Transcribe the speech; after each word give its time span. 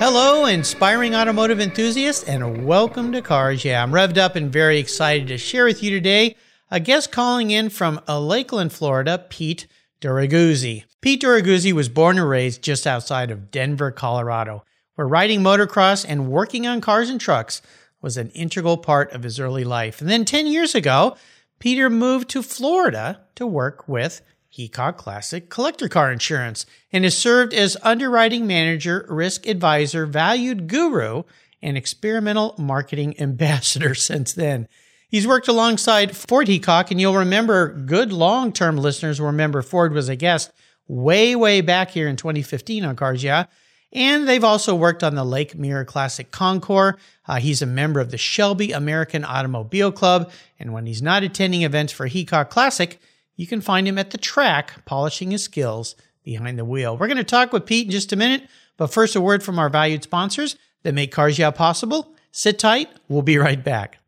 Hello, 0.00 0.46
inspiring 0.46 1.14
automotive 1.14 1.60
enthusiasts, 1.60 2.24
and 2.24 2.64
welcome 2.64 3.12
to 3.12 3.20
Cars 3.20 3.66
Yeah. 3.66 3.82
I'm 3.82 3.90
revved 3.90 4.16
up 4.16 4.34
and 4.34 4.50
very 4.50 4.78
excited 4.78 5.28
to 5.28 5.36
share 5.36 5.66
with 5.66 5.82
you 5.82 5.90
today 5.90 6.36
a 6.70 6.80
guest 6.80 7.12
calling 7.12 7.50
in 7.50 7.68
from 7.68 8.00
uh, 8.08 8.18
Lakeland, 8.18 8.72
Florida, 8.72 9.26
Pete 9.28 9.66
Doraguzzi. 10.00 10.84
Pete 11.02 11.20
Doraguzzi 11.20 11.74
was 11.74 11.90
born 11.90 12.16
and 12.16 12.26
raised 12.26 12.62
just 12.62 12.86
outside 12.86 13.30
of 13.30 13.50
Denver, 13.50 13.90
Colorado, 13.90 14.64
where 14.94 15.06
riding 15.06 15.42
motocross 15.42 16.06
and 16.08 16.30
working 16.30 16.66
on 16.66 16.80
cars 16.80 17.10
and 17.10 17.20
trucks 17.20 17.60
was 18.00 18.16
an 18.16 18.30
integral 18.30 18.78
part 18.78 19.12
of 19.12 19.22
his 19.22 19.38
early 19.38 19.64
life. 19.64 20.00
And 20.00 20.08
then 20.08 20.24
10 20.24 20.46
years 20.46 20.74
ago, 20.74 21.18
Peter 21.58 21.90
moved 21.90 22.30
to 22.30 22.42
Florida 22.42 23.20
to 23.34 23.46
work 23.46 23.86
with 23.86 24.22
Heacock 24.52 24.96
Classic 24.96 25.48
Collector 25.48 25.88
Car 25.88 26.10
Insurance 26.12 26.66
and 26.92 27.04
has 27.04 27.16
served 27.16 27.54
as 27.54 27.76
underwriting 27.82 28.46
manager, 28.46 29.06
risk 29.08 29.46
advisor, 29.46 30.06
valued 30.06 30.66
guru, 30.66 31.22
and 31.62 31.76
experimental 31.76 32.54
marketing 32.58 33.14
ambassador 33.20 33.94
since 33.94 34.32
then. 34.32 34.68
He's 35.08 35.26
worked 35.26 35.48
alongside 35.48 36.16
Ford 36.16 36.46
Heacock, 36.46 36.90
and 36.90 37.00
you'll 37.00 37.16
remember, 37.16 37.72
good 37.72 38.12
long 38.12 38.52
term 38.52 38.76
listeners 38.76 39.20
will 39.20 39.28
remember 39.28 39.62
Ford 39.62 39.92
was 39.92 40.08
a 40.08 40.16
guest 40.16 40.52
way, 40.86 41.36
way 41.36 41.60
back 41.60 41.90
here 41.90 42.08
in 42.08 42.16
2015 42.16 42.84
on 42.84 42.96
Cars 42.96 43.22
Yeah. 43.22 43.46
And 43.92 44.28
they've 44.28 44.44
also 44.44 44.76
worked 44.76 45.02
on 45.02 45.16
the 45.16 45.24
Lake 45.24 45.56
Mirror 45.56 45.86
Classic 45.86 46.30
Concours. 46.30 46.94
Uh, 47.26 47.36
he's 47.36 47.60
a 47.60 47.66
member 47.66 47.98
of 47.98 48.12
the 48.12 48.18
Shelby 48.18 48.70
American 48.70 49.24
Automobile 49.24 49.90
Club. 49.90 50.30
And 50.60 50.72
when 50.72 50.86
he's 50.86 51.02
not 51.02 51.24
attending 51.24 51.62
events 51.62 51.92
for 51.92 52.08
Heacock 52.08 52.50
Classic, 52.50 53.00
you 53.40 53.46
can 53.46 53.62
find 53.62 53.88
him 53.88 53.96
at 53.96 54.10
the 54.10 54.18
track 54.18 54.84
polishing 54.84 55.30
his 55.30 55.42
skills 55.42 55.96
behind 56.22 56.58
the 56.58 56.64
wheel. 56.64 56.94
We're 56.94 57.06
going 57.06 57.16
to 57.16 57.24
talk 57.24 57.54
with 57.54 57.64
Pete 57.64 57.86
in 57.86 57.90
just 57.90 58.12
a 58.12 58.16
minute, 58.16 58.46
but 58.76 58.88
first, 58.88 59.16
a 59.16 59.20
word 59.20 59.42
from 59.42 59.58
our 59.58 59.70
valued 59.70 60.02
sponsors 60.02 60.56
that 60.82 60.92
make 60.92 61.10
Cars 61.10 61.38
Yeah 61.38 61.50
possible. 61.50 62.14
Sit 62.32 62.58
tight, 62.58 62.90
we'll 63.08 63.22
be 63.22 63.38
right 63.38 63.64
back. 63.64 63.98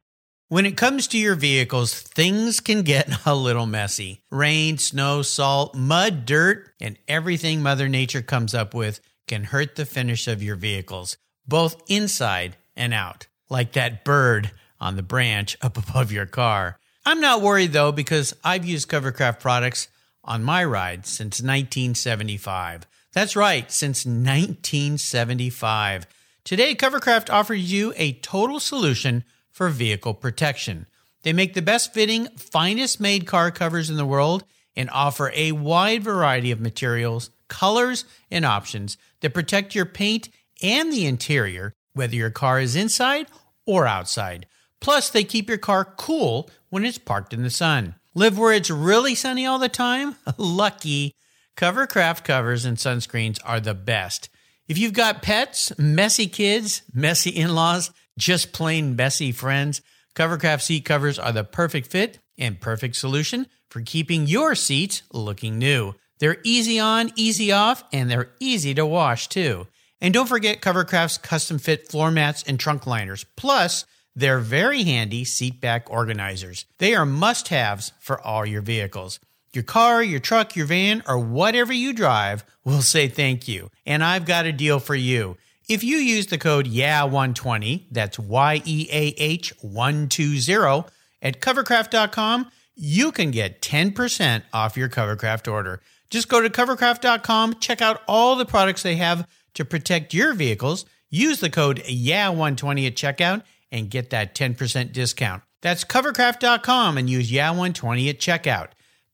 When 0.49 0.67
it 0.67 0.77
comes 0.77 1.09
to 1.09 1.19
your 1.19 1.35
vehicles, 1.35 1.95
things 1.95 2.61
can 2.61 2.83
get 2.83 3.11
a 3.27 3.35
little 3.35 3.65
messy. 3.65 4.21
Rain, 4.31 4.77
snow, 4.77 5.23
salt, 5.23 5.75
mud, 5.75 6.27
dirt, 6.27 6.69
and 6.79 6.99
everything 7.09 7.63
Mother 7.63 7.89
Nature 7.89 8.21
comes 8.21 8.53
up 8.53 8.75
with 8.75 9.01
can 9.27 9.45
hurt 9.45 9.77
the 9.77 9.87
finish 9.87 10.29
of 10.29 10.43
your 10.43 10.57
vehicles, 10.57 11.17
both 11.49 11.83
inside 11.89 12.59
and 12.77 12.93
out, 12.93 13.29
like 13.49 13.73
that 13.73 14.05
bird 14.05 14.51
on 14.79 14.97
the 14.97 15.03
branch 15.03 15.57
up 15.63 15.79
above 15.89 16.13
your 16.13 16.27
car. 16.27 16.79
I'm 17.05 17.21
not 17.21 17.43
worried 17.43 17.73
though 17.73 17.93
because 17.93 18.35
I've 18.45 18.65
used 18.65 18.89
Covercraft 18.89 19.41
products 19.41 19.89
on 20.25 20.45
my 20.45 20.65
ride 20.65 21.07
since 21.07 21.43
1975. 21.43 22.87
That's 23.13 23.37
right, 23.37 23.71
since 23.71 24.07
1975. 24.07 26.07
Today, 26.45 26.75
Covercraft 26.75 27.29
offers 27.29 27.73
you 27.73 27.93
a 27.97 28.15
total 28.15 28.59
solution 28.59 29.25
for 29.51 29.69
vehicle 29.69 30.15
protection. 30.15 30.87
They 31.23 31.33
make 31.33 31.55
the 31.55 31.63
best 31.63 31.93
fitting, 31.93 32.29
finest 32.37 33.01
made 33.01 33.27
car 33.27 33.51
covers 33.51 33.91
in 33.91 33.97
the 33.97 34.07
world 34.07 34.45
and 34.75 34.89
offer 34.91 35.31
a 35.35 35.53
wide 35.53 36.03
variety 36.03 36.51
of 36.51 36.61
materials, 36.61 37.31
colors, 37.49 38.05
and 38.31 38.45
options 38.45 38.97
that 39.21 39.35
protect 39.35 39.75
your 39.75 39.87
paint 39.87 40.29
and 40.63 40.93
the 40.93 41.07
interior, 41.07 41.75
whether 41.93 42.15
your 42.15 42.31
car 42.31 42.61
is 42.61 42.75
inside 42.75 43.27
or 43.67 43.87
outside. 43.87 44.47
Plus, 44.83 45.09
they 45.09 45.23
keep 45.23 45.49
your 45.49 45.59
car 45.59 45.85
cool 45.85 46.51
when 46.69 46.85
it's 46.85 46.99
parked 46.99 47.33
in 47.33 47.43
the 47.43 47.51
sun. 47.51 47.95
Live 48.15 48.37
where 48.37 48.53
it's 48.53 48.69
really 48.69 49.15
sunny 49.15 49.47
all 49.47 49.61
the 49.61 49.69
time? 49.69 50.17
Lucky. 50.37 51.15
Covercraft 51.57 52.25
covers 52.25 52.65
and 52.65 52.77
sunscreens 52.77 53.39
are 53.45 53.61
the 53.61 53.75
best. 53.75 54.29
If 54.67 54.79
you've 54.79 54.93
got 54.93 55.23
pets, 55.23 55.73
messy 55.79 56.27
kids, 56.27 56.83
messy 56.93 57.31
in 57.31 57.55
laws, 57.55 57.93
just 58.19 58.53
plain 58.53 58.97
messy 58.97 59.31
friends, 59.31 59.83
Covercraft 60.17 60.63
seat 60.63 60.85
covers 60.85 61.19
are 61.19 61.33
the 61.33 61.45
perfect 61.45 61.87
fit 61.87 62.19
and 62.37 62.61
perfect 62.61 62.97
solution 62.97 63.47
for 63.71 63.81
keeping 63.81 64.27
your 64.27 64.55
seats 64.55 65.03
looking 65.13 65.59
new. 65.59 65.95
They're 66.19 66.39
easy 66.43 66.79
on, 66.79 67.13
easy 67.17 67.53
off, 67.53 67.85
and 67.93 68.11
they're 68.11 68.33
easy 68.41 68.75
to 68.75 68.85
wash 68.85 69.29
too. 69.29 69.69
And 70.01 70.13
don't 70.13 70.29
forget 70.29 70.61
Covercraft's 70.61 71.19
custom 71.19 71.59
fit 71.59 71.89
floor 71.89 72.11
mats 72.11 72.43
and 72.47 72.59
trunk 72.59 72.87
liners. 72.87 73.25
Plus, 73.37 73.87
they're 74.15 74.39
very 74.39 74.85
handy 74.85 75.25
seat 75.25 75.61
back 75.61 75.91
organizers. 75.91 76.67
They 76.79 76.95
are 76.95 77.07
must 77.07 77.49
haves 77.49 77.93
for 78.01 78.21
all 78.21 78.45
your 78.45 78.63
vehicles. 78.63 79.21
Your 79.53 79.65
car, 79.65 80.03
your 80.03 80.21
truck, 80.21 80.57
your 80.57 80.67
van, 80.67 81.03
or 81.07 81.19
whatever 81.19 81.73
you 81.73 81.93
drive 81.93 82.45
will 82.65 82.83
say 82.83 83.09
thank 83.09 83.49
you. 83.49 83.71
And 83.85 84.03
I've 84.03 84.25
got 84.25 84.47
a 84.47 84.53
deal 84.53 84.79
for 84.79 84.95
you. 84.95 85.37
If 85.69 85.85
you 85.85 85.99
use 85.99 86.27
the 86.27 86.39
code 86.39 86.67
YEAH120, 86.67 87.85
that's 87.91 88.19
Y 88.19 88.63
E 88.65 88.89
A 88.91 89.15
H 89.17 89.53
120 89.63 90.85
at 91.23 91.41
covercraft.com, 91.41 92.51
you 92.75 93.13
can 93.13 93.31
get 93.31 93.63
10% 93.63 94.43
off 94.53 94.77
your 94.77 94.89
Covercraft 94.89 95.51
order. 95.51 95.81
Just 96.11 96.29
go 96.29 96.41
to 96.41 96.51
covercraft.com, 96.51 97.55
check 97.61 97.81
out 97.81 98.03
all 98.09 98.37
the 98.37 98.45
products 98.45 98.83
they 98.83 98.97
have 98.97 99.27
to 99.55 99.65
protect 99.65 100.13
your 100.13 100.35
vehicles. 100.35 100.85
Use 101.11 101.41
the 101.41 101.51
code 101.51 101.83
YEAH120 101.85 102.87
at 102.87 102.97
checkout 102.97 103.43
and 103.73 103.91
get 103.91 104.11
that 104.11 104.37
10% 104.37 104.93
discount. 104.93 105.43
That's 105.63 105.85
covercraft.com 105.85 106.99
and 106.99 107.11
use 107.11 107.33
YEAH120 107.33 108.11
at 108.11 108.19
checkout. 108.21 108.69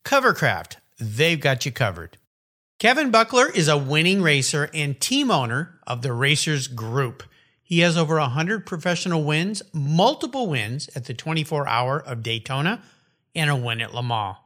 Covercraft, 0.04 0.76
they've 0.98 1.40
got 1.40 1.64
you 1.64 1.72
covered. 1.72 2.18
Kevin 2.78 3.10
Buckler 3.10 3.48
is 3.50 3.68
a 3.68 3.78
winning 3.78 4.22
racer 4.22 4.70
and 4.74 5.00
team 5.00 5.30
owner 5.30 5.80
of 5.86 6.02
the 6.02 6.12
Racers 6.12 6.68
Group. 6.68 7.22
He 7.62 7.80
has 7.80 7.96
over 7.96 8.18
100 8.18 8.66
professional 8.66 9.24
wins, 9.24 9.62
multiple 9.72 10.48
wins 10.48 10.88
at 10.94 11.04
the 11.04 11.14
24 11.14 11.68
hour 11.68 12.00
of 12.00 12.22
Daytona, 12.22 12.82
and 13.34 13.50
a 13.50 13.56
win 13.56 13.80
at 13.80 13.94
Le 13.94 14.02
Mans. 14.02 14.36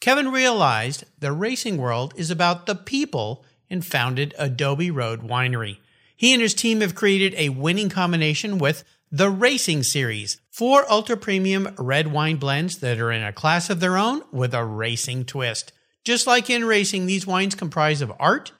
Kevin 0.00 0.30
realized 0.30 1.04
the 1.18 1.32
racing 1.32 1.78
world 1.78 2.12
is 2.16 2.30
about 2.30 2.66
the 2.66 2.74
people 2.74 3.44
and 3.70 3.84
founded 3.84 4.34
Adobe 4.38 4.90
Road 4.90 5.22
Winery. 5.22 5.78
He 6.14 6.32
and 6.32 6.42
his 6.42 6.54
team 6.54 6.80
have 6.80 6.94
created 6.94 7.34
a 7.36 7.48
winning 7.50 7.88
combination 7.88 8.58
with 8.58 8.84
the 9.10 9.30
Racing 9.30 9.84
Series, 9.84 10.40
four 10.50 10.90
ultra 10.90 11.16
premium 11.16 11.74
red 11.78 12.08
wine 12.12 12.36
blends 12.36 12.78
that 12.78 12.98
are 12.98 13.12
in 13.12 13.22
a 13.22 13.32
class 13.32 13.70
of 13.70 13.78
their 13.78 13.96
own 13.96 14.22
with 14.32 14.52
a 14.52 14.64
racing 14.64 15.24
twist. 15.24 15.72
Just 16.04 16.26
like 16.26 16.50
in 16.50 16.64
racing, 16.64 17.06
these 17.06 17.26
wines 17.26 17.54
comprise 17.54 18.00
of 18.00 18.12
art, 18.18 18.52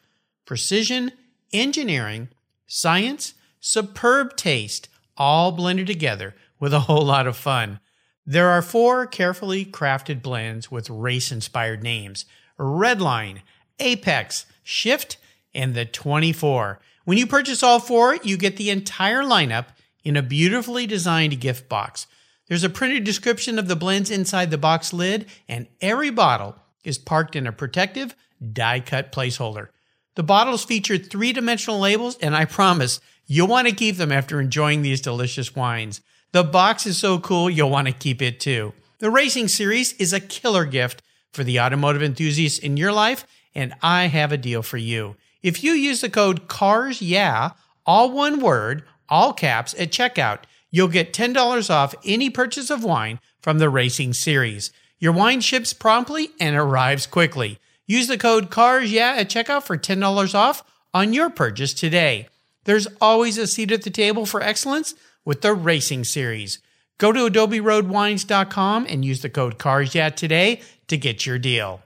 precision, 0.45 1.13
engineering, 1.53 2.29
science, 2.67 3.35
superb 3.61 4.37
taste, 4.37 4.89
all 5.17 5.51
blended 5.51 5.87
together 5.87 6.35
with 6.61 6.73
a 6.73 6.81
whole 6.81 7.05
lot 7.05 7.27
of 7.27 7.37
fun. 7.37 7.81
There 8.25 8.49
are 8.49 8.63
four 8.63 9.07
carefully 9.07 9.65
crafted 9.65 10.23
blends 10.23 10.71
with 10.71 10.91
race 10.91 11.33
inspired 11.33 11.83
names 11.83 12.25
Redline, 12.59 13.41
Apex, 13.79 14.47
Shift, 14.63 15.17
and 15.55 15.75
the 15.75 15.85
24. 15.85 16.81
When 17.05 17.19
you 17.19 17.27
purchase 17.27 17.63
all 17.63 17.79
four, 17.79 18.17
you 18.17 18.37
get 18.37 18.57
the 18.57 18.71
entire 18.71 19.23
lineup 19.23 19.67
in 20.07 20.17
a 20.17 20.23
beautifully 20.23 20.87
designed 20.87 21.41
gift 21.41 21.69
box. 21.69 22.07
There's 22.47 22.63
a 22.63 22.71
printed 22.71 23.03
description 23.03 23.59
of 23.59 23.67
the 23.67 23.75
blends 23.75 24.09
inside 24.09 24.53
the 24.53 24.57
box 24.57 24.93
lid, 24.93 25.27
and 25.49 25.67
every 25.81 26.11
bottle 26.11 26.55
is 26.85 26.97
parked 26.97 27.35
in 27.35 27.45
a 27.45 27.51
protective, 27.53 28.15
die 28.53 28.79
cut 28.79 29.11
placeholder. 29.11 29.71
The 30.15 30.23
bottles 30.23 30.65
feature 30.65 30.97
three 30.97 31.33
dimensional 31.33 31.81
labels, 31.81 32.17
and 32.19 32.37
I 32.37 32.45
promise 32.45 33.01
you'll 33.27 33.49
want 33.49 33.67
to 33.67 33.75
keep 33.75 33.97
them 33.97 34.13
after 34.13 34.41
enjoying 34.41 34.83
these 34.83 35.01
delicious 35.01 35.57
wines. 35.57 36.01
The 36.31 36.45
box 36.45 36.87
is 36.87 36.97
so 36.97 37.19
cool, 37.19 37.51
you'll 37.51 37.71
want 37.71 37.89
to 37.89 37.93
keep 37.93 38.23
it 38.23 38.39
too. 38.39 38.75
The 39.01 39.11
Racing 39.11 39.49
Series 39.49 39.93
is 39.95 40.13
a 40.13 40.21
killer 40.21 40.67
gift 40.67 41.03
for 41.33 41.43
the 41.43 41.59
automotive 41.59 42.05
enthusiasts 42.05 42.61
in 42.61 42.77
your 42.77 42.93
life, 42.93 43.27
and 43.57 43.75
I 43.83 44.07
have 44.07 44.31
a 44.31 44.39
deal 44.39 44.63
for 44.63 44.77
you. 44.77 45.17
If 45.43 45.65
you 45.65 45.73
use 45.73 46.01
the 46.01 46.09
code 46.09 46.47
CARS 46.47 47.03
yeah, 47.03 47.51
all 47.85 48.13
one 48.13 48.41
word, 48.41 48.85
all 49.09 49.33
caps 49.33 49.75
at 49.79 49.91
checkout, 49.91 50.41
you'll 50.71 50.89
get 50.89 51.13
$10 51.13 51.71
off 51.71 51.95
any 52.05 52.31
purchase 52.31 52.71
of 52.71 52.85
wine 52.85 53.21
from 53.41 53.59
the 53.59 53.71
Racing 53.71 54.13
Series. 54.13 54.73
Your 54.99 55.13
wine 55.13 55.41
ships 55.41 55.73
promptly 55.73 56.31
and 56.41 56.57
arrives 56.57 57.07
quickly. 57.07 57.59
Use 57.87 58.09
the 58.09 58.19
code 58.19 58.51
CARS 58.51 58.91
yeah 58.91 59.15
at 59.17 59.31
checkout 59.31 59.63
for 59.63 59.77
$10 59.77 60.35
off 60.35 60.65
on 60.93 61.13
your 61.13 61.31
purchase 61.31 61.75
today. 61.75 62.29
There's 62.65 62.89
always 63.01 63.39
a 63.39 63.47
seat 63.47 63.71
at 63.71 63.83
the 63.83 63.91
table 63.91 64.27
for 64.27 64.43
excellence 64.43 64.95
with 65.25 65.43
the 65.43 65.55
Racing 65.55 66.05
Series. 66.05 66.59
Go 66.99 67.13
to 67.13 67.21
adoberoadwines.com 67.21 68.87
and 68.89 69.05
use 69.05 69.23
the 69.23 69.31
code 69.31 69.59
CARSYEAH 69.59 70.17
today 70.17 70.63
to 70.89 70.97
get 70.97 71.27
your 71.27 71.39
deal. 71.39 71.83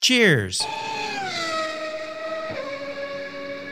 Cheers. 0.00 0.62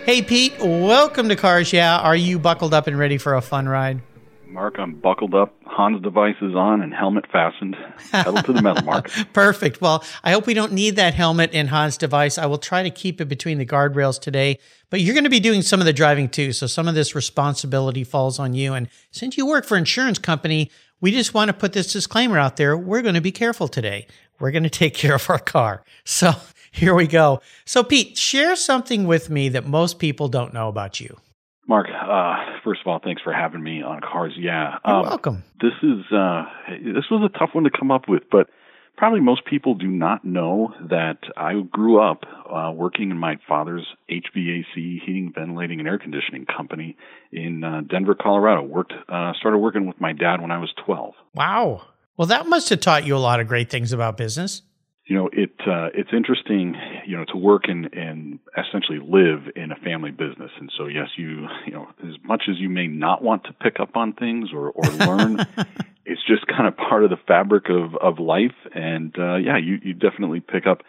Hey, 0.04 0.20
Pete, 0.20 0.52
welcome 0.60 1.30
to 1.30 1.34
Cars 1.34 1.72
Yeah. 1.72 1.98
Are 1.98 2.14
you 2.14 2.38
buckled 2.38 2.74
up 2.74 2.86
and 2.86 2.98
ready 2.98 3.16
for 3.16 3.36
a 3.36 3.40
fun 3.40 3.66
ride? 3.66 4.02
Mark, 4.46 4.78
I'm 4.78 5.00
buckled 5.00 5.34
up, 5.34 5.54
Hans 5.64 6.02
devices 6.02 6.54
on, 6.54 6.82
and 6.82 6.92
helmet 6.92 7.24
fastened. 7.32 7.74
Pedal 8.12 8.42
to 8.42 8.52
the 8.52 8.60
metal, 8.60 8.84
Mark. 8.84 9.10
Perfect. 9.32 9.80
Well, 9.80 10.04
I 10.22 10.32
hope 10.32 10.46
we 10.46 10.52
don't 10.52 10.72
need 10.72 10.96
that 10.96 11.14
helmet 11.14 11.50
and 11.54 11.70
Hans 11.70 11.96
device. 11.96 12.36
I 12.36 12.44
will 12.44 12.58
try 12.58 12.82
to 12.82 12.90
keep 12.90 13.18
it 13.22 13.28
between 13.28 13.56
the 13.56 13.64
guardrails 13.64 14.20
today, 14.20 14.58
but 14.90 15.00
you're 15.00 15.14
going 15.14 15.24
to 15.24 15.30
be 15.30 15.40
doing 15.40 15.62
some 15.62 15.80
of 15.80 15.86
the 15.86 15.92
driving 15.94 16.28
too. 16.28 16.52
So 16.52 16.66
some 16.66 16.86
of 16.86 16.94
this 16.94 17.14
responsibility 17.14 18.04
falls 18.04 18.38
on 18.38 18.52
you. 18.52 18.74
And 18.74 18.90
since 19.10 19.38
you 19.38 19.46
work 19.46 19.64
for 19.64 19.76
an 19.76 19.80
insurance 19.84 20.18
company, 20.18 20.70
we 21.00 21.12
just 21.12 21.32
want 21.32 21.48
to 21.48 21.54
put 21.54 21.72
this 21.72 21.90
disclaimer 21.90 22.38
out 22.38 22.58
there. 22.58 22.76
We're 22.76 23.02
going 23.02 23.14
to 23.14 23.22
be 23.22 23.32
careful 23.32 23.68
today. 23.68 24.06
We're 24.38 24.50
going 24.50 24.62
to 24.64 24.70
take 24.70 24.92
care 24.92 25.14
of 25.14 25.30
our 25.30 25.38
car. 25.38 25.82
So 26.04 26.34
here 26.74 26.94
we 26.94 27.06
go. 27.06 27.40
So, 27.64 27.84
Pete, 27.84 28.18
share 28.18 28.56
something 28.56 29.06
with 29.06 29.30
me 29.30 29.48
that 29.50 29.64
most 29.64 30.00
people 30.00 30.28
don't 30.28 30.52
know 30.52 30.68
about 30.68 31.00
you. 31.00 31.16
Mark, 31.68 31.86
uh, 31.88 32.36
first 32.64 32.80
of 32.80 32.88
all, 32.88 33.00
thanks 33.02 33.22
for 33.22 33.32
having 33.32 33.62
me 33.62 33.80
on 33.80 34.00
Cars. 34.00 34.34
Yeah, 34.36 34.78
You're 34.84 34.96
um, 34.96 35.02
welcome. 35.06 35.44
This 35.60 35.72
is 35.82 36.04
uh, 36.12 36.42
this 36.68 37.04
was 37.10 37.30
a 37.32 37.38
tough 37.38 37.50
one 37.52 37.64
to 37.64 37.70
come 37.70 37.90
up 37.90 38.02
with, 38.08 38.24
but 38.30 38.48
probably 38.96 39.20
most 39.20 39.46
people 39.46 39.74
do 39.74 39.86
not 39.86 40.24
know 40.24 40.74
that 40.90 41.18
I 41.36 41.62
grew 41.70 42.02
up 42.02 42.24
uh, 42.52 42.72
working 42.74 43.10
in 43.10 43.18
my 43.18 43.36
father's 43.48 43.86
HVAC 44.10 44.74
heating, 44.74 45.32
ventilating, 45.34 45.78
and 45.78 45.88
air 45.88 45.98
conditioning 45.98 46.44
company 46.44 46.96
in 47.32 47.64
uh, 47.64 47.80
Denver, 47.88 48.14
Colorado. 48.14 48.62
Worked 48.62 48.92
uh, 49.08 49.32
started 49.38 49.58
working 49.58 49.86
with 49.86 50.00
my 50.00 50.12
dad 50.12 50.42
when 50.42 50.50
I 50.50 50.58
was 50.58 50.72
twelve. 50.84 51.14
Wow. 51.34 51.82
Well, 52.16 52.28
that 52.28 52.46
must 52.46 52.68
have 52.68 52.80
taught 52.80 53.06
you 53.06 53.16
a 53.16 53.18
lot 53.18 53.40
of 53.40 53.48
great 53.48 53.70
things 53.70 53.92
about 53.92 54.16
business 54.16 54.62
you 55.06 55.16
know 55.16 55.28
it 55.32 55.54
uh, 55.66 55.88
it's 55.94 56.10
interesting 56.12 56.74
you 57.06 57.16
know 57.16 57.24
to 57.26 57.36
work 57.36 57.64
and 57.68 57.92
and 57.92 58.38
essentially 58.56 58.98
live 58.98 59.52
in 59.54 59.70
a 59.70 59.76
family 59.76 60.10
business. 60.10 60.50
And 60.58 60.72
so 60.76 60.86
yes 60.86 61.08
you 61.16 61.46
you 61.66 61.72
know 61.72 61.88
as 62.02 62.14
much 62.24 62.44
as 62.48 62.58
you 62.58 62.68
may 62.68 62.86
not 62.86 63.22
want 63.22 63.44
to 63.44 63.52
pick 63.52 63.80
up 63.80 63.96
on 63.96 64.14
things 64.14 64.50
or 64.52 64.70
or 64.70 64.84
learn 64.84 65.40
it's 66.06 66.22
just 66.26 66.46
kind 66.46 66.66
of 66.66 66.76
part 66.76 67.04
of 67.04 67.10
the 67.10 67.18
fabric 67.28 67.68
of 67.68 67.94
of 67.96 68.18
life. 68.18 68.56
And 68.74 69.14
uh 69.18 69.36
yeah 69.36 69.58
you 69.58 69.78
you 69.82 69.92
definitely 69.92 70.40
pick 70.40 70.66
up 70.66 70.82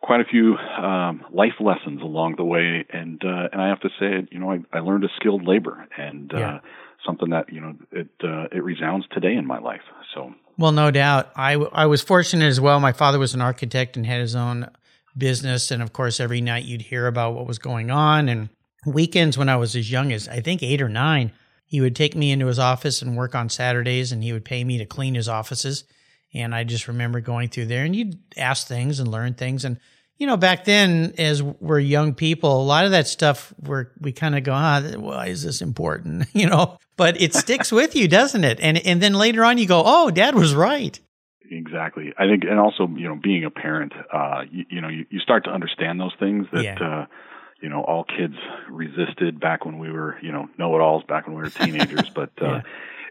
quite 0.00 0.20
a 0.20 0.24
few 0.24 0.56
um 0.56 1.24
life 1.30 1.60
lessons 1.60 2.00
along 2.00 2.36
the 2.36 2.44
way. 2.44 2.86
And 2.90 3.22
uh 3.22 3.48
and 3.52 3.60
I 3.60 3.68
have 3.68 3.80
to 3.80 3.90
say 4.00 4.26
you 4.30 4.38
know 4.38 4.50
I 4.50 4.60
I 4.72 4.80
learned 4.80 5.04
a 5.04 5.10
skilled 5.16 5.46
labor 5.46 5.86
and 5.96 6.32
uh, 6.32 6.38
yeah. 6.38 6.54
uh 6.54 6.60
something 7.04 7.30
that 7.30 7.52
you 7.52 7.60
know 7.60 7.74
it 7.92 8.08
uh 8.24 8.44
it 8.50 8.64
resounds 8.64 9.06
today 9.12 9.34
in 9.34 9.46
my 9.46 9.58
life. 9.58 9.84
So 10.14 10.32
well, 10.58 10.72
no 10.72 10.90
doubt. 10.90 11.30
I, 11.36 11.54
I 11.54 11.86
was 11.86 12.02
fortunate 12.02 12.46
as 12.46 12.60
well. 12.60 12.80
My 12.80 12.92
father 12.92 13.18
was 13.18 13.32
an 13.32 13.40
architect 13.40 13.96
and 13.96 14.04
had 14.04 14.20
his 14.20 14.34
own 14.34 14.68
business. 15.16 15.70
And 15.70 15.82
of 15.82 15.92
course, 15.92 16.18
every 16.18 16.40
night 16.40 16.64
you'd 16.64 16.82
hear 16.82 17.06
about 17.06 17.34
what 17.34 17.46
was 17.46 17.60
going 17.60 17.90
on. 17.92 18.28
And 18.28 18.48
weekends, 18.84 19.38
when 19.38 19.48
I 19.48 19.56
was 19.56 19.76
as 19.76 19.90
young 19.90 20.12
as 20.12 20.28
I 20.28 20.40
think 20.40 20.62
eight 20.62 20.82
or 20.82 20.88
nine, 20.88 21.30
he 21.64 21.80
would 21.80 21.94
take 21.94 22.16
me 22.16 22.32
into 22.32 22.46
his 22.46 22.58
office 22.58 23.02
and 23.02 23.16
work 23.16 23.36
on 23.36 23.48
Saturdays 23.48 24.10
and 24.10 24.22
he 24.22 24.32
would 24.32 24.44
pay 24.44 24.64
me 24.64 24.78
to 24.78 24.84
clean 24.84 25.14
his 25.14 25.28
offices. 25.28 25.84
And 26.34 26.54
I 26.54 26.64
just 26.64 26.88
remember 26.88 27.20
going 27.20 27.48
through 27.48 27.66
there 27.66 27.84
and 27.84 27.94
you'd 27.94 28.18
ask 28.36 28.66
things 28.66 28.98
and 28.98 29.10
learn 29.10 29.34
things. 29.34 29.64
And 29.64 29.78
you 30.18 30.26
know, 30.26 30.36
back 30.36 30.64
then, 30.64 31.14
as 31.16 31.42
we're 31.42 31.78
young 31.78 32.12
people, 32.12 32.60
a 32.60 32.64
lot 32.64 32.84
of 32.84 32.90
that 32.90 33.06
stuff 33.06 33.54
where 33.58 33.92
we 34.00 34.12
kind 34.12 34.36
of 34.36 34.42
go, 34.42 34.52
ah, 34.52 34.82
why 34.96 35.28
is 35.28 35.44
this 35.44 35.62
important? 35.62 36.26
You 36.38 36.46
know, 36.46 36.78
but 36.96 37.20
it 37.20 37.34
sticks 37.34 37.72
with 37.72 37.96
you, 37.96 38.06
doesn't 38.06 38.44
it? 38.44 38.60
And 38.60 38.78
and 38.86 39.00
then 39.00 39.14
later 39.14 39.44
on, 39.44 39.58
you 39.58 39.66
go, 39.66 39.82
oh, 39.84 40.10
Dad 40.10 40.36
was 40.36 40.54
right. 40.54 40.98
Exactly. 41.50 42.12
I 42.16 42.26
think, 42.26 42.44
and 42.44 42.60
also, 42.60 42.86
you 42.86 43.08
know, 43.08 43.18
being 43.20 43.44
a 43.44 43.50
parent, 43.50 43.92
uh, 44.12 44.42
you, 44.50 44.64
you 44.70 44.80
know, 44.80 44.88
you, 44.88 45.06
you 45.10 45.18
start 45.18 45.44
to 45.44 45.50
understand 45.50 45.98
those 45.98 46.12
things 46.20 46.46
that, 46.52 46.62
yeah. 46.62 46.78
uh, 46.78 47.06
you 47.60 47.68
know, 47.68 47.82
all 47.82 48.04
kids 48.04 48.34
resisted 48.70 49.40
back 49.40 49.64
when 49.64 49.78
we 49.78 49.90
were, 49.90 50.16
you 50.22 50.30
know, 50.30 50.48
know-it-alls 50.58 51.04
back 51.08 51.26
when 51.26 51.34
we 51.34 51.42
were 51.42 51.50
teenagers. 51.50 52.10
but 52.14 52.30
uh, 52.40 52.46
yeah 52.46 52.60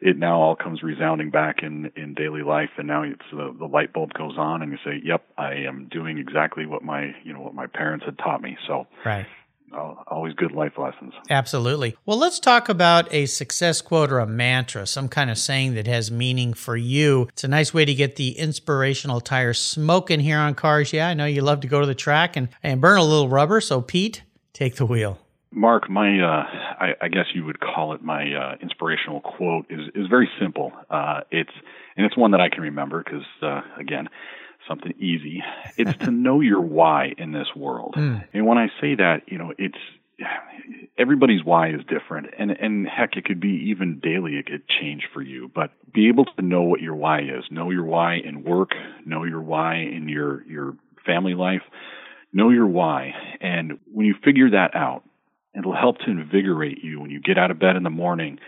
it 0.02 0.18
now 0.18 0.40
all 0.40 0.56
comes 0.56 0.84
resounding 0.84 1.30
back 1.30 1.58
in 1.64 1.92
in 1.96 2.14
daily 2.14 2.44
life 2.44 2.70
and 2.78 2.88
now 2.88 3.04
it's 3.04 3.20
the, 3.32 3.56
the 3.58 3.66
light 3.66 3.94
bulb 3.94 4.14
goes 4.14 4.36
on 4.38 4.62
and 4.62 4.72
you 4.72 4.78
say 4.84 5.02
yep 5.04 5.26
i 5.38 5.54
am 5.54 5.88
doing 5.92 6.18
exactly 6.18 6.66
what 6.66 6.84
my 6.84 7.12
you 7.24 7.34
know 7.34 7.42
what 7.42 7.54
my 7.54 7.68
parents 7.68 8.06
had 8.06 8.18
taught 8.18 8.42
me 8.42 8.58
so 8.68 8.86
right 9.06 9.28
always 9.74 10.34
good 10.34 10.52
life 10.52 10.74
lessons. 10.78 11.14
Absolutely. 11.30 11.96
Well, 12.06 12.18
let's 12.18 12.40
talk 12.40 12.70
about 12.70 13.12
a 13.14 13.26
success 13.26 13.82
quote 13.82 14.12
or 14.12 14.20
a 14.20 14.28
mantra, 14.28 14.88
some 14.88 15.10
kind 15.10 15.30
of 15.30 15.38
saying 15.38 15.74
that 15.76 15.88
has 15.88 16.12
meaning 16.12 16.54
for 16.54 16.78
you. 16.78 17.28
It's 17.30 17.44
a 17.44 17.48
nice 17.48 17.74
way 17.74 17.86
to 17.86 17.94
get 17.94 18.16
the 18.16 18.38
inspirational 18.38 19.22
tire 19.22 19.54
smoking 19.54 20.20
here 20.20 20.40
on 20.40 20.56
cars. 20.56 20.94
Yeah, 20.94 21.08
I 21.08 21.14
know 21.14 21.26
you 21.26 21.42
love 21.42 21.62
to 21.62 21.68
go 21.68 21.82
to 21.82 21.88
the 21.88 21.96
track 21.96 22.36
and, 22.36 22.50
and 22.64 22.82
burn 22.82 22.98
a 22.98 23.04
little 23.04 23.30
rubber. 23.30 23.62
So, 23.62 23.82
Pete, 23.82 24.24
take 24.54 24.76
the 24.76 24.86
wheel. 24.86 25.20
Mark, 25.58 25.90
my 25.90 26.20
uh, 26.20 26.44
I, 26.80 26.94
I, 27.02 27.08
guess 27.08 27.26
you 27.34 27.44
would 27.46 27.60
call 27.60 27.94
it 27.94 28.04
my 28.04 28.32
uh, 28.32 28.56
inspirational 28.62 29.22
quote 29.22 29.66
is 29.72 29.88
is 29.96 30.06
very 30.08 30.30
simple. 30.40 30.72
Uh, 30.88 31.22
it's 31.32 31.52
and 31.96 32.06
it's 32.06 32.16
one 32.16 32.32
that 32.32 32.40
I 32.40 32.48
can 32.48 32.62
remember 32.62 33.04
because 33.04 33.26
uh, 33.42 33.62
again, 33.80 34.08
something 34.68 34.94
easy. 35.00 35.42
It's 35.76 35.98
to 36.06 36.12
know 36.26 36.42
your 36.42 36.62
why 36.62 37.14
in 37.18 37.32
this 37.32 37.48
world. 37.56 37.96
Mm. 37.98 38.24
And 38.34 38.46
when 38.46 38.60
I 38.60 38.68
say 38.80 38.94
that, 38.96 39.24
you 39.26 39.40
know, 39.40 39.52
it's 39.58 39.78
everybody's 40.96 41.44
why 41.44 41.70
is 41.70 41.82
different, 41.90 42.28
and 42.38 42.52
and 42.52 42.88
heck, 42.88 43.18
it 43.18 43.26
could 43.26 43.40
be 43.40 43.70
even 43.72 44.00
daily. 44.00 44.36
It 44.36 44.46
could 44.46 44.64
change 44.68 45.08
for 45.12 45.24
you, 45.24 45.50
but 45.56 45.72
be 45.92 46.08
able 46.08 46.26
to 46.26 46.42
know 46.44 46.62
what 46.62 46.82
your 46.82 46.96
why 46.96 47.22
is. 47.22 47.46
Know 47.50 47.72
your 47.72 47.86
why 47.86 48.18
in 48.24 48.44
work. 48.44 48.72
Know 49.08 49.24
your 49.24 49.42
why 49.42 49.78
in 49.78 50.08
your 50.08 50.46
your 50.46 50.76
family 51.04 51.34
life. 51.34 51.64
Know 52.32 52.52
your 52.52 52.68
why, 52.68 53.14
and 53.42 53.80
when 53.92 54.06
you 54.06 54.14
figure 54.24 54.52
that 54.52 54.76
out 54.76 55.04
It'll 55.58 55.76
help 55.76 55.98
to 56.00 56.12
invigorate 56.12 56.84
you 56.84 57.00
when 57.00 57.10
you 57.10 57.20
get 57.20 57.38
out 57.38 57.52
of 57.52 57.60
bed 57.60 57.76
in 57.76 57.84
the 57.84 57.90
morning 57.90 58.40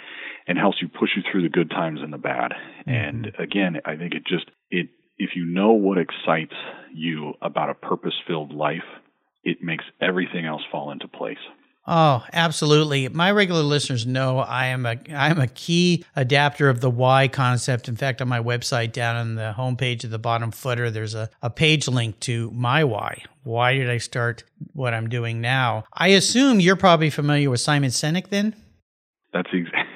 and 0.47 0.57
helps 0.57 0.77
you 0.81 0.87
push 0.87 1.09
you 1.15 1.23
through 1.29 1.43
the 1.43 1.49
good 1.49 1.69
times 1.69 1.99
and 2.01 2.13
the 2.13 2.17
bad. 2.17 2.51
Mm-hmm. 2.51 2.89
And 2.89 3.31
again, 3.39 3.77
I 3.85 3.95
think 3.95 4.13
it 4.13 4.23
just 4.25 4.45
it 4.69 4.89
if 5.17 5.31
you 5.35 5.45
know 5.45 5.73
what 5.73 5.97
excites 5.97 6.55
you 6.93 7.33
about 7.41 7.69
a 7.69 7.73
purpose-filled 7.73 8.53
life, 8.53 8.87
it 9.43 9.57
makes 9.61 9.83
everything 10.01 10.45
else 10.45 10.61
fall 10.71 10.91
into 10.91 11.07
place. 11.07 11.37
Oh, 11.91 12.23
absolutely. 12.33 13.07
My 13.07 13.31
regular 13.31 13.63
listeners 13.63 14.05
know 14.05 14.37
I 14.37 14.67
am 14.67 14.85
a 14.85 14.99
I 15.11 15.29
am 15.31 15.39
a 15.39 15.47
key 15.47 16.05
adapter 16.15 16.69
of 16.69 16.81
the 16.81 16.89
why 16.89 17.27
concept. 17.27 17.89
In 17.89 17.95
fact, 17.95 18.21
on 18.21 18.27
my 18.27 18.39
website, 18.39 18.91
down 18.91 19.15
on 19.15 19.33
the 19.33 19.55
homepage 19.57 20.03
at 20.05 20.11
the 20.11 20.19
bottom 20.19 20.51
footer, 20.51 20.91
there's 20.91 21.15
a, 21.15 21.31
a 21.41 21.49
page 21.49 21.87
link 21.87 22.19
to 22.21 22.51
my 22.51 22.83
why. 22.83 23.23
Why 23.41 23.73
did 23.73 23.89
I 23.89 23.97
start 23.97 24.43
what 24.73 24.93
I'm 24.93 25.09
doing 25.09 25.41
now? 25.41 25.83
I 25.91 26.09
assume 26.09 26.59
you're 26.59 26.75
probably 26.75 27.09
familiar 27.09 27.49
with 27.49 27.59
Simon 27.59 27.89
Sinek 27.89 28.29
then? 28.29 28.55
That's 29.33 29.49
exactly 29.51 29.79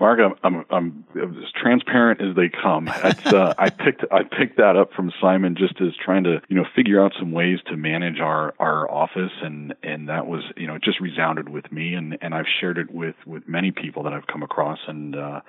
Mark, 0.00 0.20
I'm, 0.20 0.34
I'm, 0.44 0.64
I'm 0.70 1.04
as 1.16 1.50
transparent 1.60 2.20
as 2.20 2.36
they 2.36 2.48
come. 2.48 2.88
Uh, 2.88 3.54
I 3.58 3.68
picked 3.68 4.04
I 4.12 4.22
picked 4.22 4.58
that 4.58 4.76
up 4.76 4.92
from 4.92 5.12
Simon 5.20 5.56
just 5.56 5.80
as 5.80 5.88
trying 5.96 6.22
to 6.24 6.40
you 6.48 6.56
know 6.56 6.64
figure 6.76 7.04
out 7.04 7.12
some 7.18 7.32
ways 7.32 7.58
to 7.66 7.76
manage 7.76 8.20
our 8.20 8.54
our 8.60 8.88
office, 8.88 9.32
and 9.42 9.74
and 9.82 10.08
that 10.08 10.28
was 10.28 10.42
you 10.56 10.68
know 10.68 10.76
it 10.76 10.84
just 10.84 11.00
resounded 11.00 11.48
with 11.48 11.70
me, 11.72 11.94
and 11.94 12.16
and 12.22 12.32
I've 12.32 12.46
shared 12.60 12.78
it 12.78 12.92
with 12.92 13.16
with 13.26 13.48
many 13.48 13.72
people 13.72 14.04
that 14.04 14.12
I've 14.12 14.28
come 14.28 14.44
across, 14.44 14.78
and 14.86 15.16
uh, 15.16 15.40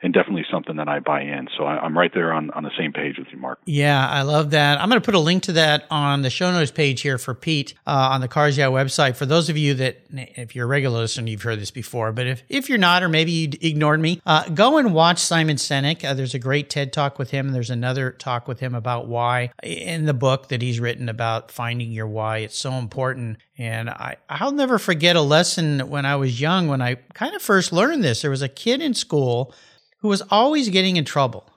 and 0.00 0.14
definitely 0.14 0.44
something 0.50 0.76
that 0.76 0.88
I 0.88 1.00
buy 1.00 1.22
in. 1.22 1.48
So 1.56 1.64
I, 1.64 1.84
am 1.84 1.96
right 1.98 2.12
there 2.14 2.32
on, 2.32 2.50
on 2.50 2.62
the 2.62 2.70
same 2.78 2.92
page 2.92 3.18
with 3.18 3.28
you, 3.32 3.38
Mark. 3.38 3.58
Yeah, 3.64 4.06
I 4.08 4.22
love 4.22 4.50
that. 4.50 4.80
I'm 4.80 4.88
going 4.88 5.00
to 5.00 5.04
put 5.04 5.16
a 5.16 5.20
link 5.20 5.44
to 5.44 5.52
that 5.52 5.86
on 5.90 6.22
the 6.22 6.30
show 6.30 6.52
notes 6.52 6.70
page 6.70 7.00
here 7.00 7.18
for 7.18 7.34
Pete 7.34 7.74
uh, 7.86 8.10
on 8.12 8.20
the 8.20 8.28
Cars 8.28 8.56
Yeah 8.56 8.66
website. 8.66 9.16
For 9.16 9.26
those 9.26 9.48
of 9.48 9.56
you 9.56 9.74
that, 9.74 9.98
if 10.10 10.54
you're 10.54 10.66
a 10.66 10.68
regular 10.68 11.00
listener, 11.00 11.28
you've 11.28 11.42
heard 11.42 11.60
this 11.60 11.72
before, 11.72 12.12
but 12.12 12.26
if, 12.26 12.42
if 12.48 12.68
you're 12.68 12.78
not, 12.78 13.02
or 13.02 13.08
maybe 13.08 13.32
you 13.32 13.50
ignored 13.60 14.00
me, 14.00 14.20
uh, 14.24 14.48
go 14.50 14.78
and 14.78 14.94
watch 14.94 15.18
Simon 15.18 15.56
Sinek. 15.56 16.04
Uh, 16.04 16.14
there's 16.14 16.34
a 16.34 16.38
great 16.38 16.70
TED 16.70 16.92
talk 16.92 17.18
with 17.18 17.30
him. 17.30 17.50
There's 17.50 17.70
another 17.70 18.12
talk 18.12 18.46
with 18.46 18.60
him 18.60 18.74
about 18.74 19.08
why 19.08 19.50
in 19.62 20.06
the 20.06 20.14
book 20.14 20.48
that 20.48 20.62
he's 20.62 20.78
written 20.78 21.08
about 21.08 21.50
finding 21.50 21.90
your 21.90 22.06
why. 22.06 22.38
It's 22.38 22.58
so 22.58 22.74
important. 22.74 23.38
And 23.56 23.90
I, 23.90 24.16
I'll 24.28 24.52
never 24.52 24.78
forget 24.78 25.16
a 25.16 25.20
lesson 25.20 25.90
when 25.90 26.06
I 26.06 26.14
was 26.14 26.40
young 26.40 26.68
when 26.68 26.80
I 26.80 26.94
kind 27.14 27.34
of 27.34 27.42
first 27.42 27.72
learned 27.72 28.04
this. 28.04 28.22
There 28.22 28.30
was 28.30 28.42
a 28.42 28.48
kid 28.48 28.80
in 28.80 28.94
school 28.94 29.52
who 30.00 30.08
was 30.08 30.22
always 30.30 30.68
getting 30.68 30.96
in 30.96 31.04
trouble. 31.04 31.48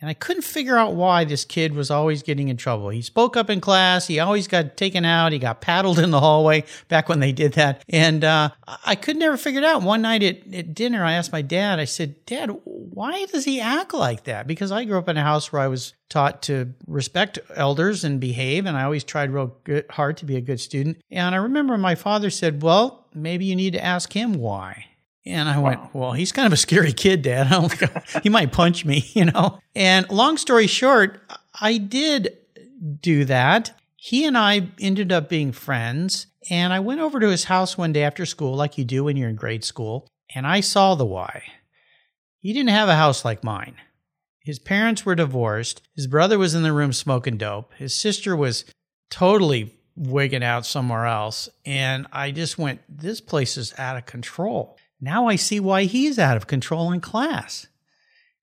And 0.00 0.08
I 0.08 0.14
couldn't 0.14 0.42
figure 0.42 0.78
out 0.78 0.94
why 0.94 1.24
this 1.24 1.44
kid 1.44 1.74
was 1.74 1.90
always 1.90 2.22
getting 2.22 2.48
in 2.48 2.56
trouble. 2.56 2.88
He 2.88 3.02
spoke 3.02 3.36
up 3.36 3.50
in 3.50 3.60
class. 3.60 4.06
He 4.06 4.18
always 4.18 4.48
got 4.48 4.78
taken 4.78 5.04
out. 5.04 5.32
He 5.32 5.38
got 5.38 5.60
paddled 5.60 5.98
in 5.98 6.10
the 6.10 6.20
hallway 6.20 6.64
back 6.88 7.08
when 7.08 7.20
they 7.20 7.32
did 7.32 7.52
that. 7.54 7.84
And 7.86 8.24
uh, 8.24 8.50
I 8.86 8.94
could 8.94 9.18
never 9.18 9.36
figure 9.36 9.60
it 9.60 9.64
out. 9.64 9.82
One 9.82 10.00
night 10.00 10.22
at, 10.22 10.54
at 10.54 10.74
dinner, 10.74 11.04
I 11.04 11.12
asked 11.12 11.32
my 11.32 11.42
dad, 11.42 11.78
I 11.78 11.84
said, 11.84 12.24
Dad, 12.24 12.50
why 12.64 13.26
does 13.26 13.44
he 13.44 13.60
act 13.60 13.92
like 13.92 14.24
that? 14.24 14.46
Because 14.46 14.72
I 14.72 14.86
grew 14.86 14.98
up 14.98 15.08
in 15.08 15.18
a 15.18 15.22
house 15.22 15.52
where 15.52 15.60
I 15.60 15.68
was 15.68 15.92
taught 16.08 16.42
to 16.44 16.72
respect 16.86 17.38
elders 17.54 18.02
and 18.02 18.18
behave. 18.18 18.64
And 18.64 18.78
I 18.78 18.84
always 18.84 19.04
tried 19.04 19.30
real 19.30 19.54
good, 19.64 19.84
hard 19.90 20.16
to 20.18 20.24
be 20.24 20.36
a 20.36 20.40
good 20.40 20.60
student. 20.60 21.02
And 21.10 21.34
I 21.34 21.38
remember 21.38 21.76
my 21.76 21.94
father 21.94 22.30
said, 22.30 22.62
Well, 22.62 23.06
maybe 23.14 23.44
you 23.44 23.54
need 23.54 23.74
to 23.74 23.84
ask 23.84 24.14
him 24.14 24.32
why. 24.32 24.86
And 25.26 25.48
I 25.48 25.58
went, 25.58 25.94
well, 25.94 26.12
he's 26.12 26.32
kind 26.32 26.46
of 26.46 26.52
a 26.52 26.56
scary 26.56 26.92
kid, 26.92 27.22
Dad. 27.22 27.46
I 27.48 27.50
don't 27.50 27.70
think 27.70 28.22
he 28.22 28.28
might 28.28 28.52
punch 28.52 28.84
me, 28.84 29.04
you 29.12 29.26
know? 29.26 29.58
And 29.74 30.08
long 30.10 30.36
story 30.36 30.66
short, 30.66 31.20
I 31.60 31.78
did 31.78 32.36
do 33.00 33.24
that. 33.26 33.72
He 33.96 34.24
and 34.24 34.36
I 34.36 34.68
ended 34.80 35.12
up 35.12 35.28
being 35.28 35.52
friends. 35.52 36.26
And 36.50 36.72
I 36.72 36.80
went 36.80 37.00
over 37.00 37.20
to 37.20 37.28
his 37.28 37.44
house 37.44 37.76
one 37.76 37.92
day 37.92 38.02
after 38.02 38.24
school, 38.24 38.56
like 38.56 38.78
you 38.78 38.84
do 38.84 39.04
when 39.04 39.16
you're 39.16 39.28
in 39.28 39.36
grade 39.36 39.62
school, 39.62 40.08
and 40.34 40.46
I 40.46 40.60
saw 40.60 40.94
the 40.94 41.04
why. 41.04 41.42
He 42.38 42.54
didn't 42.54 42.70
have 42.70 42.88
a 42.88 42.96
house 42.96 43.24
like 43.24 43.44
mine. 43.44 43.76
His 44.42 44.58
parents 44.58 45.04
were 45.04 45.14
divorced. 45.14 45.82
His 45.94 46.06
brother 46.06 46.38
was 46.38 46.54
in 46.54 46.62
the 46.62 46.72
room 46.72 46.94
smoking 46.94 47.36
dope. 47.36 47.74
His 47.74 47.94
sister 47.94 48.34
was 48.34 48.64
totally 49.10 49.78
wigging 49.94 50.42
out 50.42 50.64
somewhere 50.64 51.04
else. 51.04 51.50
And 51.66 52.06
I 52.10 52.30
just 52.30 52.56
went, 52.56 52.80
this 52.88 53.20
place 53.20 53.58
is 53.58 53.74
out 53.78 53.98
of 53.98 54.06
control. 54.06 54.78
Now 55.00 55.28
I 55.28 55.36
see 55.36 55.60
why 55.60 55.84
he's 55.84 56.18
out 56.18 56.36
of 56.36 56.46
control 56.46 56.92
in 56.92 57.00
class. 57.00 57.66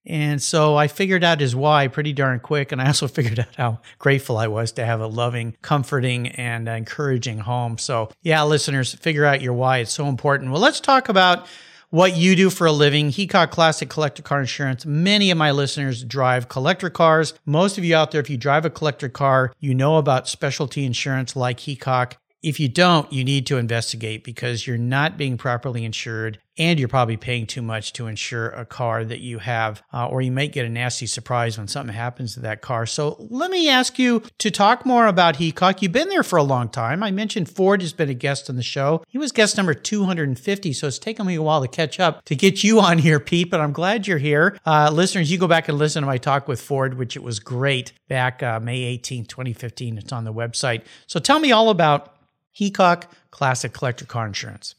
And 0.07 0.41
so 0.41 0.77
I 0.77 0.87
figured 0.87 1.23
out 1.23 1.41
his 1.41 1.55
why 1.55 1.89
pretty 1.89 2.13
darn 2.13 2.39
quick. 2.39 2.71
And 2.71 2.81
I 2.81 2.87
also 2.87 3.07
figured 3.07 3.39
out 3.39 3.55
how 3.55 3.79
grateful 3.99 4.37
I 4.37 4.47
was 4.47 4.71
to 4.73 4.85
have 4.85 5.01
a 5.01 5.07
loving, 5.07 5.55
comforting, 5.61 6.29
and 6.29 6.67
encouraging 6.67 7.39
home. 7.39 7.77
So, 7.77 8.09
yeah, 8.21 8.43
listeners, 8.43 8.93
figure 8.95 9.25
out 9.25 9.41
your 9.41 9.53
why. 9.53 9.79
It's 9.79 9.91
so 9.91 10.07
important. 10.07 10.51
Well, 10.51 10.61
let's 10.61 10.79
talk 10.79 11.09
about 11.09 11.47
what 11.89 12.15
you 12.15 12.35
do 12.35 12.49
for 12.49 12.67
a 12.67 12.71
living. 12.71 13.09
Heacock 13.09 13.51
Classic 13.51 13.89
Collector 13.89 14.23
Car 14.23 14.39
Insurance. 14.39 14.85
Many 14.85 15.29
of 15.29 15.37
my 15.37 15.51
listeners 15.51 16.03
drive 16.03 16.49
collector 16.49 16.89
cars. 16.89 17.33
Most 17.45 17.77
of 17.77 17.83
you 17.83 17.95
out 17.95 18.11
there, 18.11 18.21
if 18.21 18.29
you 18.29 18.37
drive 18.37 18.65
a 18.65 18.69
collector 18.69 19.09
car, 19.09 19.53
you 19.59 19.73
know 19.73 19.97
about 19.97 20.27
specialty 20.27 20.85
insurance 20.85 21.35
like 21.35 21.59
Heacock. 21.59 22.13
If 22.43 22.59
you 22.59 22.69
don't, 22.69 23.11
you 23.11 23.23
need 23.23 23.47
to 23.47 23.57
investigate 23.57 24.23
because 24.23 24.67
you're 24.67 24.77
not 24.77 25.17
being 25.17 25.37
properly 25.37 25.83
insured 25.83 26.39
and 26.57 26.79
you're 26.79 26.87
probably 26.87 27.17
paying 27.17 27.45
too 27.45 27.61
much 27.61 27.93
to 27.93 28.07
insure 28.07 28.49
a 28.49 28.65
car 28.65 29.03
that 29.05 29.19
you 29.19 29.39
have, 29.39 29.83
uh, 29.93 30.07
or 30.07 30.21
you 30.21 30.31
might 30.31 30.51
get 30.51 30.65
a 30.65 30.69
nasty 30.69 31.05
surprise 31.05 31.57
when 31.57 31.67
something 31.67 31.95
happens 31.95 32.33
to 32.33 32.39
that 32.41 32.61
car. 32.61 32.85
So 32.85 33.15
let 33.29 33.51
me 33.51 33.69
ask 33.69 33.99
you 33.99 34.23
to 34.39 34.49
talk 34.49 34.85
more 34.85 35.07
about 35.07 35.35
Heacock. 35.35 35.81
You've 35.81 35.91
been 35.91 36.09
there 36.09 36.23
for 36.23 36.37
a 36.37 36.43
long 36.43 36.69
time. 36.69 37.03
I 37.03 37.11
mentioned 37.11 37.49
Ford 37.49 37.81
has 37.81 37.93
been 37.93 38.09
a 38.09 38.15
guest 38.15 38.49
on 38.49 38.55
the 38.55 38.63
show. 38.63 39.03
He 39.07 39.17
was 39.17 39.31
guest 39.31 39.57
number 39.57 39.73
250, 39.73 40.73
so 40.73 40.87
it's 40.87 40.99
taken 40.99 41.25
me 41.25 41.35
a 41.35 41.41
while 41.41 41.61
to 41.61 41.67
catch 41.67 41.99
up 41.99 42.23
to 42.25 42.35
get 42.35 42.63
you 42.63 42.79
on 42.87 42.97
here, 42.97 43.19
Pete, 43.19 43.51
but 43.51 43.61
I'm 43.61 43.73
glad 43.73 44.07
you're 44.07 44.17
here. 44.17 44.57
Uh, 44.65 44.89
listeners, 44.91 45.31
you 45.31 45.37
go 45.37 45.47
back 45.47 45.69
and 45.69 45.77
listen 45.77 46.01
to 46.01 46.07
my 46.07 46.17
talk 46.17 46.47
with 46.47 46.61
Ford, 46.61 46.97
which 46.97 47.15
it 47.15 47.23
was 47.23 47.39
great 47.39 47.93
back 48.07 48.41
uh, 48.41 48.59
May 48.59 48.83
18, 48.83 49.25
2015. 49.25 49.97
It's 49.97 50.11
on 50.11 50.23
the 50.23 50.33
website. 50.33 50.83
So 51.05 51.19
tell 51.19 51.39
me 51.39 51.51
all 51.51 51.69
about 51.69 52.16
Heacock 52.57 53.05
Classic 53.31 53.71
Collector 53.71 54.05
Car 54.05 54.25
Insurance. 54.25 54.75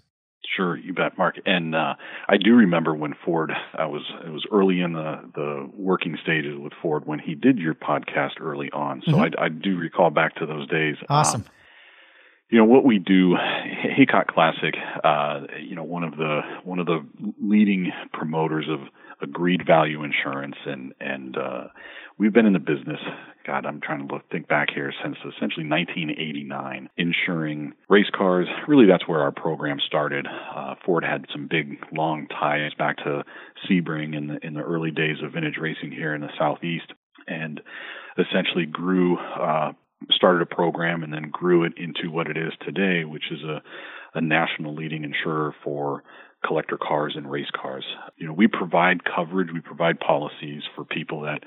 Sure, 0.56 0.76
you 0.76 0.92
bet, 0.92 1.16
Mark. 1.16 1.36
And 1.46 1.74
uh, 1.74 1.94
I 2.28 2.36
do 2.36 2.54
remember 2.54 2.94
when 2.94 3.14
Ford. 3.24 3.52
I 3.74 3.86
was 3.86 4.02
it 4.26 4.30
was 4.30 4.44
early 4.50 4.80
in 4.80 4.92
the 4.92 5.30
the 5.34 5.70
working 5.76 6.18
stages 6.20 6.58
with 6.58 6.72
Ford 6.82 7.06
when 7.06 7.20
he 7.20 7.34
did 7.34 7.58
your 7.58 7.74
podcast 7.74 8.40
early 8.40 8.70
on. 8.72 9.02
So 9.04 9.12
mm-hmm. 9.12 9.40
I, 9.40 9.44
I, 9.44 9.48
do 9.48 9.76
recall 9.76 10.10
back 10.10 10.34
to 10.36 10.46
those 10.46 10.66
days. 10.68 10.96
Awesome. 11.08 11.42
Um, 11.42 11.46
you 12.50 12.58
know 12.58 12.64
what 12.64 12.84
we 12.84 12.98
do, 12.98 13.34
Heacock 13.36 14.28
Classic. 14.28 14.74
Uh, 15.04 15.42
you 15.60 15.74
know 15.74 15.84
one 15.84 16.04
of 16.04 16.16
the 16.16 16.40
one 16.64 16.78
of 16.78 16.86
the 16.86 17.06
leading 17.40 17.92
promoters 18.12 18.66
of 18.70 18.80
agreed 19.20 19.62
value 19.66 20.02
insurance, 20.02 20.56
and 20.64 20.94
and 21.00 21.36
uh, 21.36 21.64
we've 22.18 22.32
been 22.32 22.46
in 22.46 22.54
the 22.54 22.58
business. 22.58 23.00
God, 23.46 23.64
I'm 23.64 23.80
trying 23.80 24.06
to 24.06 24.14
look, 24.14 24.30
think 24.30 24.46
back 24.46 24.68
here 24.74 24.92
since 25.02 25.16
essentially 25.18 25.66
1989, 25.66 26.90
insuring 26.98 27.72
race 27.88 28.10
cars. 28.14 28.46
Really, 28.66 28.86
that's 28.86 29.08
where 29.08 29.20
our 29.20 29.32
program 29.32 29.78
started. 29.86 30.26
Uh, 30.54 30.74
Ford 30.84 31.04
had 31.04 31.24
some 31.32 31.48
big, 31.48 31.78
long 31.92 32.26
ties 32.28 32.72
back 32.78 32.98
to 32.98 33.24
Sebring 33.68 34.16
in 34.16 34.26
the 34.28 34.46
in 34.46 34.54
the 34.54 34.62
early 34.62 34.90
days 34.90 35.16
of 35.22 35.32
vintage 35.32 35.56
racing 35.60 35.92
here 35.92 36.14
in 36.14 36.22
the 36.22 36.30
southeast, 36.38 36.92
and 37.26 37.60
essentially 38.18 38.64
grew. 38.64 39.18
Uh, 39.18 39.72
started 40.10 40.42
a 40.42 40.54
program 40.54 41.02
and 41.02 41.12
then 41.12 41.30
grew 41.30 41.64
it 41.64 41.72
into 41.76 42.10
what 42.10 42.28
it 42.28 42.36
is 42.36 42.52
today, 42.64 43.04
which 43.04 43.30
is 43.30 43.42
a, 43.42 43.62
a 44.14 44.20
national 44.20 44.74
leading 44.74 45.04
insurer 45.04 45.54
for 45.62 46.02
collector 46.46 46.78
cars 46.78 47.14
and 47.16 47.30
race 47.30 47.50
cars. 47.60 47.84
You 48.16 48.26
know, 48.26 48.32
we 48.32 48.46
provide 48.46 49.02
coverage, 49.04 49.48
we 49.52 49.60
provide 49.60 49.98
policies 50.00 50.62
for 50.74 50.84
people 50.84 51.22
that 51.22 51.42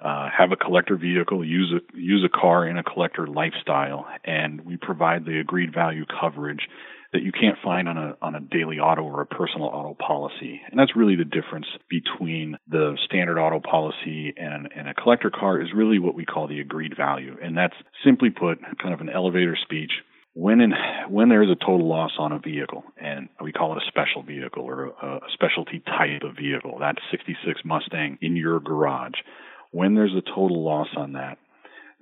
uh, 0.00 0.28
have 0.36 0.52
a 0.52 0.56
collector 0.56 0.96
vehicle, 0.96 1.44
use 1.44 1.72
a 1.72 1.98
use 1.98 2.24
a 2.24 2.28
car 2.28 2.66
in 2.66 2.76
a 2.76 2.82
collector 2.82 3.26
lifestyle, 3.26 4.06
and 4.24 4.60
we 4.60 4.76
provide 4.76 5.24
the 5.24 5.40
agreed 5.40 5.72
value 5.74 6.04
coverage 6.20 6.68
that 7.12 7.22
you 7.22 7.32
can't 7.32 7.56
find 7.62 7.88
on 7.88 7.96
a 7.96 8.16
on 8.20 8.34
a 8.34 8.40
daily 8.40 8.78
auto 8.78 9.02
or 9.02 9.20
a 9.20 9.26
personal 9.26 9.68
auto 9.68 9.94
policy. 9.94 10.60
And 10.70 10.78
that's 10.78 10.96
really 10.96 11.16
the 11.16 11.24
difference 11.24 11.66
between 11.88 12.56
the 12.68 12.96
standard 13.04 13.38
auto 13.38 13.60
policy 13.60 14.34
and, 14.36 14.68
and 14.74 14.88
a 14.88 14.94
collector 14.94 15.30
car 15.30 15.60
is 15.60 15.68
really 15.74 15.98
what 15.98 16.14
we 16.14 16.24
call 16.24 16.48
the 16.48 16.60
agreed 16.60 16.94
value. 16.96 17.36
And 17.42 17.56
that's 17.56 17.74
simply 18.04 18.30
put 18.30 18.58
kind 18.82 18.94
of 18.94 19.00
an 19.00 19.08
elevator 19.08 19.56
speech 19.62 19.92
when 20.36 20.60
in, 20.60 20.74
when 21.08 21.30
there 21.30 21.42
is 21.42 21.48
a 21.48 21.64
total 21.64 21.88
loss 21.88 22.10
on 22.18 22.30
a 22.30 22.38
vehicle, 22.38 22.84
and 23.00 23.30
we 23.42 23.52
call 23.52 23.72
it 23.72 23.82
a 23.82 23.88
special 23.88 24.22
vehicle 24.22 24.64
or 24.64 24.88
a, 24.88 25.06
a 25.06 25.20
specialty 25.32 25.82
type 25.86 26.22
of 26.24 26.36
vehicle, 26.36 26.78
that 26.80 26.96
66 27.10 27.62
Mustang 27.64 28.18
in 28.20 28.36
your 28.36 28.60
garage, 28.60 29.14
when 29.70 29.94
there's 29.94 30.12
a 30.14 30.20
total 30.20 30.62
loss 30.62 30.88
on 30.94 31.14
that, 31.14 31.38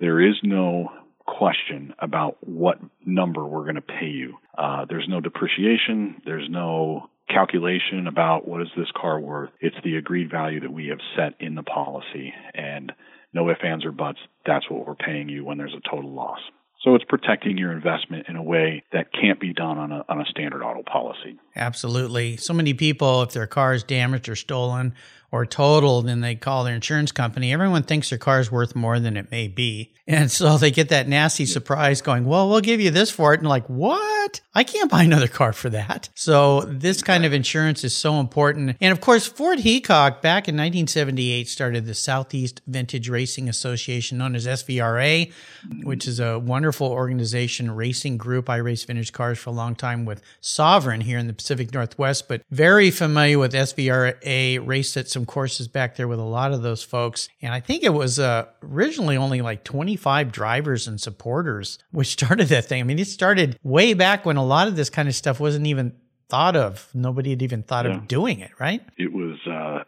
there 0.01 0.19
is 0.19 0.35
no 0.43 0.89
question 1.25 1.93
about 1.99 2.37
what 2.41 2.77
number 3.05 3.45
we're 3.45 3.63
going 3.63 3.75
to 3.75 3.81
pay 3.81 4.07
you. 4.07 4.35
Uh, 4.57 4.85
there's 4.87 5.07
no 5.09 5.19
depreciation. 5.19 6.21
There's 6.25 6.47
no 6.49 7.09
calculation 7.29 8.07
about 8.07 8.47
what 8.47 8.61
is 8.61 8.67
this 8.77 8.87
car 8.95 9.19
worth. 9.19 9.49
It's 9.59 9.75
the 9.83 9.95
agreed 9.95 10.29
value 10.29 10.59
that 10.61 10.71
we 10.71 10.87
have 10.87 10.99
set 11.15 11.33
in 11.39 11.55
the 11.55 11.63
policy, 11.63 12.33
and 12.53 12.91
no 13.33 13.49
ifs, 13.49 13.61
ands, 13.63 13.85
or 13.85 13.91
buts. 13.91 14.19
That's 14.45 14.69
what 14.69 14.87
we're 14.87 14.95
paying 14.95 15.29
you 15.29 15.43
when 15.43 15.57
there's 15.57 15.73
a 15.73 15.89
total 15.89 16.11
loss. 16.13 16.39
So 16.83 16.93
it's 16.93 17.05
protecting 17.05 17.57
your 17.57 17.71
investment 17.71 18.27
in 18.29 18.35
a 18.35 18.43
way 18.43 18.83
that 18.93 19.07
can't 19.11 19.39
be 19.39 19.53
done 19.53 19.79
on 19.79 19.91
a, 19.91 20.05
on 20.07 20.21
a 20.21 20.25
standard 20.25 20.61
auto 20.61 20.83
policy. 20.83 21.39
Absolutely. 21.55 22.37
So 22.37 22.53
many 22.53 22.75
people, 22.75 23.23
if 23.23 23.31
their 23.31 23.47
car 23.47 23.73
is 23.73 23.83
damaged 23.83 24.29
or 24.29 24.35
stolen 24.35 24.93
or 25.31 25.45
totaled 25.45 26.07
and 26.07 26.23
they 26.23 26.35
call 26.35 26.63
their 26.63 26.75
insurance 26.75 27.11
company, 27.11 27.53
everyone 27.53 27.83
thinks 27.83 28.09
their 28.09 28.19
car 28.19 28.39
is 28.39 28.51
worth 28.51 28.75
more 28.75 28.99
than 28.99 29.17
it 29.17 29.31
may 29.31 29.47
be. 29.47 29.91
And 30.07 30.29
so 30.29 30.59
they 30.59 30.69
get 30.69 30.89
that 30.89 31.07
nasty 31.07 31.47
surprise 31.47 31.99
going, 31.99 32.25
well, 32.25 32.47
we'll 32.47 32.61
give 32.61 32.79
you 32.79 32.91
this 32.91 33.09
for 33.09 33.33
it. 33.33 33.39
And 33.39 33.49
like, 33.49 33.65
what? 33.65 34.39
I 34.53 34.63
can't 34.63 34.91
buy 34.91 35.01
another 35.01 35.27
car 35.27 35.51
for 35.51 35.71
that. 35.71 36.09
So 36.13 36.61
this 36.61 37.01
kind 37.01 37.25
of 37.25 37.33
insurance 37.33 37.83
is 37.83 37.97
so 37.97 38.19
important. 38.19 38.77
And 38.79 38.91
of 38.91 39.01
course, 39.01 39.25
Ford 39.25 39.57
Heacock 39.57 40.21
back 40.21 40.47
in 40.47 40.55
1978 40.55 41.47
started 41.47 41.87
the 41.87 41.95
Southeast 41.95 42.61
Vintage 42.67 43.09
Racing 43.09 43.49
Association 43.49 44.19
known 44.19 44.35
as 44.35 44.45
SVRA, 44.45 45.33
which 45.81 46.07
is 46.07 46.19
a 46.19 46.37
wonderful 46.37 46.87
organization, 46.91 47.71
racing 47.71 48.17
group. 48.17 48.47
I 48.47 48.57
raced 48.57 48.85
vintage 48.85 49.11
cars 49.11 49.39
for 49.39 49.49
a 49.49 49.53
long 49.53 49.73
time 49.73 50.05
with 50.05 50.21
SOVREN 50.41 51.01
here 51.01 51.17
in 51.17 51.25
the 51.25 51.33
Pacific 51.33 51.73
Northwest, 51.73 52.27
but 52.27 52.43
very 52.51 52.91
familiar 52.91 53.39
with 53.39 53.53
SVRA, 53.53 54.65
raced 54.65 54.97
at 54.97 55.07
some 55.15 55.25
courses 55.25 55.69
back 55.69 55.95
there 55.95 56.09
with 56.09 56.19
a 56.19 56.23
lot 56.23 56.51
of 56.51 56.61
those 56.61 56.83
folks. 56.83 57.29
And 57.41 57.53
I 57.53 57.61
think 57.61 57.83
it 57.83 57.93
was 57.93 58.19
uh, 58.19 58.47
originally 58.61 59.15
only 59.15 59.41
like 59.41 59.63
25 59.63 60.29
drivers 60.29 60.89
and 60.89 60.99
supporters, 60.99 61.79
which 61.91 62.07
started 62.11 62.49
that 62.49 62.65
thing. 62.65 62.81
I 62.81 62.83
mean, 62.83 62.99
it 62.99 63.07
started 63.07 63.57
way 63.63 63.93
back 63.93 64.25
when 64.25 64.35
a 64.35 64.45
lot 64.45 64.67
of 64.67 64.75
this 64.75 64.89
kind 64.89 65.07
of 65.07 65.15
stuff 65.15 65.39
wasn't 65.39 65.67
even 65.67 65.93
thought 66.27 66.57
of. 66.57 66.89
Nobody 66.93 67.29
had 67.29 67.41
even 67.41 67.63
thought 67.63 67.85
yeah. 67.85 67.95
of 67.95 68.09
doing 68.09 68.41
it, 68.41 68.51
right? 68.59 68.83
It 68.97 69.13
was, 69.13 69.37
uh, 69.47 69.85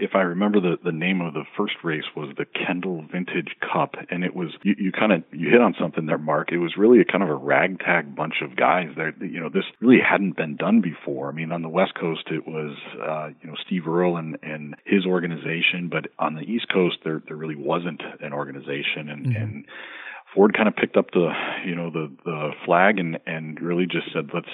if 0.00 0.14
I 0.14 0.20
remember 0.20 0.60
the 0.60 0.78
the 0.82 0.92
name 0.92 1.20
of 1.20 1.34
the 1.34 1.44
first 1.56 1.74
race 1.82 2.04
was 2.16 2.34
the 2.36 2.44
Kendall 2.44 3.04
Vintage 3.10 3.56
Cup, 3.60 3.94
and 4.10 4.24
it 4.24 4.34
was 4.34 4.50
you, 4.62 4.74
you 4.78 4.92
kind 4.92 5.12
of 5.12 5.22
you 5.32 5.50
hit 5.50 5.60
on 5.60 5.74
something 5.78 6.06
there, 6.06 6.18
Mark. 6.18 6.52
It 6.52 6.58
was 6.58 6.76
really 6.76 7.00
a 7.00 7.04
kind 7.04 7.22
of 7.22 7.28
a 7.28 7.34
ragtag 7.34 8.14
bunch 8.14 8.36
of 8.42 8.56
guys. 8.56 8.88
There, 8.96 9.14
you 9.20 9.40
know, 9.40 9.48
this 9.48 9.64
really 9.80 10.00
hadn't 10.00 10.36
been 10.36 10.56
done 10.56 10.80
before. 10.80 11.28
I 11.28 11.32
mean, 11.32 11.52
on 11.52 11.62
the 11.62 11.68
West 11.68 11.94
Coast, 11.94 12.28
it 12.30 12.46
was 12.46 12.76
uh, 13.02 13.28
you 13.42 13.50
know 13.50 13.56
Steve 13.66 13.86
Earle 13.86 14.16
and 14.16 14.38
and 14.42 14.76
his 14.84 15.04
organization, 15.04 15.88
but 15.90 16.06
on 16.18 16.34
the 16.34 16.42
East 16.42 16.66
Coast, 16.72 16.98
there 17.04 17.22
there 17.26 17.36
really 17.36 17.56
wasn't 17.56 18.02
an 18.20 18.32
organization, 18.32 19.08
and 19.08 19.26
mm-hmm. 19.26 19.42
and 19.42 19.64
Ford 20.34 20.54
kind 20.54 20.68
of 20.68 20.76
picked 20.76 20.96
up 20.96 21.10
the 21.12 21.30
you 21.66 21.74
know 21.74 21.90
the 21.90 22.10
the 22.24 22.50
flag 22.64 22.98
and 22.98 23.18
and 23.26 23.60
really 23.60 23.86
just 23.86 24.12
said 24.12 24.30
let's 24.32 24.48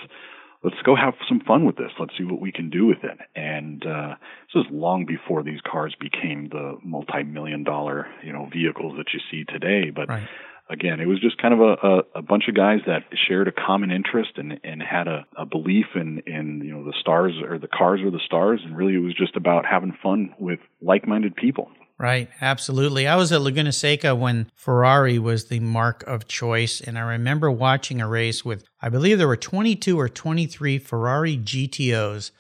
let's 0.65 0.81
go 0.83 0.97
have 0.97 1.15
some 1.29 1.41
fun 1.41 1.65
with 1.67 1.77
this. 1.77 1.93
Let's 2.01 2.17
see 2.17 2.25
what 2.25 2.41
we 2.41 2.51
can 2.51 2.71
do 2.71 2.87
with 2.87 3.05
it. 3.05 3.19
And 3.37 3.85
uh, 3.87 4.17
this 4.47 4.55
was 4.55 4.67
long 4.71 5.05
before 5.05 5.43
these 5.43 5.61
cars 5.61 5.95
became 6.01 6.49
the 6.49 6.79
multi-million 6.83 7.63
dollar 7.63 8.07
you 8.25 8.33
know 8.33 8.49
vehicles 8.53 8.95
that 8.97 9.13
you 9.13 9.21
see 9.31 9.45
today. 9.45 9.91
But 9.91 10.09
right. 10.09 10.27
again, 10.71 11.01
it 11.01 11.07
was 11.07 11.21
just 11.21 11.41
kind 11.41 11.55
of 11.55 11.61
a, 11.61 11.73
a, 11.87 12.19
a 12.19 12.23
bunch 12.23 12.45
of 12.49 12.57
guys 12.57 12.81
that 12.87 13.05
shared 13.29 13.47
a 13.47 13.53
common 13.53 13.91
interest 13.91 14.33
and 14.37 14.59
and 14.65 14.83
had 14.83 15.07
a, 15.07 15.27
a 15.37 15.45
belief 15.45 15.87
in 15.95 16.23
in 16.27 16.63
you 16.65 16.73
know 16.73 16.85
the 16.85 16.95
stars 16.99 17.35
or 17.47 17.59
the 17.59 17.69
cars 17.69 18.01
or 18.03 18.11
the 18.11 18.21
stars, 18.25 18.61
and 18.65 18.77
really 18.77 18.95
it 18.95 19.05
was 19.05 19.15
just 19.15 19.37
about 19.37 19.67
having 19.67 19.97
fun 20.03 20.35
with 20.39 20.61
like-minded 20.81 21.37
people. 21.37 21.69
Right, 21.99 22.29
absolutely. 22.41 23.07
I 23.07 23.15
was 23.15 23.31
at 23.31 23.41
Laguna 23.41 23.71
Seca 23.71 24.17
when 24.17 24.51
Ferrari 24.57 25.19
was 25.19 25.47
the 25.47 25.61
marque 25.61 26.03
of 26.09 26.27
choice, 26.27 26.81
and 26.81 26.99
I 26.99 27.03
remember 27.03 27.51
watching 27.51 28.01
a 28.01 28.09
race 28.09 28.45
with, 28.45 28.65
I 28.81 28.89
believe 28.89 29.19
there 29.19 29.29
were 29.29 29.37
22 29.37 29.99
or 29.99 30.09
23 30.09 30.79
Ferrari 30.79 31.39
GTOs 31.39 32.33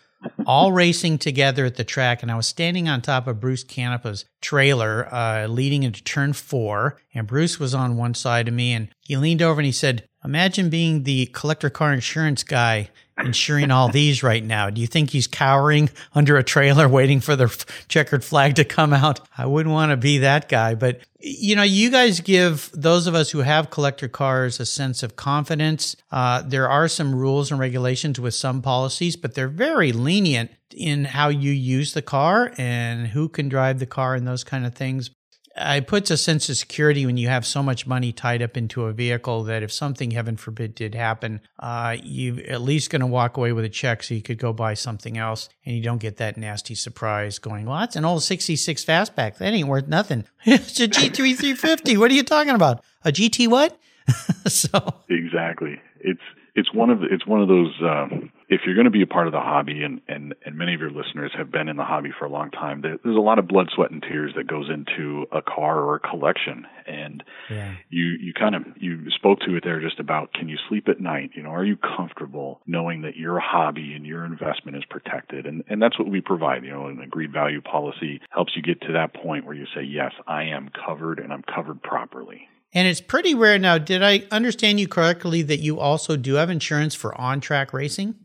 all 0.44 0.72
racing 0.72 1.18
together 1.18 1.64
at 1.66 1.76
the 1.76 1.84
track, 1.84 2.20
and 2.20 2.32
I 2.32 2.36
was 2.36 2.48
standing 2.48 2.88
on 2.88 3.00
top 3.00 3.28
of 3.28 3.40
Bruce 3.40 3.62
Canepa's 3.62 4.24
trailer, 4.40 5.12
uh, 5.14 5.46
leading 5.46 5.84
into 5.84 6.02
turn 6.02 6.32
four, 6.32 7.00
and 7.14 7.26
Bruce 7.26 7.60
was 7.60 7.76
on 7.76 7.96
one 7.96 8.14
side 8.14 8.48
of 8.48 8.54
me, 8.54 8.72
and 8.72 8.88
he 9.02 9.16
leaned 9.16 9.42
over 9.42 9.60
and 9.60 9.66
he 9.66 9.72
said, 9.72 10.08
"Imagine 10.24 10.70
being 10.70 11.02
the 11.02 11.26
collector 11.26 11.70
car 11.70 11.92
insurance 11.92 12.42
guy." 12.42 12.90
insuring 13.18 13.70
all 13.70 13.88
these 13.88 14.22
right 14.22 14.42
now? 14.42 14.70
Do 14.70 14.80
you 14.80 14.86
think 14.86 15.10
he's 15.10 15.26
cowering 15.26 15.90
under 16.14 16.36
a 16.36 16.42
trailer 16.42 16.88
waiting 16.88 17.20
for 17.20 17.36
the 17.36 17.64
checkered 17.88 18.24
flag 18.24 18.56
to 18.56 18.64
come 18.64 18.92
out? 18.92 19.20
I 19.36 19.46
wouldn't 19.46 19.72
want 19.72 19.90
to 19.90 19.96
be 19.96 20.18
that 20.18 20.48
guy, 20.48 20.74
but 20.74 21.00
you 21.20 21.56
know, 21.56 21.62
you 21.62 21.90
guys 21.90 22.20
give 22.20 22.70
those 22.74 23.06
of 23.06 23.14
us 23.14 23.30
who 23.30 23.38
have 23.38 23.70
collector 23.70 24.08
cars 24.08 24.60
a 24.60 24.66
sense 24.66 25.02
of 25.02 25.16
confidence. 25.16 25.96
Uh, 26.10 26.42
there 26.42 26.68
are 26.68 26.88
some 26.88 27.14
rules 27.14 27.50
and 27.50 27.58
regulations 27.58 28.20
with 28.20 28.34
some 28.34 28.60
policies, 28.60 29.16
but 29.16 29.34
they're 29.34 29.48
very 29.48 29.92
lenient 29.92 30.50
in 30.70 31.04
how 31.04 31.28
you 31.28 31.50
use 31.50 31.94
the 31.94 32.02
car 32.02 32.52
and 32.58 33.06
who 33.08 33.28
can 33.28 33.48
drive 33.48 33.78
the 33.78 33.86
car 33.86 34.14
and 34.14 34.26
those 34.26 34.44
kind 34.44 34.66
of 34.66 34.74
things 34.74 35.10
it 35.56 35.86
puts 35.86 36.10
a 36.10 36.16
sense 36.16 36.48
of 36.48 36.56
security 36.56 37.06
when 37.06 37.16
you 37.16 37.28
have 37.28 37.46
so 37.46 37.62
much 37.62 37.86
money 37.86 38.12
tied 38.12 38.42
up 38.42 38.56
into 38.56 38.84
a 38.84 38.92
vehicle 38.92 39.44
that 39.44 39.62
if 39.62 39.72
something, 39.72 40.10
heaven 40.10 40.36
forbid, 40.36 40.74
did 40.74 40.94
happen, 40.94 41.40
uh, 41.60 41.96
you 42.02 42.38
at 42.48 42.60
least 42.60 42.90
going 42.90 43.00
to 43.00 43.06
walk 43.06 43.36
away 43.36 43.52
with 43.52 43.64
a 43.64 43.68
check 43.68 44.02
so 44.02 44.14
you 44.14 44.22
could 44.22 44.38
go 44.38 44.52
buy 44.52 44.74
something 44.74 45.16
else 45.16 45.48
and 45.64 45.76
you 45.76 45.82
don't 45.82 45.98
get 45.98 46.16
that 46.16 46.36
nasty 46.36 46.74
surprise 46.74 47.38
going, 47.38 47.66
well, 47.66 47.78
that's 47.78 47.96
an 47.96 48.04
old 48.04 48.22
66 48.22 48.84
fastback. 48.84 49.38
That 49.38 49.52
ain't 49.52 49.68
worth 49.68 49.86
nothing. 49.86 50.24
it's 50.44 50.80
a 50.80 50.88
GT 50.88 51.14
350. 51.14 51.96
What 51.96 52.10
are 52.10 52.14
you 52.14 52.24
talking 52.24 52.54
about? 52.54 52.84
A 53.04 53.12
GT 53.12 53.48
what? 53.48 53.78
so 54.46 54.94
exactly. 55.08 55.80
It's 56.00 56.20
it's 56.54 56.72
one 56.72 56.90
of 56.90 57.02
it's 57.02 57.26
one 57.26 57.40
of 57.40 57.48
those 57.48 57.72
um, 57.82 58.30
if 58.48 58.60
you're 58.64 58.74
going 58.74 58.84
to 58.84 58.90
be 58.90 59.02
a 59.02 59.06
part 59.06 59.26
of 59.26 59.32
the 59.32 59.40
hobby 59.40 59.82
and 59.82 60.00
and 60.06 60.34
and 60.44 60.56
many 60.56 60.74
of 60.74 60.80
your 60.80 60.90
listeners 60.90 61.32
have 61.36 61.50
been 61.50 61.68
in 61.68 61.76
the 61.76 61.84
hobby 61.84 62.10
for 62.16 62.26
a 62.26 62.30
long 62.30 62.50
time 62.50 62.80
there, 62.80 62.96
there's 63.02 63.16
a 63.16 63.20
lot 63.20 63.38
of 63.38 63.48
blood 63.48 63.68
sweat 63.74 63.90
and 63.90 64.02
tears 64.02 64.32
that 64.36 64.46
goes 64.46 64.70
into 64.70 65.26
a 65.32 65.42
car 65.42 65.80
or 65.80 65.96
a 65.96 66.00
collection. 66.00 66.66
And 66.86 67.24
yeah. 67.50 67.74
you 67.90 68.16
you 68.20 68.32
kind 68.32 68.54
of 68.54 68.62
you 68.76 69.10
spoke 69.10 69.40
to 69.40 69.56
it 69.56 69.64
there 69.64 69.80
just 69.80 69.98
about 69.98 70.32
can 70.32 70.48
you 70.48 70.56
sleep 70.68 70.88
at 70.88 71.00
night? 71.00 71.30
You 71.34 71.42
know 71.42 71.50
are 71.50 71.64
you 71.64 71.76
comfortable 71.76 72.60
knowing 72.66 73.02
that 73.02 73.16
your 73.16 73.40
hobby 73.40 73.94
and 73.94 74.06
your 74.06 74.24
investment 74.24 74.76
is 74.76 74.84
protected? 74.88 75.46
And 75.46 75.64
and 75.68 75.82
that's 75.82 75.98
what 75.98 76.08
we 76.08 76.20
provide 76.20 76.64
you 76.64 76.70
know 76.70 76.86
an 76.86 77.00
agreed 77.00 77.32
value 77.32 77.60
policy 77.60 78.20
helps 78.30 78.52
you 78.54 78.62
get 78.62 78.80
to 78.82 78.92
that 78.92 79.14
point 79.14 79.44
where 79.44 79.54
you 79.54 79.66
say 79.74 79.82
yes 79.82 80.12
I 80.26 80.44
am 80.44 80.70
covered 80.86 81.18
and 81.18 81.32
I'm 81.32 81.42
covered 81.42 81.82
properly 81.82 82.48
and 82.74 82.88
it's 82.88 83.00
pretty 83.00 83.34
rare 83.34 83.58
now. 83.58 83.78
Did 83.78 84.02
I 84.02 84.24
understand 84.30 84.80
you 84.80 84.88
correctly 84.88 85.42
that 85.42 85.60
you 85.60 85.78
also 85.78 86.16
do 86.16 86.34
have 86.34 86.50
insurance 86.50 86.94
for 86.94 87.18
on 87.18 87.40
track 87.40 87.72
racing? 87.72 88.16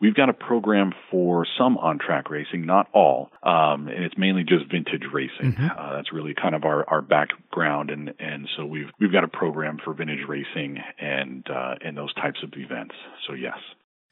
We've 0.00 0.14
got 0.14 0.28
a 0.28 0.32
program 0.32 0.92
for 1.10 1.44
some 1.58 1.76
on 1.76 1.98
track 1.98 2.30
racing, 2.30 2.64
not 2.64 2.86
all, 2.94 3.30
um, 3.42 3.88
and 3.88 4.04
it's 4.04 4.16
mainly 4.16 4.44
just 4.44 4.70
vintage 4.70 5.02
racing. 5.12 5.54
Mm-hmm. 5.54 5.66
Uh, 5.76 5.96
that's 5.96 6.12
really 6.12 6.34
kind 6.40 6.54
of 6.54 6.64
our, 6.64 6.88
our 6.88 7.02
background, 7.02 7.90
and, 7.90 8.14
and 8.20 8.48
so 8.56 8.64
we've 8.64 8.86
we've 9.00 9.10
got 9.10 9.24
a 9.24 9.28
program 9.28 9.78
for 9.84 9.94
vintage 9.94 10.24
racing 10.28 10.78
and 11.00 11.44
uh, 11.50 11.74
and 11.84 11.96
those 11.96 12.14
types 12.14 12.38
of 12.44 12.52
events. 12.56 12.94
So 13.26 13.34
yes. 13.34 13.58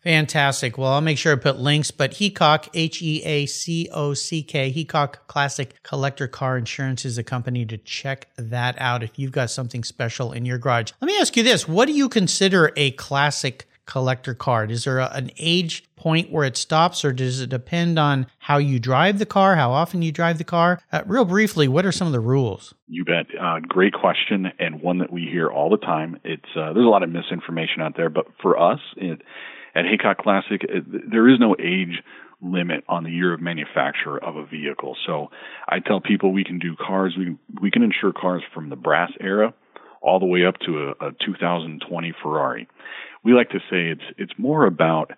Fantastic. 0.02 0.78
Well, 0.78 0.92
I'll 0.92 1.00
make 1.00 1.18
sure 1.18 1.32
I 1.32 1.36
put 1.36 1.58
links, 1.58 1.90
but 1.90 2.12
Heacock, 2.12 2.68
H 2.74 3.02
E 3.02 3.22
A 3.24 3.46
C 3.46 3.88
O 3.92 4.14
C 4.14 4.42
K, 4.42 4.72
Heacock 4.72 5.26
Classic 5.26 5.82
Collector 5.82 6.28
Car 6.28 6.56
Insurance 6.56 7.04
is 7.04 7.18
a 7.18 7.24
company 7.24 7.66
to 7.66 7.76
check 7.76 8.28
that 8.36 8.76
out 8.78 9.02
if 9.02 9.18
you've 9.18 9.32
got 9.32 9.50
something 9.50 9.82
special 9.82 10.32
in 10.32 10.44
your 10.44 10.58
garage. 10.58 10.92
Let 11.00 11.08
me 11.08 11.18
ask 11.18 11.36
you 11.36 11.42
this 11.42 11.66
What 11.66 11.86
do 11.86 11.92
you 11.92 12.08
consider 12.08 12.72
a 12.76 12.92
classic 12.92 13.66
collector 13.86 14.34
car? 14.34 14.64
Is 14.66 14.84
there 14.84 14.98
a, 14.98 15.10
an 15.12 15.30
age 15.38 15.84
point 15.96 16.30
where 16.30 16.44
it 16.44 16.56
stops, 16.56 17.04
or 17.04 17.12
does 17.12 17.40
it 17.40 17.48
depend 17.48 17.98
on 17.98 18.26
how 18.38 18.58
you 18.58 18.78
drive 18.78 19.18
the 19.18 19.26
car, 19.26 19.56
how 19.56 19.72
often 19.72 20.02
you 20.02 20.12
drive 20.12 20.38
the 20.38 20.44
car? 20.44 20.80
Uh, 20.92 21.02
real 21.06 21.24
briefly, 21.24 21.66
what 21.66 21.86
are 21.86 21.92
some 21.92 22.06
of 22.06 22.12
the 22.12 22.20
rules? 22.20 22.74
You 22.86 23.04
bet. 23.04 23.26
Uh, 23.40 23.60
great 23.60 23.92
question, 23.92 24.52
and 24.58 24.80
one 24.82 24.98
that 24.98 25.12
we 25.12 25.22
hear 25.22 25.48
all 25.48 25.70
the 25.70 25.78
time. 25.78 26.20
It's 26.22 26.44
uh, 26.54 26.72
there's 26.72 26.86
a 26.86 26.90
lot 26.90 27.02
of 27.02 27.10
misinformation 27.10 27.80
out 27.80 27.96
there, 27.96 28.10
but 28.10 28.26
for 28.40 28.56
us, 28.56 28.80
it 28.96 29.22
at 29.76 29.84
Heacock 29.84 30.18
Classic, 30.18 30.62
there 31.10 31.28
is 31.28 31.38
no 31.38 31.54
age 31.60 32.02
limit 32.42 32.84
on 32.88 33.04
the 33.04 33.10
year 33.10 33.32
of 33.32 33.40
manufacture 33.40 34.18
of 34.18 34.36
a 34.36 34.44
vehicle. 34.46 34.96
So 35.06 35.30
I 35.68 35.80
tell 35.80 36.00
people 36.00 36.32
we 36.32 36.44
can 36.44 36.58
do 36.58 36.74
cars, 36.76 37.14
we 37.18 37.24
can, 37.26 37.38
we 37.60 37.70
can 37.70 37.82
insure 37.82 38.12
cars 38.12 38.42
from 38.54 38.70
the 38.70 38.76
brass 38.76 39.10
era 39.20 39.54
all 40.00 40.18
the 40.18 40.26
way 40.26 40.44
up 40.44 40.58
to 40.66 40.94
a, 41.00 41.08
a 41.08 41.12
2020 41.24 42.14
Ferrari. 42.22 42.68
We 43.24 43.32
like 43.32 43.50
to 43.50 43.58
say 43.70 43.88
it's 43.88 44.04
it's 44.18 44.32
more 44.38 44.66
about 44.66 45.12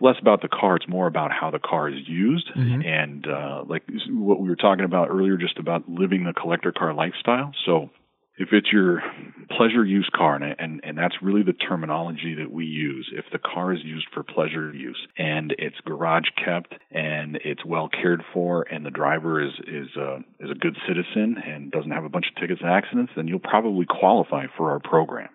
less 0.00 0.16
about 0.20 0.40
the 0.40 0.48
car, 0.48 0.76
it's 0.76 0.88
more 0.88 1.06
about 1.06 1.30
how 1.32 1.50
the 1.50 1.58
car 1.58 1.88
is 1.88 2.06
used 2.06 2.48
mm-hmm. 2.56 2.82
and 2.82 3.26
uh, 3.26 3.64
like 3.66 3.82
what 4.08 4.40
we 4.40 4.48
were 4.48 4.56
talking 4.56 4.84
about 4.84 5.08
earlier, 5.10 5.36
just 5.36 5.58
about 5.58 5.88
living 5.88 6.24
the 6.24 6.32
collector 6.32 6.72
car 6.72 6.94
lifestyle. 6.94 7.52
So 7.66 7.90
if 8.40 8.48
it's 8.52 8.72
your 8.72 9.02
pleasure 9.54 9.84
use 9.84 10.08
car, 10.16 10.36
and, 10.36 10.56
and, 10.58 10.80
and 10.82 10.96
that's 10.96 11.16
really 11.20 11.42
the 11.42 11.52
terminology 11.52 12.34
that 12.38 12.50
we 12.50 12.64
use, 12.64 13.10
if 13.14 13.26
the 13.32 13.38
car 13.38 13.74
is 13.74 13.80
used 13.84 14.06
for 14.14 14.22
pleasure 14.22 14.72
use 14.72 14.96
and 15.18 15.54
it's 15.58 15.76
garage 15.84 16.28
kept 16.42 16.72
and 16.90 17.38
it's 17.44 17.62
well 17.66 17.90
cared 17.90 18.22
for 18.32 18.62
and 18.62 18.86
the 18.86 18.90
driver 18.90 19.44
is, 19.44 19.52
is, 19.68 19.94
a, 19.96 20.20
is 20.38 20.50
a 20.50 20.54
good 20.54 20.74
citizen 20.88 21.36
and 21.44 21.70
doesn't 21.70 21.90
have 21.90 22.04
a 22.04 22.08
bunch 22.08 22.24
of 22.34 22.40
tickets 22.40 22.62
and 22.62 22.70
accidents, 22.70 23.12
then 23.14 23.28
you'll 23.28 23.40
probably 23.40 23.84
qualify 23.84 24.46
for 24.56 24.70
our 24.70 24.80
program. 24.80 25.28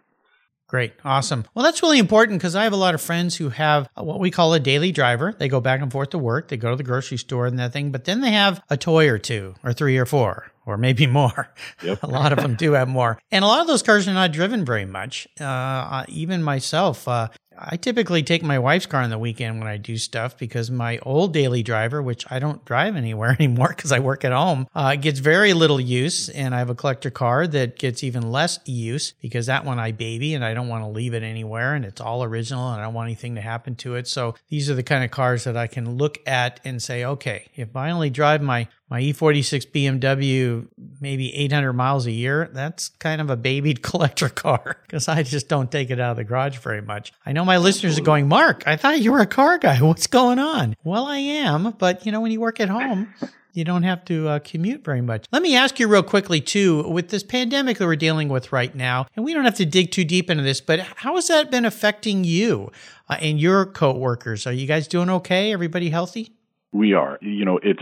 Great. 0.67 0.93
Awesome. 1.03 1.45
Well, 1.53 1.63
that's 1.63 1.83
really 1.83 1.99
important 1.99 2.39
because 2.39 2.55
I 2.55 2.63
have 2.63 2.73
a 2.73 2.77
lot 2.77 2.95
of 2.95 3.01
friends 3.03 3.35
who 3.35 3.49
have 3.49 3.87
what 3.93 4.19
we 4.19 4.31
call 4.31 4.51
a 4.55 4.59
daily 4.59 4.91
driver. 4.91 5.31
They 5.37 5.47
go 5.47 5.61
back 5.61 5.79
and 5.79 5.91
forth 5.91 6.09
to 6.09 6.17
work, 6.17 6.47
they 6.47 6.57
go 6.57 6.71
to 6.71 6.75
the 6.75 6.81
grocery 6.81 7.17
store 7.17 7.45
and 7.45 7.59
that 7.59 7.71
thing, 7.71 7.91
but 7.91 8.05
then 8.05 8.21
they 8.21 8.31
have 8.31 8.63
a 8.67 8.77
toy 8.77 9.07
or 9.07 9.19
two 9.19 9.53
or 9.63 9.73
three 9.73 9.95
or 9.99 10.07
four 10.07 10.51
or 10.65 10.77
maybe 10.77 11.07
more. 11.21 11.53
Yep. 11.83 12.03
a 12.03 12.07
lot 12.07 12.31
of 12.31 12.39
them 12.39 12.55
do 12.55 12.73
have 12.73 12.87
more. 12.87 13.19
And 13.31 13.43
a 13.43 13.47
lot 13.47 13.61
of 13.61 13.67
those 13.67 13.83
cars 13.83 14.07
are 14.07 14.13
not 14.13 14.31
driven 14.31 14.65
very 14.65 14.85
much. 14.85 15.27
Uh, 15.39 16.05
even 16.07 16.43
myself, 16.43 17.07
uh, 17.07 17.29
I 17.57 17.77
typically 17.77 18.23
take 18.23 18.43
my 18.43 18.59
wife's 18.59 18.85
car 18.85 19.01
on 19.01 19.09
the 19.09 19.17
weekend 19.17 19.59
when 19.59 19.67
I 19.67 19.77
do 19.77 19.97
stuff 19.97 20.37
because 20.37 20.69
my 20.69 20.99
old 20.99 21.33
daily 21.33 21.63
driver, 21.63 22.01
which 22.01 22.25
I 22.29 22.39
don't 22.39 22.63
drive 22.65 22.95
anywhere 22.95 23.29
anymore 23.39 23.69
because 23.69 23.91
I 23.91 23.99
work 23.99 24.25
at 24.25 24.31
home, 24.31 24.67
uh, 24.75 24.95
gets 24.95 25.19
very 25.19 25.53
little 25.53 25.79
use. 25.79 26.29
And 26.29 26.53
I 26.53 26.59
have 26.59 26.69
a 26.69 26.75
collector 26.75 27.09
car 27.09 27.47
that 27.47 27.77
gets 27.77 28.03
even 28.03 28.31
less 28.31 28.59
use 28.65 29.13
because 29.21 29.45
that 29.45 29.65
one 29.65 29.79
I 29.79 29.91
baby 29.91 30.33
and 30.33 30.43
I 30.43 30.53
don't 30.53 30.67
want 30.67 30.83
to 30.83 30.89
leave 30.89 31.13
it 31.13 31.23
anywhere 31.23 31.75
and 31.75 31.85
it's 31.85 32.01
all 32.01 32.23
original 32.23 32.71
and 32.71 32.81
I 32.81 32.85
don't 32.85 32.93
want 32.93 33.07
anything 33.07 33.35
to 33.35 33.41
happen 33.41 33.75
to 33.77 33.95
it. 33.95 34.07
So 34.07 34.35
these 34.49 34.69
are 34.69 34.75
the 34.75 34.83
kind 34.83 35.03
of 35.03 35.11
cars 35.11 35.43
that 35.45 35.57
I 35.57 35.67
can 35.67 35.97
look 35.97 36.19
at 36.27 36.59
and 36.63 36.81
say, 36.81 37.05
okay, 37.05 37.47
if 37.55 37.75
I 37.75 37.91
only 37.91 38.09
drive 38.09 38.41
my 38.41 38.67
my 38.89 39.01
E46 39.01 39.71
BMW 39.71 40.67
maybe 41.01 41.33
800 41.35 41.73
miles 41.73 42.05
a 42.05 42.11
year, 42.11 42.49
that's 42.53 42.89
kind 42.89 43.19
of 43.19 43.29
a 43.29 43.35
babied 43.35 43.81
collector 43.81 44.29
car 44.29 44.77
because 44.83 45.07
I 45.07 45.23
just 45.23 45.49
don't 45.49 45.71
take 45.71 45.89
it 45.89 45.99
out 45.99 46.11
of 46.11 46.17
the 46.17 46.23
garage 46.23 46.57
very 46.59 46.81
much. 46.81 47.11
I 47.25 47.31
know 47.31 47.45
my 47.45 47.57
listeners 47.57 47.97
are 47.97 48.03
going, 48.03 48.27
Mark, 48.27 48.63
I 48.67 48.75
thought 48.75 49.01
you 49.01 49.11
were 49.11 49.19
a 49.19 49.25
car 49.25 49.57
guy. 49.57 49.77
What's 49.81 50.07
going 50.07 50.39
on? 50.39 50.75
Well, 50.83 51.05
I 51.05 51.17
am, 51.17 51.71
but 51.77 52.05
you 52.05 52.11
know, 52.11 52.21
when 52.21 52.31
you 52.31 52.39
work 52.39 52.59
at 52.59 52.69
home, 52.69 53.13
you 53.53 53.63
don't 53.63 53.83
have 53.83 54.03
to 54.05 54.27
uh, 54.27 54.39
commute 54.39 54.83
very 54.83 55.01
much. 55.01 55.25
Let 55.31 55.41
me 55.41 55.55
ask 55.55 55.79
you 55.79 55.87
real 55.87 56.03
quickly 56.03 56.41
too, 56.41 56.87
with 56.87 57.09
this 57.09 57.23
pandemic 57.23 57.77
that 57.77 57.85
we're 57.85 57.95
dealing 57.95 58.29
with 58.29 58.51
right 58.51 58.73
now, 58.75 59.07
and 59.15 59.23
we 59.23 59.33
don't 59.33 59.45
have 59.45 59.55
to 59.55 59.65
dig 59.65 59.91
too 59.91 60.03
deep 60.03 60.29
into 60.29 60.43
this, 60.43 60.61
but 60.61 60.79
how 60.79 61.15
has 61.15 61.27
that 61.29 61.49
been 61.49 61.65
affecting 61.65 62.23
you 62.23 62.71
uh, 63.09 63.17
and 63.19 63.39
your 63.39 63.65
co-workers? 63.65 64.45
Are 64.45 64.53
you 64.53 64.67
guys 64.67 64.87
doing 64.87 65.09
okay? 65.09 65.53
Everybody 65.53 65.89
healthy? 65.89 66.33
We 66.71 66.93
are. 66.93 67.17
You 67.21 67.45
know, 67.45 67.59
it's. 67.63 67.81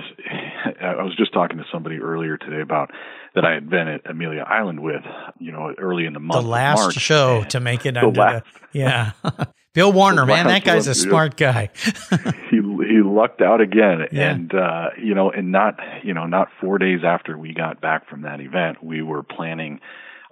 I 0.82 1.04
was 1.04 1.16
just 1.16 1.34
talking 1.34 1.58
to 1.58 1.66
somebody 1.72 1.98
earlier 1.98 2.38
today 2.38 2.62
about 2.62 2.92
that 3.36 3.46
I 3.46 3.54
had 3.54 3.70
been 3.70 3.88
at 3.88 4.02
Amelia 4.10 4.44
Island 4.48 4.82
with. 4.82 5.04
You 5.40 5.52
know, 5.52 5.74
early 5.78 6.06
in 6.06 6.14
the 6.14 6.20
month. 6.20 6.42
The 6.42 6.48
last 6.48 6.80
March, 6.80 6.96
show 6.96 7.44
to 7.50 7.60
make 7.60 7.86
it 7.86 7.94
the 7.94 8.08
under 8.08 8.20
last, 8.20 8.46
the. 8.72 8.80
Yeah. 8.80 9.12
Bill 9.74 9.92
Warner, 9.92 10.26
man, 10.26 10.46
that 10.48 10.64
guy's 10.64 10.88
a 10.88 10.94
smart 10.94 11.36
guy. 11.36 11.70
he 12.52 12.58
he 12.58 13.02
lucked 13.04 13.42
out 13.42 13.60
again, 13.60 14.08
yeah. 14.12 14.32
and 14.32 14.54
uh, 14.54 14.90
you 15.02 15.16
know, 15.16 15.32
and 15.32 15.52
not 15.52 15.80
you 16.04 16.14
know, 16.14 16.28
not 16.28 16.50
four 16.62 16.78
days 16.78 17.00
after 17.04 17.38
we 17.38 17.54
got 17.54 17.82
back 17.82 18.08
from 18.08 18.22
that 18.22 18.40
event, 18.40 18.84
we 18.84 19.02
were 19.02 19.24
planning 19.24 19.80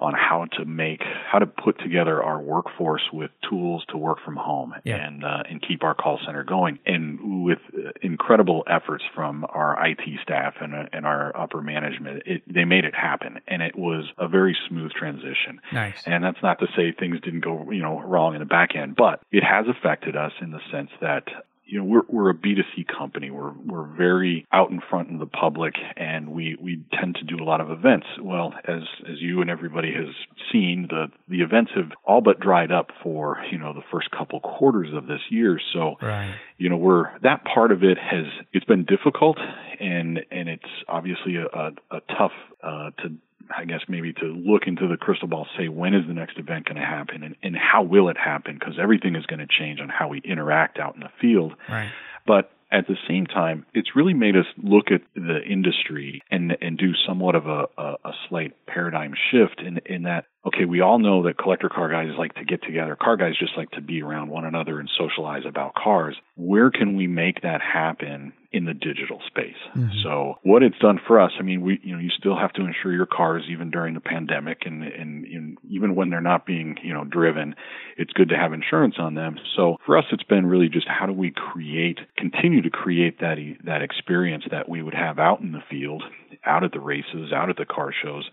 on 0.02 0.14
how 0.14 0.46
to 0.58 0.66
make 0.66 1.02
how 1.30 1.40
to 1.40 1.46
put 1.46 1.80
together 1.80 2.22
our 2.24 2.42
workforce 2.42 3.04
with 3.14 3.32
tools 3.50 3.84
to 3.90 3.98
work 3.98 4.18
from 4.24 4.36
home 4.36 4.74
yeah. 4.84 4.96
and 4.96 5.24
uh, 5.24 5.44
and 5.50 5.62
keep 5.62 5.84
our 5.84 5.94
call 5.94 6.20
center 6.26 6.44
going. 6.44 6.80
And 6.86 7.44
with 7.44 7.60
incredible 8.02 8.64
efforts 8.68 9.04
from 9.14 9.46
our 9.50 9.78
IT 9.88 10.02
staff 10.22 10.56
and 10.60 10.74
uh, 10.74 10.86
and 10.92 11.06
our 11.06 11.36
upper 11.38 11.62
management 11.62 12.24
it, 12.26 12.42
they 12.48 12.66
made 12.66 12.86
it 12.86 12.96
happen. 12.96 13.40
And 13.48 13.62
it 13.62 13.78
was 13.78 14.06
a 14.18 14.28
very 14.28 14.58
smooth 14.68 14.92
transition. 14.92 15.62
Nice. 15.72 16.02
And 16.06 16.24
that's 16.24 16.42
not 16.42 16.60
to 16.60 16.68
say 16.76 16.92
things 16.92 17.20
didn't 17.22 17.42
go 17.42 17.70
you 17.72 17.82
know 17.82 18.02
wrong 18.02 18.34
in 18.34 18.40
the 18.40 18.46
back 18.46 18.76
end 18.76 18.96
but 18.96 19.22
it 19.32 19.44
has 19.44 19.66
affected 19.68 20.16
us 20.16 20.32
in 20.42 20.52
the 20.52 20.60
sense 20.72 20.90
that 21.02 21.24
you 21.66 21.80
know 21.80 21.86
we're 21.86 22.02
we're 22.10 22.30
a 22.30 22.34
B2C 22.34 22.86
company. 22.88 23.32
We're 23.32 23.54
we're 23.66 23.86
very 23.86 24.46
out 24.52 24.72
in 24.72 24.82
front 24.90 25.12
of 25.12 25.20
the 25.20 25.26
public, 25.26 25.76
and 25.96 26.30
we 26.30 26.58
we 26.60 26.84
tend 27.00 27.16
to 27.16 27.24
do 27.24 27.42
a 27.42 27.46
lot 27.46 27.62
of 27.62 27.72
events. 27.72 28.08
Well, 28.22 28.54
as 28.68 28.82
as 29.10 29.22
you 29.22 29.42
and 29.42 29.50
everybody 29.50 29.94
has 29.94 30.14
seen, 30.52 30.88
the 30.90 31.08
the 31.28 31.42
events 31.42 31.72
have 31.76 31.92
all 32.04 32.22
but 32.22 32.40
dried 32.40 32.72
up 32.72 32.88
for 33.04 33.38
you 33.52 33.58
know 33.58 33.74
the 33.74 33.84
first 33.92 34.12
couple 34.12 34.40
quarters 34.40 34.90
of 34.94 35.08
this 35.08 35.22
year. 35.30 35.60
So 35.74 35.96
right. 36.02 36.36
you 36.58 36.70
know 36.70 36.78
we're 36.78 37.18
that 37.20 37.46
part 37.46 37.72
of 37.72 37.84
it 37.84 37.98
has 37.98 38.26
it's 38.52 38.66
been 38.66 38.86
difficult, 38.86 39.38
and 39.80 40.20
and 40.30 40.50
it's 40.50 40.64
obviously 40.88 41.38
a 41.38 41.46
a, 41.46 41.72
a 41.92 42.02
tough 42.18 42.34
uh, 42.64 42.92
to 43.02 43.16
I 43.56 43.66
guess 43.66 43.82
maybe 43.88 44.14
to 44.14 44.26
look 44.26 44.64
into 44.68 44.88
the 44.88 44.98
crystal 44.98 45.28
ball, 45.28 45.48
say 45.58 45.68
when 45.68 45.94
is 45.94 46.08
the 46.08 46.14
next 46.14 46.38
event 46.38 46.66
going 46.66 46.78
to 46.78 46.86
happen 46.86 47.24
and, 47.24 47.36
and 47.44 47.56
how 47.56 47.84
will 47.84 48.10
it 48.10 48.18
happen? 48.18 48.58
Because 48.60 48.76
everything 48.82 49.16
is 49.16 49.26
going 49.26 49.40
to 49.40 49.48
change 49.48 49.80
on 49.80 49.90
how 49.90 50.08
we 50.08 50.22
interact 50.22 50.80
out 50.80 50.96
in 50.96 51.02
the 51.02 51.10
field. 51.20 51.54
Right. 51.70 51.92
But 52.26 52.52
at 52.72 52.88
the 52.88 52.96
same 53.08 53.26
time, 53.26 53.66
it's 53.74 53.96
really 53.96 54.14
made 54.14 54.38
us 54.38 54.46
look 54.58 54.92
at 54.92 55.02
the 55.14 55.42
industry 55.44 56.22
and 56.32 56.56
and 56.62 56.78
do 56.78 56.94
somewhat 57.06 57.36
of 57.36 57.46
a, 57.46 57.66
a, 57.78 57.96
a 58.06 58.12
slight 58.30 58.54
paradigm 58.66 59.14
shift 59.30 59.60
in 59.60 59.80
in 59.86 60.04
that 60.04 60.26
okay, 60.46 60.66
we 60.66 60.82
all 60.82 60.98
know 60.98 61.24
that 61.24 61.38
collector 61.38 61.70
car 61.70 61.90
guys 61.90 62.18
like 62.18 62.34
to 62.36 62.46
get 62.46 62.64
together. 62.64 62.96
Car 62.96 63.18
guys 63.18 63.34
just 63.38 63.58
like 63.58 63.70
to 63.72 63.82
be 63.82 64.02
around 64.02 64.30
one 64.30 64.46
another 64.46 64.80
and 64.80 64.90
socialize 64.98 65.44
about 65.46 65.76
cars. 65.76 66.16
Where 66.36 66.72
can 66.72 66.96
we 66.96 67.08
make 67.08 67.42
that 67.42 67.62
happen 67.62 68.34
in 68.52 68.66
the 68.66 68.74
digital 68.74 69.22
space? 69.28 69.56
Mm-hmm. 69.76 69.90
So 70.04 70.36
what 70.44 70.64
it's 70.64 70.78
done 70.80 71.00
for 71.08 71.20
us, 71.20 71.32
I 71.40 71.42
mean, 71.42 71.62
we, 71.62 71.80
you 71.84 71.94
know, 71.94 72.02
you 72.02 72.10
still 72.10 72.38
have 72.38 72.52
to 72.54 72.66
insure 72.66 72.92
your 72.92 73.06
cars 73.06 73.44
even 73.50 73.72
during 73.72 73.94
the 73.94 74.02
pandemic 74.02 74.64
and, 74.66 74.84
and, 74.84 75.26
and 75.26 75.58
even 75.70 75.96
when 75.96 76.10
they're 76.10 76.22
not 76.22 76.46
being, 76.46 76.78
you 76.84 76.94
know, 76.94 77.06
driven, 77.06 77.56
it's 77.98 78.12
good 78.14 78.30
to 78.30 78.36
have 78.36 78.52
insurance 78.52 78.96
on 79.00 79.16
them. 79.16 79.38
So 79.56 79.78
for 79.86 79.98
us, 79.98 80.06
it's 80.12 80.24
been 80.24 80.46
really 80.46 80.68
just 80.68 80.88
how 80.88 81.06
do 81.06 81.14
we 81.14 81.32
create, 81.32 82.00
continue 82.18 82.62
to 82.62 82.70
create 82.70 83.20
that, 83.20 83.38
that 83.64 83.82
experience 83.82 84.44
that 84.52 84.68
we 84.68 84.84
would 84.84 84.96
have 84.96 85.18
out 85.18 85.40
in 85.40 85.54
the 85.54 85.64
field, 85.70 86.04
out 86.46 86.64
at 86.64 86.74
the 86.74 86.80
races, 86.80 87.32
out 87.34 87.50
at 87.50 87.58
the 87.58 87.66
car 87.66 87.94
shows 88.04 88.30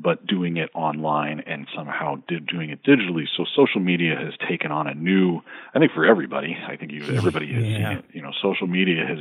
but 0.00 0.26
doing 0.26 0.56
it 0.56 0.70
online 0.74 1.40
and 1.46 1.66
somehow 1.76 2.16
did, 2.28 2.46
doing 2.46 2.70
it 2.70 2.82
digitally. 2.84 3.24
So 3.36 3.44
social 3.56 3.80
media 3.80 4.14
has 4.16 4.34
taken 4.48 4.70
on 4.70 4.86
a 4.86 4.94
new, 4.94 5.40
I 5.74 5.78
think 5.78 5.92
for 5.92 6.06
everybody, 6.06 6.56
I 6.68 6.76
think 6.76 6.92
you, 6.92 7.02
everybody 7.16 7.52
has 7.52 7.64
yeah. 7.64 7.76
seen 7.76 7.98
it, 7.98 8.04
you 8.12 8.22
know, 8.22 8.30
social 8.40 8.66
media 8.66 9.04
has 9.06 9.18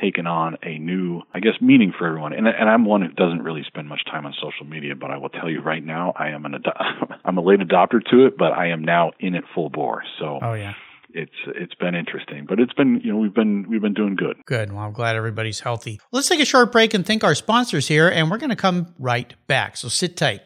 taken 0.00 0.26
on 0.26 0.56
a 0.62 0.78
new, 0.78 1.22
I 1.34 1.40
guess, 1.40 1.54
meaning 1.60 1.92
for 1.96 2.06
everyone. 2.06 2.32
And, 2.32 2.48
and 2.48 2.68
I'm 2.68 2.84
one 2.84 3.02
who 3.02 3.08
doesn't 3.08 3.42
really 3.42 3.64
spend 3.66 3.88
much 3.88 4.04
time 4.06 4.24
on 4.24 4.34
social 4.40 4.66
media, 4.66 4.94
but 4.94 5.10
I 5.10 5.18
will 5.18 5.28
tell 5.28 5.50
you 5.50 5.60
right 5.60 5.84
now, 5.84 6.12
I 6.16 6.28
am 6.28 6.46
an, 6.46 6.62
I'm 7.24 7.36
a 7.36 7.42
late 7.42 7.60
adopter 7.60 8.00
to 8.10 8.26
it, 8.26 8.38
but 8.38 8.52
I 8.52 8.68
am 8.68 8.82
now 8.82 9.12
in 9.20 9.34
it 9.34 9.44
full 9.54 9.68
bore. 9.68 10.02
So, 10.18 10.38
oh 10.40 10.54
yeah 10.54 10.74
it's 11.14 11.32
it's 11.46 11.74
been 11.74 11.94
interesting, 11.94 12.44
but 12.46 12.60
it's 12.60 12.72
been 12.72 13.00
you 13.02 13.12
know 13.12 13.18
we've 13.18 13.34
been 13.34 13.66
we've 13.68 13.80
been 13.80 13.94
doing 13.94 14.16
good. 14.16 14.36
Good. 14.46 14.72
Well, 14.72 14.84
I'm 14.84 14.92
glad 14.92 15.16
everybody's 15.16 15.60
healthy. 15.60 16.00
Let's 16.12 16.28
take 16.28 16.40
a 16.40 16.44
short 16.44 16.72
break 16.72 16.92
and 16.92 17.06
thank 17.06 17.24
our 17.24 17.34
sponsors 17.34 17.88
here, 17.88 18.08
and 18.08 18.30
we're 18.30 18.38
going 18.38 18.50
to 18.50 18.56
come 18.56 18.94
right 18.98 19.32
back. 19.46 19.76
So 19.76 19.88
sit 19.88 20.16
tight. 20.16 20.42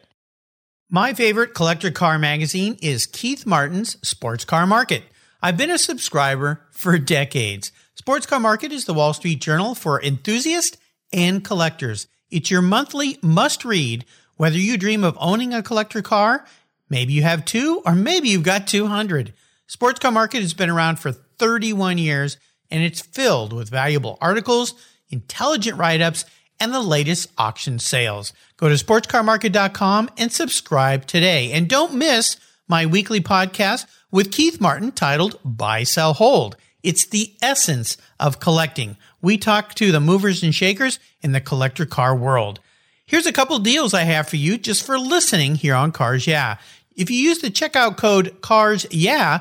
My 0.91 1.13
favorite 1.15 1.55
collector 1.55 1.91
car 1.91 2.19
magazine 2.19 2.79
is 2.81 3.07
Keith 3.07 3.47
Martin's 3.47 3.97
Sports 4.07 4.45
Car 4.45 4.67
Market. 4.67 5.03
I've 5.43 5.57
been 5.57 5.71
a 5.71 5.79
subscriber 5.79 6.67
for 6.71 6.99
decades. 6.99 7.73
Sports 7.95 8.27
Car 8.27 8.41
Market 8.41 8.73
is 8.73 8.85
the 8.85 8.95
Wall 8.95 9.13
Street 9.13 9.41
Journal 9.41 9.75
for 9.75 10.03
enthusiasts 10.03 10.79
and 11.13 11.45
collectors. 11.45 12.07
It's 12.31 12.51
your 12.51 12.63
monthly 12.63 13.19
must 13.23 13.65
read, 13.65 14.05
whether 14.37 14.59
you 14.59 14.77
dream 14.77 15.05
of 15.05 15.17
owning 15.21 15.53
a 15.53 15.63
collector 15.63 16.03
car, 16.03 16.45
maybe 16.89 17.13
you 17.13 17.23
have 17.23 17.45
two, 17.45 17.83
or 17.85 17.95
maybe 17.95 18.29
you've 18.29 18.43
got 18.43 18.67
200. 18.67 19.33
Sports 19.69 20.01
Car 20.01 20.11
Market 20.11 20.41
has 20.41 20.55
been 20.55 20.71
around 20.71 20.99
for 20.99 21.13
31 21.13 21.99
years 21.99 22.39
and 22.71 22.83
it's 22.83 23.03
filled 23.03 23.53
with 23.53 23.69
valuable 23.69 24.17
articles, 24.19 24.73
intelligent 25.11 25.79
write 25.79 26.01
ups, 26.01 26.25
and 26.59 26.73
the 26.73 26.81
latest 26.81 27.31
auction 27.37 27.79
sales. 27.79 28.33
Go 28.57 28.71
to 28.71 28.75
sportscarmarket.com 28.75 30.09
and 30.17 30.33
subscribe 30.33 31.07
today. 31.07 31.53
And 31.53 31.69
don't 31.69 31.95
miss 31.95 32.39
my 32.67 32.87
weekly 32.87 33.21
podcast 33.21 33.85
with 34.11 34.33
Keith 34.33 34.59
Martin 34.59 34.91
titled 34.91 35.39
Buy, 35.45 35.83
Sell, 35.83 36.15
Hold. 36.15 36.57
It's 36.83 37.07
the 37.07 37.35
essence 37.43 37.99
of 38.19 38.41
collecting. 38.41 38.97
We 39.21 39.37
talk 39.37 39.75
to 39.75 39.93
the 39.93 40.01
movers 40.01 40.43
and 40.43 40.55
shakers 40.55 40.99
in 41.21 41.33
the 41.33 41.43
collector 41.43 41.85
car 41.85 42.17
world. 42.17 42.61
Here's 43.05 43.27
a 43.27 43.33
couple 43.33 43.59
deals 43.59 43.93
I 43.93 44.05
have 44.05 44.29
for 44.29 44.37
you 44.37 44.57
just 44.57 44.85
for 44.85 44.99
listening 44.99 45.57
here 45.57 45.75
on 45.75 45.93
Cars 45.93 46.27
Yeah. 46.27 46.57
If 46.97 47.11
you 47.11 47.19
use 47.19 47.39
the 47.39 47.51
checkout 47.51 47.97
code 47.97 48.41
CARS 48.41 48.87
Yeah, 48.91 49.41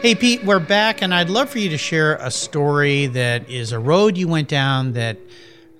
Hey, 0.00 0.14
Pete, 0.14 0.44
we're 0.44 0.60
back, 0.60 1.02
and 1.02 1.12
I'd 1.12 1.28
love 1.28 1.50
for 1.50 1.58
you 1.58 1.68
to 1.70 1.76
share 1.76 2.14
a 2.18 2.30
story 2.30 3.08
that 3.08 3.50
is 3.50 3.72
a 3.72 3.80
road 3.80 4.16
you 4.16 4.28
went 4.28 4.46
down 4.46 4.92
that 4.92 5.18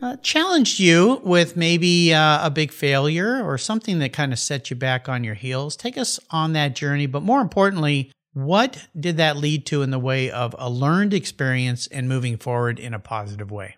uh, 0.02 0.16
challenged 0.16 0.80
you 0.80 1.20
with 1.22 1.56
maybe 1.56 2.12
uh, 2.12 2.44
a 2.44 2.50
big 2.50 2.72
failure 2.72 3.40
or 3.40 3.56
something 3.58 4.00
that 4.00 4.12
kind 4.12 4.32
of 4.32 4.40
set 4.40 4.70
you 4.70 4.76
back 4.76 5.08
on 5.08 5.22
your 5.22 5.34
heels. 5.34 5.76
Take 5.76 5.96
us 5.96 6.18
on 6.30 6.52
that 6.54 6.74
journey, 6.74 7.06
but 7.06 7.22
more 7.22 7.40
importantly, 7.40 8.10
what 8.32 8.88
did 8.98 9.18
that 9.18 9.36
lead 9.36 9.64
to 9.66 9.82
in 9.82 9.92
the 9.92 10.00
way 10.00 10.32
of 10.32 10.52
a 10.58 10.68
learned 10.68 11.14
experience 11.14 11.86
and 11.86 12.08
moving 12.08 12.38
forward 12.38 12.80
in 12.80 12.94
a 12.94 12.98
positive 12.98 13.52
way? 13.52 13.76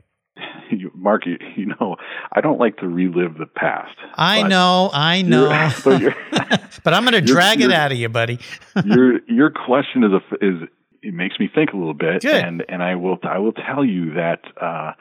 Mark, 1.01 1.25
you, 1.27 1.39
you, 1.57 1.67
know, 1.67 1.97
I 2.33 2.41
don't 2.41 2.59
like 2.59 2.77
to 2.79 2.89
relive 2.89 3.39
the 3.39 3.47
past. 3.47 3.97
I 4.15 4.43
know, 4.43 4.91
I 4.93 5.23
know. 5.23 5.49
but, 5.85 6.03
but, 6.85 6.95
I'm 6.95 7.05
going 7.05 7.13
to 7.13 7.21
drag 7.21 7.61
it 7.61 7.73
out 7.73 7.91
of 7.91 7.99
you, 7.99 8.09
buddy. 8.09 8.39
your 8.85 9.21
your 9.27 9.51
question 9.51 10.05
is 10.05 10.13
a, 10.13 10.45
is 10.45 10.69
it 11.03 11.15
makes 11.15 11.39
me 11.41 11.49
think 11.53 11.73
a 11.73 11.77
little 11.77 11.95
bit, 11.95 12.23
Good. 12.23 12.45
and 12.45 12.65
and 12.69 12.83
I 12.83 12.97
will 12.97 13.19
I 13.23 13.39
will 13.39 13.53
tell 13.53 13.85
you 13.85 14.15
that 14.15 14.41
uh, 14.61 14.93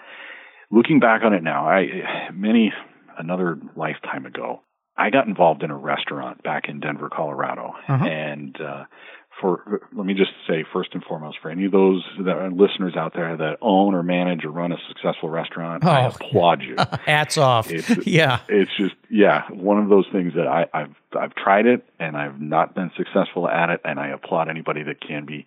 looking 0.71 0.99
back 0.99 1.21
on 1.23 1.33
it 1.33 1.43
now, 1.43 1.67
I 1.67 2.29
many 2.33 2.71
another 3.17 3.59
lifetime 3.75 4.25
ago, 4.25 4.62
I 4.97 5.09
got 5.09 5.27
involved 5.27 5.63
in 5.63 5.71
a 5.71 5.77
restaurant 5.77 6.43
back 6.43 6.69
in 6.69 6.79
Denver, 6.79 7.09
Colorado, 7.09 7.73
uh-huh. 7.88 8.05
and 8.05 8.57
uh, 8.62 8.83
for 9.39 9.82
let 9.93 10.06
me 10.06 10.13
just 10.13 10.32
say 10.47 10.65
first 10.71 10.93
and 10.93 11.04
foremost 11.04 11.38
for 11.41 11.49
any 11.49 11.65
of 11.65 11.71
those 11.71 12.04
that 12.19 12.38
are 12.38 12.49
listeners 12.49 12.95
out 12.95 13.13
there 13.13 13.36
that 13.38 13.58
own 13.62 13.95
or 13.95 14.04
manage 14.04 14.45
or 14.45 14.52
run 14.52 14.71
a 14.71 14.78
successful 14.88 15.30
restaurant, 15.30 15.84
oh. 15.86 15.89
I 15.89 16.08
applaud 16.08 16.62
you. 16.62 16.75
Hats 17.06 17.38
off. 17.38 17.71
It's, 17.71 17.89
yeah, 18.08 18.41
it's 18.47 18.71
just 18.78 18.95
yeah 19.10 19.49
one 19.52 19.78
of 19.78 19.89
those 19.89 20.06
things 20.12 20.34
that 20.36 20.47
I, 20.47 20.65
I've 20.73 20.95
I've 21.17 21.36
tried 21.36 21.65
it 21.65 21.86
and 21.99 22.17
I've 22.17 22.39
not 22.39 22.75
been 22.75 22.91
successful 22.97 23.47
at 23.47 23.69
it, 23.69 23.82
and 23.84 23.99
I 23.99 24.10
applaud 24.10 24.49
anybody 24.49 24.84
that 24.84 25.02
can 25.02 25.25
be. 25.25 25.45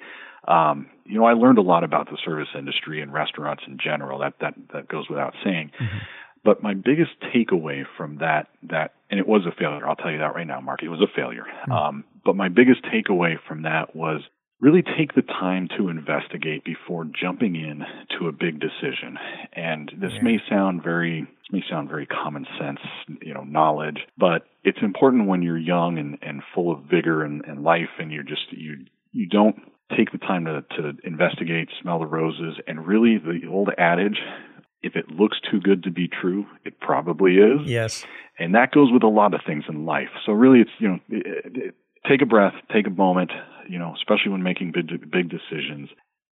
Um, 0.48 0.88
you 1.04 1.20
know, 1.20 1.24
I 1.24 1.34
learned 1.34 1.58
a 1.58 1.62
lot 1.62 1.84
about 1.84 2.10
the 2.10 2.18
service 2.24 2.48
industry 2.58 3.00
and 3.00 3.12
restaurants 3.12 3.62
in 3.66 3.78
general. 3.78 4.18
That 4.20 4.34
that 4.40 4.54
that 4.72 4.88
goes 4.88 5.08
without 5.08 5.34
saying. 5.44 5.70
Mm-hmm. 5.80 5.98
But 6.44 6.62
my 6.62 6.74
biggest 6.74 7.12
takeaway 7.34 7.84
from 7.96 8.18
that 8.18 8.48
that 8.64 8.94
and 9.10 9.20
it 9.20 9.28
was 9.28 9.42
a 9.46 9.52
failure. 9.52 9.86
I'll 9.86 9.96
tell 9.96 10.10
you 10.10 10.18
that 10.18 10.34
right 10.34 10.46
now, 10.46 10.60
Mark. 10.60 10.82
It 10.82 10.88
was 10.88 11.00
a 11.00 11.12
failure. 11.14 11.44
Mm-hmm. 11.44 11.72
Um, 11.72 12.04
but 12.24 12.36
my 12.36 12.48
biggest 12.48 12.80
takeaway 12.84 13.34
from 13.46 13.62
that 13.62 13.94
was 13.94 14.22
really 14.60 14.82
take 14.96 15.14
the 15.14 15.22
time 15.22 15.68
to 15.76 15.88
investigate 15.88 16.64
before 16.64 17.04
jumping 17.04 17.56
in 17.56 17.82
to 18.16 18.28
a 18.28 18.32
big 18.32 18.60
decision. 18.60 19.18
And 19.52 19.90
this 20.00 20.12
yeah. 20.14 20.22
may 20.22 20.38
sound 20.48 20.82
very 20.82 21.26
may 21.50 21.62
sound 21.68 21.88
very 21.90 22.06
common 22.06 22.46
sense, 22.58 22.78
you 23.20 23.34
know, 23.34 23.42
knowledge, 23.42 23.98
but 24.16 24.46
it's 24.64 24.78
important 24.80 25.26
when 25.26 25.42
you're 25.42 25.58
young 25.58 25.98
and, 25.98 26.16
and 26.22 26.42
full 26.54 26.72
of 26.72 26.84
vigor 26.84 27.24
and, 27.24 27.44
and 27.44 27.62
life 27.62 27.90
and 27.98 28.10
you're 28.10 28.22
just 28.22 28.50
you 28.52 28.86
you 29.10 29.26
don't 29.28 29.56
take 29.96 30.12
the 30.12 30.18
time 30.18 30.46
to, 30.46 30.62
to 30.76 30.92
investigate, 31.04 31.68
smell 31.82 31.98
the 31.98 32.06
roses, 32.06 32.56
and 32.66 32.86
really 32.86 33.18
the 33.18 33.46
old 33.46 33.68
adage, 33.76 34.18
if 34.82 34.96
it 34.96 35.08
looks 35.10 35.38
too 35.50 35.60
good 35.60 35.84
to 35.84 35.90
be 35.90 36.08
true, 36.08 36.46
it 36.64 36.80
probably 36.80 37.36
is. 37.36 37.60
Yes. 37.64 38.04
And 38.38 38.54
that 38.54 38.72
goes 38.72 38.90
with 38.92 39.02
a 39.02 39.08
lot 39.08 39.34
of 39.34 39.40
things 39.46 39.64
in 39.68 39.86
life. 39.86 40.08
So 40.26 40.32
really, 40.32 40.60
it's 40.60 40.70
you 40.78 40.88
know, 40.88 40.98
it, 41.08 41.56
it, 41.56 41.74
take 42.08 42.22
a 42.22 42.26
breath, 42.26 42.54
take 42.72 42.86
a 42.86 42.90
moment. 42.90 43.30
You 43.68 43.78
know, 43.78 43.94
especially 43.94 44.32
when 44.32 44.42
making 44.42 44.72
big 44.72 44.88
big 45.10 45.30
decisions. 45.30 45.90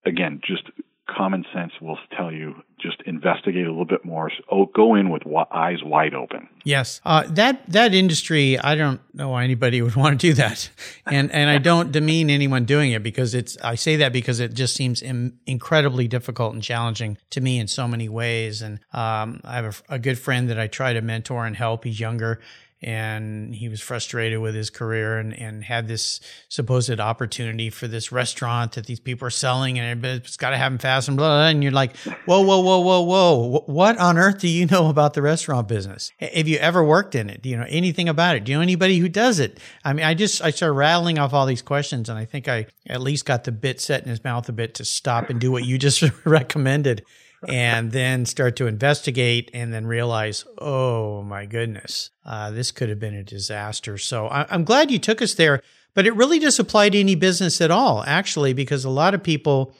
Again, 0.07 0.41
just 0.47 0.63
common 1.09 1.45
sense 1.53 1.73
will 1.81 1.99
tell 2.17 2.33
you 2.33 2.55
just 2.81 3.03
investigate 3.07 3.67
a 3.67 3.71
little 3.71 3.85
bit 3.85 4.05
more. 4.05 4.31
Oh, 4.51 4.67
go 4.67 4.95
in 4.95 5.11
with 5.11 5.23
eyes 5.51 5.83
wide 5.83 6.15
open. 6.15 6.49
Yes, 6.65 7.01
uh, 7.05 7.25
that 7.31 7.69
that 7.71 7.95
industry, 7.95 8.59
I 8.59 8.75
don't 8.75 9.01
know 9.15 9.31
why 9.31 9.45
anybody 9.45 9.83
would 9.83 9.97
want 9.97 10.21
to 10.21 10.27
do 10.29 10.35
that, 10.35 10.71
and 11.07 11.33
and 11.33 11.51
I 11.51 11.59
don't 11.59 11.91
demean 11.91 12.31
anyone 12.31 12.65
doing 12.65 12.93
it 12.93 13.03
because 13.03 13.35
it's. 13.35 13.57
I 13.59 13.75
say 13.75 13.97
that 13.97 14.13
because 14.13 14.41
it 14.41 14.55
just 14.55 14.75
seems 14.75 15.03
Im- 15.03 15.39
incredibly 15.47 16.07
difficult 16.09 16.55
and 16.55 16.63
challenging 16.63 17.19
to 17.31 17.41
me 17.41 17.59
in 17.59 17.67
so 17.67 17.89
many 17.89 18.09
ways. 18.09 18.63
And 18.63 18.81
um, 18.93 19.41
I 19.45 19.57
have 19.57 19.83
a, 19.89 19.95
a 19.95 19.99
good 19.99 20.19
friend 20.19 20.49
that 20.51 20.59
I 20.59 20.67
try 20.67 20.93
to 20.93 21.01
mentor 21.01 21.47
and 21.47 21.57
help. 21.57 21.85
He's 21.85 21.99
younger 21.99 22.41
and 22.81 23.55
he 23.55 23.69
was 23.69 23.81
frustrated 23.81 24.39
with 24.39 24.55
his 24.55 24.71
career 24.71 25.19
and, 25.19 25.35
and 25.35 25.65
had 25.65 25.89
this 25.89 26.21
supposed 26.49 27.01
opportunity 27.01 27.71
for 27.71 27.89
this 27.89 28.13
restaurant 28.13 28.73
that 28.73 28.87
these 28.87 29.01
people 29.01 29.27
are 29.27 29.31
selling 29.31 29.79
and 29.79 30.05
it's 30.05 30.37
got 30.37 30.51
to 30.51 30.57
happen 30.57 30.79
fast 30.79 31.09
and 31.09 31.17
blah, 31.17 31.27
blah, 31.27 31.37
blah. 31.37 31.47
And 31.49 31.63
you're 31.63 31.73
like, 31.73 31.97
whoa, 32.27 32.41
whoa, 32.41 32.61
whoa, 32.61 32.79
whoa, 32.81 33.01
whoa. 33.01 33.65
What 33.67 33.99
on 33.99 34.17
earth 34.17 34.39
do 34.39 34.49
you 34.49 34.67
know 34.67 34.89
about 34.89 35.15
the 35.15 35.23
restaurant 35.23 35.67
business? 35.67 36.13
Have 36.21 36.47
you 36.47 36.59
ever 36.59 36.85
worked 36.85 37.15
in 37.15 37.29
it? 37.31 37.43
Do 37.43 37.49
you 37.49 37.57
know 37.57 37.67
anything 37.69 38.09
about 38.09 38.37
it? 38.37 38.45
Do 38.45 38.53
you 38.53 38.59
know 38.59 38.63
anybody 38.63 38.99
who 38.99 39.09
does 39.09 39.41
it? 39.41 39.59
I 39.85 39.93
mean, 39.93 40.07
I 40.07 40.15
just, 40.15 40.41
I 40.43 40.51
started 40.51 40.75
rattling 40.75 41.19
off 41.19 41.35
all 41.35 41.47
these 41.47 41.63
questions 41.63 42.09
and 42.09 42.19
I 42.19 42.27
think 42.27 42.47
I 42.47 42.67
at 42.87 43.01
least 43.01 43.25
got 43.25 43.45
the 43.45 43.53
bit 43.53 43.81
set 43.81 44.05
in 44.05 44.09
his 44.09 44.23
mouth 44.23 44.49
a 44.49 44.53
bit 44.53 44.75
to 44.75 44.85
stop 44.85 45.31
and 45.31 45.41
do 45.41 45.51
what 45.51 45.65
you 45.65 45.79
just 45.79 46.03
recommended 46.25 47.05
and 47.49 47.93
then 47.93 48.27
start 48.27 48.57
to 48.57 48.67
investigate 48.67 49.51
and 49.55 49.73
then 49.73 49.87
realize, 49.87 50.45
oh 50.59 51.23
my 51.23 51.47
goodness, 51.47 52.11
uh, 52.25 52.51
this 52.51 52.71
could 52.71 52.89
have 52.89 52.99
been 52.99 53.15
a 53.15 53.23
disaster. 53.23 53.99
So 53.99 54.29
I- 54.29 54.47
I'm 54.51 54.65
glad 54.65 54.91
you 54.91 54.99
took 54.99 55.23
us 55.23 55.35
there, 55.35 55.63
but 55.95 56.07
it 56.07 56.15
really 56.17 56.39
does 56.39 56.59
apply 56.59 56.91
to 56.91 56.99
any 56.99 57.15
business 57.15 57.61
at 57.61 57.71
all, 57.71 58.03
actually, 58.07 58.53
because 58.53 58.85
a 58.85 58.91
lot 58.91 59.15
of 59.15 59.23
people 59.23 59.75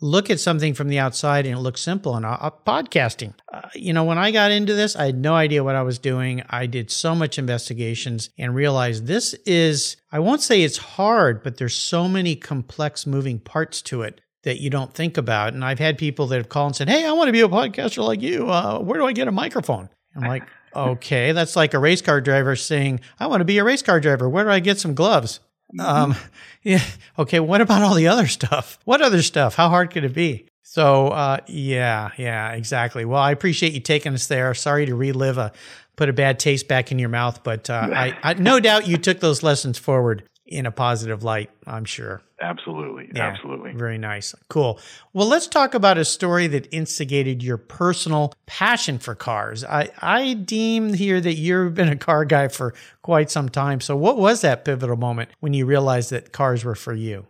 look 0.00 0.30
at 0.30 0.38
something 0.38 0.74
from 0.74 0.88
the 0.88 0.98
outside 0.98 1.44
and 1.44 1.58
it 1.58 1.60
looks 1.60 1.80
simple 1.80 2.14
and 2.14 2.24
uh, 2.24 2.50
podcasting. 2.66 3.34
Uh, 3.52 3.62
you 3.74 3.92
know 3.92 4.04
when 4.04 4.16
i 4.16 4.30
got 4.30 4.52
into 4.52 4.72
this 4.72 4.94
i 4.94 5.06
had 5.06 5.18
no 5.18 5.34
idea 5.34 5.64
what 5.64 5.74
i 5.74 5.82
was 5.82 5.98
doing. 5.98 6.40
I 6.48 6.66
did 6.66 6.90
so 6.90 7.14
much 7.16 7.36
investigations 7.38 8.30
and 8.38 8.54
realized 8.54 9.06
this 9.06 9.34
is 9.44 9.96
i 10.12 10.18
won't 10.20 10.40
say 10.40 10.62
it's 10.62 10.76
hard 10.78 11.42
but 11.42 11.56
there's 11.56 11.74
so 11.74 12.06
many 12.08 12.36
complex 12.36 13.06
moving 13.06 13.40
parts 13.40 13.82
to 13.82 14.02
it 14.02 14.20
that 14.48 14.60
you 14.60 14.70
don't 14.70 14.94
think 14.94 15.18
about. 15.18 15.52
And 15.52 15.62
I've 15.62 15.78
had 15.78 15.98
people 15.98 16.26
that 16.28 16.36
have 16.36 16.48
called 16.48 16.68
and 16.68 16.76
said, 16.76 16.88
Hey, 16.88 17.04
I 17.04 17.12
want 17.12 17.28
to 17.28 17.32
be 17.32 17.42
a 17.42 17.48
podcaster 17.48 18.02
like 18.02 18.22
you. 18.22 18.50
Uh, 18.50 18.78
where 18.78 18.98
do 18.98 19.06
I 19.06 19.12
get 19.12 19.28
a 19.28 19.32
microphone? 19.32 19.90
I'm 20.16 20.26
like, 20.26 20.44
okay, 20.74 21.32
that's 21.32 21.54
like 21.54 21.74
a 21.74 21.78
race 21.78 22.00
car 22.00 22.22
driver 22.22 22.56
saying, 22.56 23.00
I 23.20 23.26
want 23.26 23.42
to 23.42 23.44
be 23.44 23.58
a 23.58 23.64
race 23.64 23.82
car 23.82 24.00
driver. 24.00 24.26
Where 24.26 24.44
do 24.44 24.50
I 24.50 24.60
get 24.60 24.80
some 24.80 24.94
gloves? 24.94 25.40
Mm-hmm. 25.78 25.80
Um, 25.80 26.16
yeah. 26.62 26.82
Okay. 27.18 27.40
What 27.40 27.60
about 27.60 27.82
all 27.82 27.94
the 27.94 28.08
other 28.08 28.26
stuff? 28.26 28.78
What 28.86 29.02
other 29.02 29.20
stuff? 29.20 29.54
How 29.54 29.68
hard 29.68 29.90
could 29.90 30.04
it 30.04 30.14
be? 30.14 30.46
So, 30.62 31.08
uh, 31.08 31.38
yeah, 31.46 32.10
yeah, 32.16 32.52
exactly. 32.52 33.04
Well, 33.04 33.20
I 33.20 33.32
appreciate 33.32 33.74
you 33.74 33.80
taking 33.80 34.14
us 34.14 34.28
there. 34.28 34.52
Sorry 34.54 34.86
to 34.86 34.94
relive 34.94 35.36
a, 35.36 35.52
put 35.96 36.08
a 36.08 36.12
bad 36.14 36.38
taste 36.38 36.68
back 36.68 36.90
in 36.90 36.98
your 36.98 37.08
mouth, 37.10 37.42
but, 37.42 37.68
uh, 37.70 37.88
I, 37.90 38.18
I, 38.22 38.34
no 38.34 38.60
doubt 38.60 38.86
you 38.86 38.98
took 38.98 39.20
those 39.20 39.42
lessons 39.42 39.78
forward 39.78 40.24
in 40.48 40.64
a 40.66 40.70
positive 40.72 41.22
light, 41.22 41.50
I'm 41.66 41.84
sure. 41.84 42.22
Absolutely. 42.40 43.10
Yeah, 43.14 43.26
absolutely. 43.26 43.72
Very 43.72 43.98
nice. 43.98 44.34
Cool. 44.48 44.80
Well, 45.12 45.26
let's 45.26 45.46
talk 45.46 45.74
about 45.74 45.98
a 45.98 46.04
story 46.04 46.46
that 46.48 46.72
instigated 46.72 47.42
your 47.42 47.58
personal 47.58 48.32
passion 48.46 48.98
for 48.98 49.14
cars. 49.14 49.62
I, 49.64 49.90
I 50.00 50.34
deem 50.34 50.94
here 50.94 51.20
that 51.20 51.34
you've 51.34 51.74
been 51.74 51.88
a 51.88 51.96
car 51.96 52.24
guy 52.24 52.48
for 52.48 52.74
quite 53.02 53.30
some 53.30 53.48
time. 53.48 53.80
So, 53.80 53.96
what 53.96 54.16
was 54.16 54.40
that 54.40 54.64
pivotal 54.64 54.96
moment 54.96 55.30
when 55.40 55.52
you 55.52 55.66
realized 55.66 56.10
that 56.10 56.32
cars 56.32 56.64
were 56.64 56.74
for 56.74 56.94
you? 56.94 57.26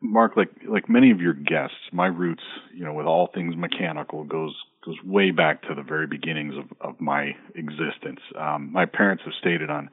Mark, 0.00 0.36
like 0.36 0.50
like 0.68 0.88
many 0.88 1.12
of 1.12 1.20
your 1.20 1.34
guests, 1.34 1.76
my 1.92 2.06
roots, 2.06 2.42
you 2.74 2.84
know, 2.84 2.92
with 2.92 3.06
all 3.06 3.28
things 3.32 3.54
mechanical 3.56 4.24
goes 4.24 4.54
goes 4.84 4.96
way 5.04 5.30
back 5.30 5.62
to 5.62 5.74
the 5.76 5.82
very 5.82 6.08
beginnings 6.08 6.54
of, 6.56 6.64
of 6.80 7.00
my 7.00 7.36
existence. 7.54 8.18
Um, 8.36 8.72
my 8.72 8.84
parents 8.84 9.22
have 9.24 9.34
stated 9.40 9.70
on 9.70 9.90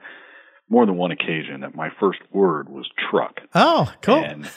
more 0.70 0.86
than 0.86 0.96
one 0.96 1.10
occasion 1.10 1.60
that 1.60 1.74
my 1.74 1.90
first 1.98 2.20
word 2.32 2.68
was 2.68 2.88
truck. 3.10 3.40
Oh, 3.54 3.92
cool. 4.02 4.24
And 4.24 4.48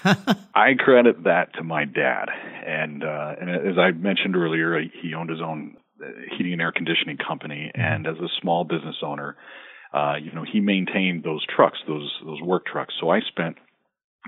I 0.56 0.76
credit 0.78 1.24
that 1.24 1.56
to 1.56 1.64
my 1.64 1.86
dad. 1.86 2.28
And 2.66 3.04
uh, 3.04 3.36
and 3.42 3.50
as 3.50 3.78
I 3.78 3.92
mentioned 3.92 4.36
earlier, 4.38 4.80
he 4.80 5.14
owned 5.16 5.32
his 5.32 5.42
own 5.42 5.76
uh, 6.02 6.08
heating 6.38 6.54
and 6.54 6.62
air 6.62 6.72
conditioning 6.72 7.18
company, 7.18 7.72
and 7.74 8.08
as 8.08 8.18
a 8.18 8.30
small 8.42 8.64
business 8.64 8.98
owner, 9.02 9.36
uh, 9.94 10.16
you 10.22 10.32
know, 10.32 10.46
he 10.50 10.62
maintained 10.62 11.24
those 11.24 11.44
trucks, 11.54 11.80
those 11.88 12.12
those 12.24 12.42
work 12.42 12.66
trucks. 12.66 12.94
So 13.02 13.10
I 13.10 13.20
spent 13.22 13.58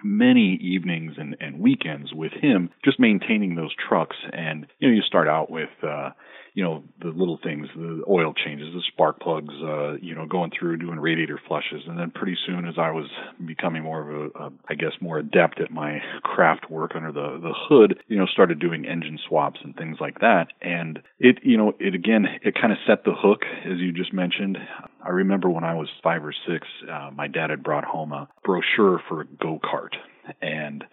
many 0.03 0.59
evenings 0.61 1.13
and, 1.17 1.37
and 1.39 1.59
weekends 1.59 2.13
with 2.13 2.31
him 2.33 2.69
just 2.83 2.99
maintaining 2.99 3.55
those 3.55 3.73
trucks 3.87 4.17
and 4.33 4.67
you 4.79 4.89
know 4.89 4.93
you 4.93 5.01
start 5.01 5.27
out 5.27 5.49
with 5.49 5.69
uh 5.83 6.09
you 6.55 6.63
know 6.63 6.83
the 7.01 7.09
little 7.09 7.37
things, 7.43 7.67
the 7.75 8.01
oil 8.07 8.33
changes, 8.33 8.73
the 8.73 8.81
spark 8.87 9.19
plugs, 9.19 9.53
uh, 9.61 9.95
you 10.01 10.15
know, 10.15 10.25
going 10.25 10.51
through 10.57 10.77
doing 10.77 10.97
radiator 10.99 11.39
flushes, 11.47 11.83
and 11.85 11.99
then 11.99 12.11
pretty 12.11 12.37
soon, 12.47 12.65
as 12.65 12.75
I 12.77 12.91
was 12.91 13.07
becoming 13.45 13.83
more 13.83 14.01
of 14.01 14.31
a, 14.35 14.39
a 14.45 14.51
I 14.69 14.75
guess, 14.75 14.93
more 15.01 15.19
adept 15.19 15.59
at 15.59 15.69
my 15.69 15.99
craft 16.23 16.71
work 16.71 16.93
under 16.95 17.11
the 17.11 17.39
the 17.41 17.53
hood, 17.53 17.99
you 18.07 18.17
know, 18.17 18.25
started 18.25 18.59
doing 18.59 18.85
engine 18.85 19.19
swaps 19.27 19.59
and 19.63 19.75
things 19.75 19.97
like 19.99 20.19
that, 20.19 20.47
and 20.61 20.99
it, 21.19 21.39
you 21.43 21.57
know, 21.57 21.73
it 21.77 21.93
again, 21.93 22.25
it 22.41 22.55
kind 22.59 22.71
of 22.71 22.79
set 22.87 23.03
the 23.03 23.13
hook, 23.13 23.41
as 23.65 23.79
you 23.79 23.91
just 23.91 24.13
mentioned. 24.13 24.57
I 25.03 25.09
remember 25.09 25.49
when 25.49 25.65
I 25.65 25.75
was 25.75 25.89
five 26.01 26.23
or 26.23 26.33
six, 26.47 26.65
uh, 26.89 27.11
my 27.13 27.27
dad 27.27 27.49
had 27.49 27.63
brought 27.63 27.83
home 27.83 28.13
a 28.13 28.29
brochure 28.45 29.01
for 29.09 29.21
a 29.21 29.25
go 29.25 29.59
kart, 29.61 29.95
and 30.41 30.85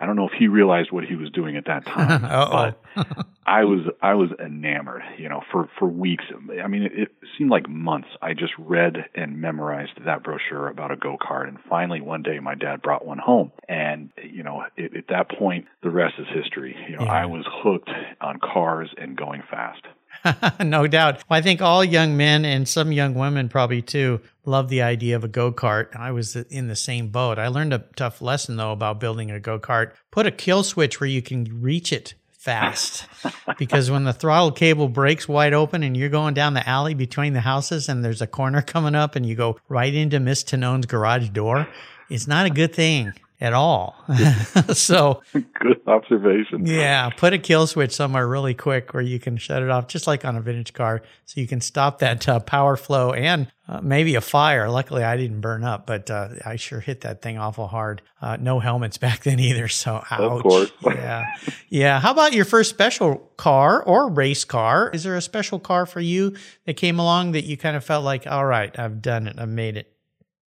I 0.00 0.06
don't 0.06 0.16
know 0.16 0.26
if 0.26 0.32
he 0.32 0.46
realized 0.46 0.92
what 0.92 1.04
he 1.04 1.16
was 1.16 1.28
doing 1.30 1.56
at 1.56 1.66
that 1.66 1.84
time, 1.84 2.22
but 2.94 3.16
I 3.46 3.64
was 3.64 3.80
I 4.00 4.14
was 4.14 4.30
enamored. 4.38 5.02
You 5.18 5.28
know, 5.28 5.42
for 5.50 5.68
for 5.78 5.88
weeks. 5.88 6.24
I 6.62 6.68
mean, 6.68 6.84
it, 6.84 6.92
it 6.94 7.08
seemed 7.36 7.50
like 7.50 7.68
months. 7.68 8.08
I 8.22 8.34
just 8.34 8.52
read 8.58 9.06
and 9.14 9.40
memorized 9.40 10.04
that 10.04 10.22
brochure 10.22 10.68
about 10.68 10.92
a 10.92 10.96
go 10.96 11.16
kart, 11.18 11.48
and 11.48 11.58
finally 11.68 12.00
one 12.00 12.22
day 12.22 12.38
my 12.38 12.54
dad 12.54 12.80
brought 12.80 13.04
one 13.04 13.18
home, 13.18 13.50
and 13.68 14.10
you 14.22 14.42
know, 14.42 14.64
it, 14.76 14.96
at 14.96 15.08
that 15.08 15.30
point 15.30 15.66
the 15.82 15.90
rest 15.90 16.14
is 16.18 16.26
history. 16.32 16.76
You 16.88 16.96
know, 16.96 17.04
yeah. 17.04 17.12
I 17.12 17.26
was 17.26 17.44
hooked 17.48 17.90
on 18.20 18.38
cars 18.38 18.90
and 18.96 19.16
going 19.16 19.42
fast. 19.50 19.82
no 20.60 20.86
doubt. 20.86 21.22
Well, 21.28 21.38
I 21.38 21.42
think 21.42 21.62
all 21.62 21.84
young 21.84 22.16
men 22.16 22.44
and 22.44 22.68
some 22.68 22.92
young 22.92 23.14
women 23.14 23.48
probably 23.48 23.82
too 23.82 24.20
love 24.44 24.68
the 24.68 24.82
idea 24.82 25.16
of 25.16 25.24
a 25.24 25.28
go 25.28 25.52
kart. 25.52 25.94
I 25.96 26.12
was 26.12 26.36
in 26.36 26.68
the 26.68 26.76
same 26.76 27.08
boat. 27.08 27.38
I 27.38 27.48
learned 27.48 27.72
a 27.72 27.84
tough 27.96 28.20
lesson 28.20 28.56
though 28.56 28.72
about 28.72 29.00
building 29.00 29.30
a 29.30 29.40
go 29.40 29.58
kart. 29.58 29.92
Put 30.10 30.26
a 30.26 30.30
kill 30.30 30.62
switch 30.62 31.00
where 31.00 31.08
you 31.08 31.22
can 31.22 31.60
reach 31.60 31.92
it 31.92 32.14
fast 32.38 33.06
because 33.58 33.90
when 33.90 34.04
the 34.04 34.12
throttle 34.12 34.52
cable 34.52 34.88
breaks 34.88 35.28
wide 35.28 35.52
open 35.52 35.82
and 35.82 35.96
you're 35.96 36.08
going 36.08 36.34
down 36.34 36.54
the 36.54 36.66
alley 36.68 36.94
between 36.94 37.32
the 37.32 37.40
houses 37.40 37.88
and 37.88 38.04
there's 38.04 38.22
a 38.22 38.26
corner 38.26 38.62
coming 38.74 38.94
up 38.94 39.16
and 39.16 39.26
you 39.26 39.34
go 39.34 39.58
right 39.68 39.94
into 39.94 40.20
Miss 40.20 40.42
Tanone's 40.42 40.86
garage 40.86 41.28
door, 41.30 41.68
it's 42.08 42.26
not 42.26 42.46
a 42.46 42.50
good 42.50 42.74
thing. 42.74 43.12
At 43.40 43.52
all. 43.52 43.94
so 44.72 45.22
good 45.32 45.80
observation. 45.86 46.66
Yeah, 46.66 47.10
put 47.10 47.32
a 47.32 47.38
kill 47.38 47.66
switch 47.66 47.92
somewhere 47.92 48.26
really 48.26 48.54
quick 48.54 48.92
where 48.92 49.02
you 49.02 49.20
can 49.20 49.36
shut 49.36 49.62
it 49.62 49.70
off, 49.70 49.86
just 49.86 50.06
like 50.06 50.24
on 50.24 50.36
a 50.36 50.40
vintage 50.40 50.72
car, 50.72 51.02
so 51.24 51.40
you 51.40 51.46
can 51.46 51.60
stop 51.60 52.00
that 52.00 52.28
uh, 52.28 52.40
power 52.40 52.76
flow 52.76 53.12
and 53.12 53.46
uh, 53.68 53.80
maybe 53.80 54.16
a 54.16 54.20
fire. 54.20 54.68
Luckily, 54.68 55.04
I 55.04 55.16
didn't 55.16 55.40
burn 55.40 55.62
up, 55.62 55.86
but 55.86 56.10
uh, 56.10 56.30
I 56.44 56.56
sure 56.56 56.80
hit 56.80 57.02
that 57.02 57.22
thing 57.22 57.38
awful 57.38 57.68
hard. 57.68 58.02
Uh, 58.20 58.36
no 58.40 58.58
helmets 58.58 58.98
back 58.98 59.22
then 59.22 59.38
either, 59.38 59.68
so 59.68 60.02
ouch. 60.10 60.20
Of 60.20 60.42
course. 60.42 60.72
yeah, 60.84 61.24
yeah. 61.68 62.00
How 62.00 62.10
about 62.10 62.32
your 62.32 62.44
first 62.44 62.70
special 62.70 63.16
car 63.36 63.82
or 63.82 64.10
race 64.10 64.44
car? 64.44 64.90
Is 64.92 65.04
there 65.04 65.16
a 65.16 65.22
special 65.22 65.60
car 65.60 65.86
for 65.86 66.00
you 66.00 66.34
that 66.66 66.74
came 66.74 66.98
along 66.98 67.32
that 67.32 67.44
you 67.44 67.56
kind 67.56 67.76
of 67.76 67.84
felt 67.84 68.04
like, 68.04 68.26
all 68.26 68.44
right, 68.44 68.76
I've 68.76 69.00
done 69.00 69.28
it, 69.28 69.38
I've 69.38 69.48
made 69.48 69.76
it? 69.76 69.92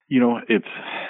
You 0.10 0.20
know, 0.20 0.42
it's 0.50 0.66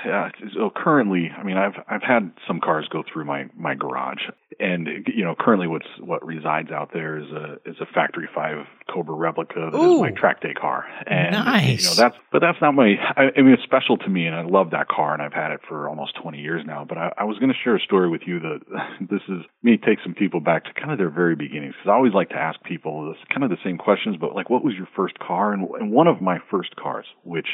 uh, 0.06 0.30
so 0.54 0.70
currently, 0.76 1.32
I 1.36 1.44
mean, 1.44 1.56
I've 1.56 1.76
I've 1.88 2.04
had 2.04 2.32
some 2.46 2.60
cars 2.60 2.88
go 2.92 3.02
through 3.02 3.24
my 3.24 3.46
my 3.56 3.74
garage, 3.74 4.24
and 4.60 4.90
you 5.08 5.24
know, 5.24 5.36
currently 5.40 5.68
what's 5.68 5.88
what 6.02 6.26
resides 6.26 6.70
out 6.70 6.92
there 6.92 7.18
is 7.18 7.32
a 7.32 7.54
is 7.66 7.78
a 7.80 7.86
factory 7.86 8.28
five 8.36 8.66
Cobra 8.94 9.16
replica 9.16 9.70
that 9.72 9.78
Ooh, 9.78 9.96
is 9.96 10.02
my 10.02 10.12
track 10.12 10.42
day 10.42 10.54
car, 10.54 10.86
and 11.08 11.32
nice. 11.32 11.84
you 11.84 11.90
know 11.90 11.96
that's 11.96 12.18
but 12.34 12.40
that's 12.40 12.58
not 12.62 12.74
my. 12.74 12.96
I, 13.16 13.30
I 13.38 13.42
mean, 13.42 13.54
it's 13.54 13.64
special 13.64 13.98
to 13.98 14.10
me, 14.10 14.26
and 14.26 14.36
I 14.36 14.44
love 14.44 14.72
that 14.72 14.90
car, 14.90 15.14
and 15.14 15.22
I've 15.22 15.32
had 15.32 15.52
it 15.52 15.62
for 15.66 15.88
almost 15.88 16.16
20 16.22 16.38
years 16.38 16.64
now. 16.66 16.84
But 16.84 16.98
I, 16.98 17.14
I 17.20 17.24
was 17.24 17.38
going 17.40 17.54
to 17.54 17.58
share 17.64 17.78
a 17.78 17.80
story 17.80 18.10
with 18.10 18.24
you 18.26 18.42
that 18.42 18.60
this 19.10 19.22
is 19.30 19.46
me 19.64 19.78
take 19.78 20.00
some 20.04 20.14
people 20.14 20.42
back 20.42 20.66
to 20.66 20.74
kind 20.74 20.92
of 20.92 20.98
their 20.98 21.10
very 21.10 21.38
beginnings 21.38 21.74
because 21.78 21.90
I 21.90 21.94
always 21.94 22.14
like 22.14 22.30
to 22.30 22.38
ask 22.38 22.62
people 22.64 23.08
this 23.08 23.18
kind 23.30 23.46
of 23.46 23.50
the 23.50 23.64
same 23.64 23.78
questions, 23.78 24.18
but 24.20 24.36
like, 24.36 24.50
what 24.50 24.64
was 24.64 24.74
your 24.76 24.90
first 24.94 25.18
car? 25.20 25.54
And, 25.54 25.70
and 25.80 25.92
one 25.92 26.08
of 26.08 26.22
my 26.22 26.40
first 26.52 26.76
cars, 26.76 27.06
which 27.24 27.48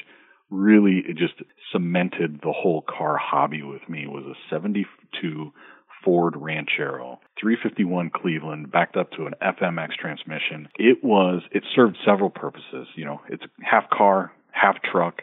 really 0.55 1.03
it 1.07 1.17
just 1.17 1.33
cemented 1.71 2.39
the 2.41 2.51
whole 2.51 2.83
car 2.87 3.17
hobby 3.17 3.61
with 3.61 3.87
me 3.89 4.07
was 4.07 4.23
a 4.25 4.35
72 4.49 5.51
Ford 6.03 6.35
Ranchero 6.37 7.19
351 7.39 8.11
Cleveland 8.13 8.71
backed 8.71 8.95
up 8.95 9.11
to 9.11 9.25
an 9.25 9.33
FMX 9.41 9.95
transmission. 9.99 10.67
It 10.77 11.03
was 11.03 11.41
it 11.51 11.63
served 11.75 11.97
several 12.05 12.29
purposes, 12.29 12.87
you 12.95 13.05
know, 13.05 13.21
it's 13.29 13.43
half 13.61 13.89
car, 13.89 14.31
half 14.51 14.75
truck 14.83 15.21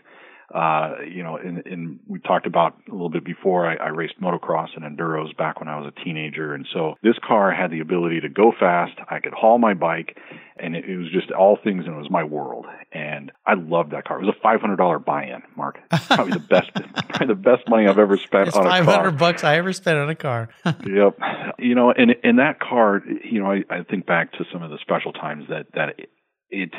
uh, 0.54 0.96
you 1.10 1.22
know, 1.22 1.36
and, 1.36 1.66
and 1.66 1.98
we 2.06 2.18
talked 2.18 2.46
about 2.46 2.76
a 2.88 2.92
little 2.92 3.08
bit 3.08 3.24
before, 3.24 3.66
I, 3.66 3.76
I 3.76 3.88
raced 3.88 4.20
motocross 4.20 4.68
and 4.76 4.84
enduros 4.84 5.34
back 5.36 5.60
when 5.60 5.68
I 5.68 5.80
was 5.80 5.90
a 5.96 6.04
teenager. 6.04 6.54
And 6.54 6.66
so 6.72 6.94
this 7.02 7.14
car 7.26 7.52
had 7.52 7.70
the 7.70 7.80
ability 7.80 8.20
to 8.20 8.28
go 8.28 8.52
fast. 8.58 8.92
I 9.08 9.20
could 9.20 9.32
haul 9.32 9.58
my 9.58 9.72
bike 9.72 10.18
and 10.58 10.76
it, 10.76 10.84
it 10.84 10.96
was 10.98 11.10
just 11.10 11.30
all 11.30 11.58
things 11.62 11.86
and 11.86 11.94
it 11.94 11.98
was 11.98 12.10
my 12.10 12.22
world. 12.22 12.66
And 12.92 13.32
I 13.46 13.54
loved 13.54 13.92
that 13.92 14.04
car. 14.04 14.20
It 14.20 14.26
was 14.26 14.34
a 14.36 14.46
$500 14.46 15.04
buy-in, 15.04 15.42
Mark. 15.56 15.78
Probably 16.08 16.34
the 16.34 16.38
best, 16.40 16.70
probably 16.74 17.28
the 17.28 17.34
best 17.34 17.68
money 17.68 17.86
I've 17.86 17.98
ever 17.98 18.18
spent 18.18 18.48
it's 18.48 18.56
on 18.56 18.66
a 18.66 18.68
car. 18.68 18.84
500 18.84 19.10
bucks 19.12 19.44
I 19.44 19.56
ever 19.56 19.72
spent 19.72 19.98
on 19.98 20.10
a 20.10 20.14
car. 20.14 20.50
yep. 20.64 21.18
You 21.58 21.74
know, 21.74 21.92
and, 21.92 22.14
and 22.22 22.38
that 22.38 22.60
car, 22.60 23.02
you 23.24 23.42
know, 23.42 23.50
I, 23.50 23.62
I 23.70 23.82
think 23.84 24.04
back 24.04 24.32
to 24.32 24.44
some 24.52 24.62
of 24.62 24.70
the 24.70 24.78
special 24.82 25.14
times 25.14 25.46
that, 25.48 25.66
that 25.74 25.98
it, 25.98 26.10
it 26.50 26.70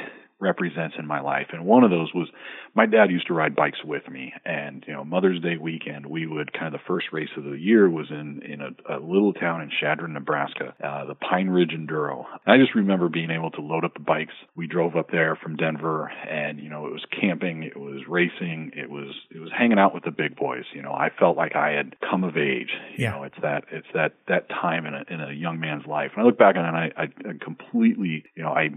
represents 0.43 0.95
in 0.99 1.07
my 1.07 1.21
life. 1.21 1.47
And 1.53 1.65
one 1.65 1.83
of 1.83 1.89
those 1.89 2.13
was 2.13 2.27
my 2.75 2.85
dad 2.85 3.09
used 3.09 3.27
to 3.27 3.33
ride 3.33 3.55
bikes 3.55 3.83
with 3.83 4.07
me. 4.09 4.33
And, 4.45 4.83
you 4.87 4.93
know, 4.93 5.03
Mother's 5.03 5.41
Day 5.41 5.57
weekend, 5.57 6.05
we 6.05 6.27
would 6.27 6.53
kind 6.53 6.67
of 6.67 6.73
the 6.73 6.79
first 6.87 7.07
race 7.11 7.29
of 7.37 7.43
the 7.43 7.51
year 7.51 7.89
was 7.89 8.07
in, 8.09 8.41
in 8.41 8.59
a, 8.61 8.97
a 8.97 8.99
little 8.99 9.31
town 9.31 9.61
in 9.61 9.71
Chadron, 9.79 10.13
Nebraska, 10.13 10.73
uh, 10.83 11.05
the 11.05 11.15
Pine 11.15 11.47
Ridge 11.47 11.71
Enduro. 11.71 12.25
I 12.45 12.57
just 12.57 12.75
remember 12.75 13.09
being 13.09 13.31
able 13.31 13.51
to 13.51 13.61
load 13.61 13.85
up 13.85 13.93
the 13.93 13.99
bikes. 13.99 14.33
We 14.55 14.67
drove 14.67 14.95
up 14.95 15.11
there 15.11 15.37
from 15.41 15.55
Denver 15.55 16.11
and, 16.27 16.59
you 16.59 16.69
know, 16.69 16.87
it 16.87 16.91
was 16.91 17.05
camping, 17.21 17.63
it 17.63 17.77
was 17.77 18.01
racing, 18.07 18.71
it 18.75 18.89
was, 18.89 19.13
it 19.29 19.39
was 19.39 19.51
hanging 19.57 19.79
out 19.79 19.93
with 19.93 20.03
the 20.03 20.11
big 20.11 20.35
boys. 20.35 20.65
You 20.73 20.81
know, 20.81 20.91
I 20.91 21.09
felt 21.17 21.37
like 21.37 21.55
I 21.55 21.71
had 21.71 21.95
come 22.09 22.23
of 22.23 22.35
age. 22.35 22.71
You 22.97 23.05
yeah. 23.05 23.11
know, 23.11 23.23
it's 23.23 23.37
that, 23.41 23.65
it's 23.71 23.87
that, 23.93 24.13
that 24.27 24.49
time 24.49 24.85
in 24.85 24.95
a, 24.95 25.03
in 25.09 25.21
a 25.21 25.31
young 25.31 25.59
man's 25.59 25.85
life. 25.85 26.11
When 26.15 26.25
I 26.25 26.27
look 26.27 26.39
back 26.39 26.55
on 26.55 26.65
it, 26.65 26.93
I, 26.97 27.03
I 27.03 27.07
completely, 27.39 28.25
you 28.35 28.43
know, 28.43 28.49
I 28.49 28.69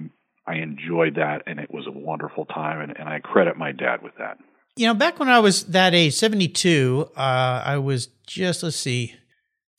I 0.47 0.57
enjoyed 0.57 1.17
that 1.17 1.43
and 1.47 1.59
it 1.59 1.73
was 1.73 1.87
a 1.87 1.91
wonderful 1.91 2.47
time 2.47 2.81
and, 2.81 2.99
and 2.99 3.09
I 3.09 3.19
credit 3.21 3.57
my 3.57 3.73
dad 3.73 4.03
with 4.03 4.15
that. 4.19 4.39
You 4.77 4.87
know, 4.87 4.95
back 4.95 5.19
when 5.19 5.29
I 5.29 5.39
was 5.39 5.65
that 5.65 5.95
age, 5.95 6.15
72, 6.15 7.11
uh, 7.17 7.63
I 7.65 7.79
was 7.79 8.09
just, 8.27 8.63
let's 8.63 8.77
see, 8.77 9.15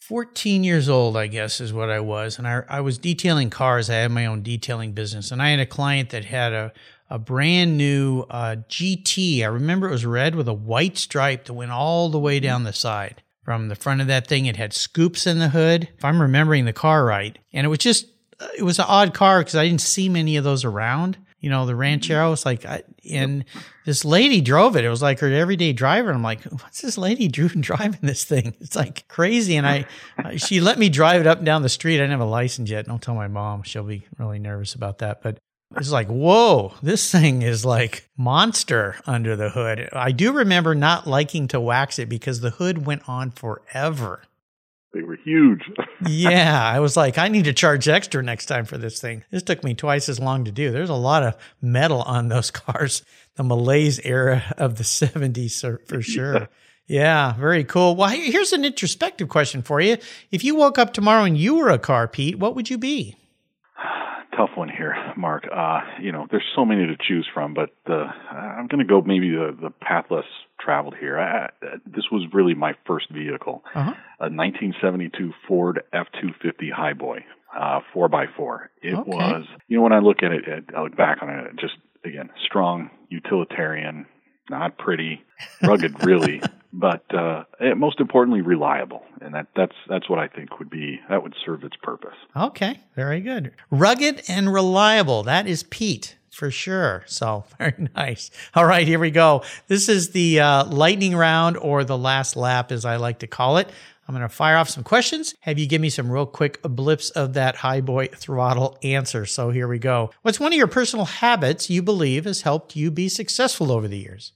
14 0.07 0.63
years 0.63 0.89
old, 0.89 1.17
I 1.17 1.27
guess 1.27 1.61
is 1.61 1.73
what 1.73 1.89
I 1.89 1.99
was. 1.99 2.37
And 2.37 2.47
I, 2.47 2.63
I 2.67 2.81
was 2.81 2.97
detailing 2.97 3.49
cars. 3.49 3.89
I 3.89 3.95
had 3.95 4.11
my 4.11 4.25
own 4.25 4.41
detailing 4.41 4.93
business. 4.93 5.31
And 5.31 5.41
I 5.41 5.49
had 5.49 5.59
a 5.59 5.65
client 5.65 6.09
that 6.09 6.25
had 6.25 6.53
a, 6.53 6.73
a 7.09 7.19
brand 7.19 7.77
new 7.77 8.21
uh, 8.29 8.55
GT. 8.69 9.43
I 9.43 9.47
remember 9.47 9.87
it 9.87 9.91
was 9.91 10.05
red 10.05 10.33
with 10.33 10.47
a 10.47 10.53
white 10.53 10.97
stripe 10.97 11.45
that 11.45 11.53
went 11.53 11.71
all 11.71 12.09
the 12.09 12.19
way 12.19 12.39
down 12.39 12.63
the 12.63 12.73
side. 12.73 13.21
From 13.43 13.69
the 13.69 13.75
front 13.75 14.01
of 14.01 14.07
that 14.07 14.27
thing, 14.27 14.45
it 14.45 14.57
had 14.57 14.73
scoops 14.73 15.25
in 15.25 15.39
the 15.39 15.49
hood, 15.49 15.89
if 15.97 16.03
I'm 16.03 16.21
remembering 16.21 16.65
the 16.65 16.73
car 16.73 17.05
right. 17.05 17.37
And 17.53 17.65
it 17.65 17.69
was 17.69 17.79
just 17.79 18.07
it 18.57 18.63
was 18.63 18.79
an 18.79 18.85
odd 18.87 19.13
car 19.13 19.39
because 19.39 19.55
I 19.55 19.65
didn't 19.65 19.81
see 19.81 20.09
many 20.09 20.37
of 20.37 20.43
those 20.43 20.65
around. 20.65 21.17
You 21.39 21.51
know, 21.51 21.67
the 21.67 21.75
Ranchero 21.75 22.31
was 22.31 22.45
like, 22.45 22.65
I, 22.65 22.81
and 23.09 23.45
this 23.85 24.03
lady 24.03 24.41
drove 24.41 24.75
it. 24.75 24.83
It 24.83 24.89
was 24.89 25.03
like 25.03 25.19
her 25.19 25.31
everyday 25.31 25.71
driver. 25.71 26.11
I'm 26.11 26.23
like, 26.23 26.43
what's 26.43 26.81
this 26.81 26.97
lady 26.97 27.27
driving 27.27 27.99
this 28.01 28.25
thing? 28.25 28.55
It's 28.59 28.75
like 28.75 29.07
crazy. 29.07 29.55
And 29.55 29.67
I, 29.67 29.85
she 30.37 30.59
let 30.61 30.79
me 30.79 30.89
drive 30.89 31.21
it 31.21 31.27
up 31.27 31.37
and 31.37 31.45
down 31.45 31.61
the 31.61 31.69
street. 31.69 31.95
I 31.95 31.99
didn't 31.99 32.11
have 32.11 32.19
a 32.21 32.25
license 32.25 32.69
yet. 32.69 32.87
Don't 32.87 33.01
tell 33.01 33.15
my 33.15 33.27
mom; 33.27 33.63
she'll 33.63 33.83
be 33.83 34.07
really 34.17 34.39
nervous 34.39 34.73
about 34.73 34.99
that. 34.99 35.21
But 35.21 35.37
it's 35.75 35.91
like, 35.91 36.07
whoa, 36.07 36.73
this 36.81 37.11
thing 37.11 37.41
is 37.41 37.65
like 37.65 38.09
monster 38.17 38.95
under 39.05 39.35
the 39.35 39.49
hood. 39.49 39.89
I 39.91 40.11
do 40.11 40.31
remember 40.31 40.73
not 40.73 41.07
liking 41.07 41.47
to 41.49 41.59
wax 41.59 41.99
it 41.99 42.09
because 42.09 42.39
the 42.39 42.51
hood 42.51 42.85
went 42.85 43.07
on 43.07 43.31
forever. 43.31 44.23
They 44.93 45.01
were 45.01 45.17
huge. 45.23 45.61
yeah, 46.07 46.63
I 46.63 46.79
was 46.79 46.95
like, 46.95 47.17
I 47.17 47.27
need 47.27 47.45
to 47.45 47.53
charge 47.53 47.87
extra 47.87 48.23
next 48.23 48.45
time 48.45 48.65
for 48.65 48.77
this 48.77 48.99
thing. 48.99 49.23
This 49.31 49.43
took 49.43 49.63
me 49.63 49.73
twice 49.73 50.09
as 50.09 50.19
long 50.19 50.45
to 50.45 50.51
do. 50.51 50.71
There's 50.71 50.89
a 50.89 50.95
lot 50.95 51.23
of 51.23 51.35
metal 51.61 52.01
on 52.01 52.29
those 52.29 52.51
cars, 52.51 53.03
the 53.35 53.43
Malaise 53.43 53.99
era 54.03 54.43
of 54.57 54.77
the 54.77 54.83
70s 54.83 55.87
for 55.87 56.01
sure. 56.01 56.33
Yeah. 56.33 56.45
Yeah, 56.89 57.33
very 57.33 57.65
cool. 57.65 57.97
Well, 57.97 58.07
here's 58.07 58.53
an 58.53 58.63
introspective 58.63 59.27
question 59.27 59.61
for 59.61 59.81
you. 59.81 59.97
If 60.31 60.45
you 60.45 60.55
woke 60.55 60.77
up 60.77 60.93
tomorrow 60.93 61.25
and 61.25 61.37
you 61.37 61.55
were 61.55 61.69
a 61.69 61.77
car, 61.77 62.07
Pete, 62.07 62.39
what 62.39 62.55
would 62.55 62.69
you 62.69 62.77
be? 62.77 63.17
tough 64.37 64.51
one 64.55 64.69
here, 64.69 64.95
Mark. 65.17 65.47
Uh, 65.53 65.81
you 66.01 66.11
know, 66.11 66.27
there's 66.29 66.45
so 66.55 66.63
many 66.63 66.85
to 66.85 66.95
choose 66.95 67.27
from, 67.33 67.53
but 67.53 67.71
uh, 67.89 68.05
I'm 68.31 68.67
going 68.67 68.79
to 68.79 68.85
go 68.85 69.01
maybe 69.01 69.29
the, 69.31 69.57
the 69.59 69.69
path 69.69 70.05
less 70.09 70.25
traveled 70.59 70.95
here. 70.99 71.19
I, 71.19 71.49
this 71.85 72.05
was 72.11 72.27
really 72.33 72.53
my 72.53 72.73
first 72.85 73.09
vehicle, 73.11 73.63
uh-huh. 73.73 73.93
a 74.19 74.29
1972 74.29 75.33
Ford 75.47 75.81
F250 75.93 76.71
Highboy, 76.71 77.23
uh, 77.57 77.79
4x4. 77.93 78.67
It 78.81 78.93
okay. 78.93 79.09
was, 79.09 79.45
you 79.67 79.77
know, 79.77 79.83
when 79.83 79.93
I 79.93 79.99
look 79.99 80.23
at 80.23 80.31
it, 80.31 80.43
I 80.75 80.83
look 80.83 80.95
back 80.95 81.19
on 81.21 81.29
it, 81.29 81.55
just 81.59 81.73
again, 82.05 82.29
strong, 82.45 82.89
utilitarian, 83.09 84.05
not 84.49 84.77
pretty, 84.77 85.23
rugged, 85.61 86.03
really, 86.05 86.41
but 86.73 87.03
uh, 87.13 87.43
most 87.75 87.99
importantly, 87.99 88.41
reliable. 88.41 89.03
And 89.21 89.33
that, 89.33 89.47
that's 89.55 89.75
that's 89.87 90.09
what 90.09 90.19
I 90.19 90.27
think 90.27 90.59
would 90.59 90.69
be 90.69 90.99
that 91.09 91.23
would 91.23 91.35
serve 91.45 91.63
its 91.63 91.75
purpose. 91.81 92.15
Okay, 92.35 92.79
very 92.95 93.21
good. 93.21 93.51
Rugged 93.69 94.23
and 94.27 94.53
reliable. 94.53 95.23
That 95.23 95.47
is 95.47 95.63
Pete 95.63 96.17
for 96.37 96.51
sure. 96.51 97.03
So 97.07 97.45
very 97.57 97.89
nice. 97.95 98.29
All 98.53 98.65
right, 98.65 98.87
here 98.87 98.99
we 98.99 99.11
go. 99.11 99.43
This 99.67 99.89
is 99.89 100.11
the 100.11 100.39
uh, 100.39 100.65
lightning 100.65 101.15
round 101.15 101.57
or 101.57 101.83
the 101.83 101.97
last 101.97 102.35
lap, 102.35 102.71
as 102.71 102.85
I 102.85 102.97
like 102.97 103.19
to 103.19 103.27
call 103.27 103.57
it. 103.57 103.69
I'm 104.07 104.15
going 104.15 104.21
to 104.21 104.33
fire 104.33 104.55
off 104.55 104.69
some 104.69 104.85
questions. 104.85 105.35
Have 105.41 105.59
you 105.59 105.67
give 105.67 105.81
me 105.81 105.89
some 105.89 106.09
real 106.09 106.25
quick 106.25 106.61
blips 106.61 107.09
of 107.09 107.33
that 107.33 107.57
high 107.57 107.81
boy 107.81 108.07
throttle 108.07 108.77
answer? 108.81 109.25
So 109.25 109.49
here 109.49 109.67
we 109.67 109.79
go. 109.79 110.11
What's 110.21 110.39
one 110.39 110.53
of 110.53 110.57
your 110.57 110.67
personal 110.67 111.03
habits 111.03 111.69
you 111.69 111.83
believe 111.83 112.23
has 112.23 112.43
helped 112.43 112.75
you 112.75 112.89
be 112.89 113.09
successful 113.09 113.69
over 113.69 113.87
the 113.87 113.97
years? 113.97 114.31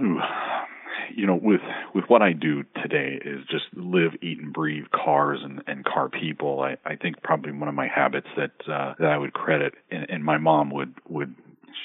Ooh, 0.00 0.18
you 1.14 1.26
know, 1.26 1.38
with 1.40 1.60
with 1.94 2.04
what 2.08 2.22
I 2.22 2.32
do 2.32 2.64
today 2.82 3.20
is 3.24 3.40
just 3.50 3.64
live, 3.74 4.12
eat, 4.22 4.38
and 4.38 4.52
breathe 4.52 4.84
cars 4.94 5.40
and, 5.42 5.62
and 5.66 5.84
car 5.84 6.08
people. 6.08 6.60
I, 6.60 6.76
I 6.88 6.96
think 6.96 7.22
probably 7.22 7.52
one 7.52 7.68
of 7.68 7.74
my 7.74 7.88
habits 7.88 8.28
that 8.36 8.52
uh, 8.72 8.94
that 8.98 9.08
I 9.08 9.18
would 9.18 9.32
credit, 9.32 9.74
and, 9.90 10.06
and 10.08 10.24
my 10.24 10.38
mom 10.38 10.70
would 10.70 10.94
would 11.08 11.34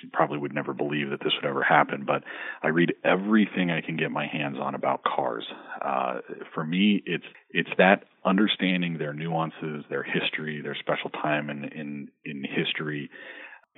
she 0.02 0.08
probably 0.08 0.38
would 0.38 0.54
never 0.54 0.74
believe 0.74 1.10
that 1.10 1.22
this 1.24 1.34
would 1.42 1.50
ever 1.50 1.64
happen, 1.64 2.04
but 2.06 2.24
I 2.62 2.68
read 2.68 2.94
everything 3.04 3.72
I 3.72 3.82
can 3.82 3.98
get 3.98 4.12
my 4.12 4.28
hands 4.28 4.58
on 4.60 4.76
about 4.76 5.04
cars. 5.04 5.46
Uh, 5.82 6.20
for 6.54 6.64
me, 6.66 7.02
it's 7.06 7.24
it's 7.52 7.70
that 7.78 8.04
understanding 8.26 8.98
their 8.98 9.14
nuances, 9.14 9.86
their 9.90 10.04
history, 10.04 10.62
their 10.62 10.76
special 10.76 11.10
time 11.10 11.50
in 11.50 11.66
in 11.66 12.10
in 12.26 12.44
history 12.44 13.10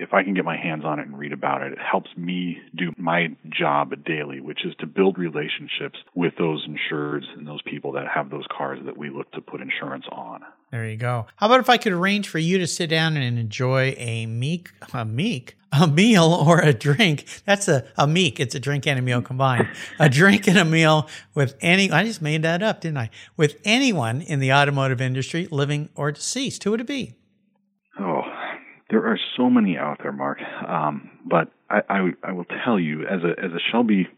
if 0.00 0.14
I 0.14 0.22
can 0.22 0.32
get 0.32 0.44
my 0.46 0.56
hands 0.56 0.84
on 0.84 0.98
it 0.98 1.06
and 1.06 1.18
read 1.18 1.32
about 1.32 1.62
it, 1.62 1.72
it 1.72 1.78
helps 1.78 2.10
me 2.16 2.58
do 2.74 2.92
my 2.96 3.28
job 3.50 3.92
daily, 4.04 4.40
which 4.40 4.64
is 4.64 4.74
to 4.80 4.86
build 4.86 5.18
relationships 5.18 5.98
with 6.14 6.32
those 6.38 6.66
insureds 6.66 7.26
and 7.36 7.46
those 7.46 7.60
people 7.62 7.92
that 7.92 8.06
have 8.08 8.30
those 8.30 8.46
cars 8.56 8.80
that 8.86 8.96
we 8.96 9.10
look 9.10 9.30
to 9.32 9.42
put 9.42 9.60
insurance 9.60 10.06
on. 10.10 10.40
There 10.70 10.88
you 10.88 10.96
go. 10.96 11.26
How 11.36 11.46
about 11.46 11.60
if 11.60 11.68
I 11.68 11.76
could 11.76 11.92
arrange 11.92 12.28
for 12.28 12.38
you 12.38 12.58
to 12.58 12.66
sit 12.66 12.88
down 12.88 13.16
and 13.16 13.38
enjoy 13.38 13.94
a 13.98 14.24
meek, 14.24 14.70
a 14.94 15.04
meek, 15.04 15.56
a 15.72 15.86
meal 15.86 16.24
or 16.24 16.60
a 16.60 16.72
drink? 16.72 17.26
That's 17.44 17.68
a, 17.68 17.84
a 17.98 18.06
meek. 18.06 18.40
It's 18.40 18.54
a 18.54 18.60
drink 18.60 18.86
and 18.86 18.98
a 18.98 19.02
meal 19.02 19.20
combined. 19.20 19.68
a 19.98 20.08
drink 20.08 20.48
and 20.48 20.56
a 20.56 20.64
meal 20.64 21.08
with 21.34 21.56
any, 21.60 21.90
I 21.90 22.04
just 22.04 22.22
made 22.22 22.42
that 22.42 22.62
up, 22.62 22.80
didn't 22.80 22.98
I? 22.98 23.10
With 23.36 23.60
anyone 23.64 24.22
in 24.22 24.40
the 24.40 24.52
automotive 24.52 25.02
industry, 25.02 25.46
living 25.50 25.90
or 25.94 26.10
deceased. 26.10 26.64
Who 26.64 26.70
would 26.70 26.80
it 26.80 26.86
be? 26.86 27.16
There 28.90 29.06
are 29.06 29.18
so 29.36 29.48
many 29.48 29.76
out 29.78 29.98
there, 30.02 30.12
Mark. 30.12 30.38
Um, 30.66 31.10
but 31.24 31.52
I, 31.68 31.80
I, 31.88 32.10
I 32.24 32.32
will 32.32 32.46
tell 32.64 32.78
you, 32.78 33.02
as 33.06 33.20
a 33.22 33.30
as 33.42 33.52
a 33.52 33.60
Shelby 33.70 34.08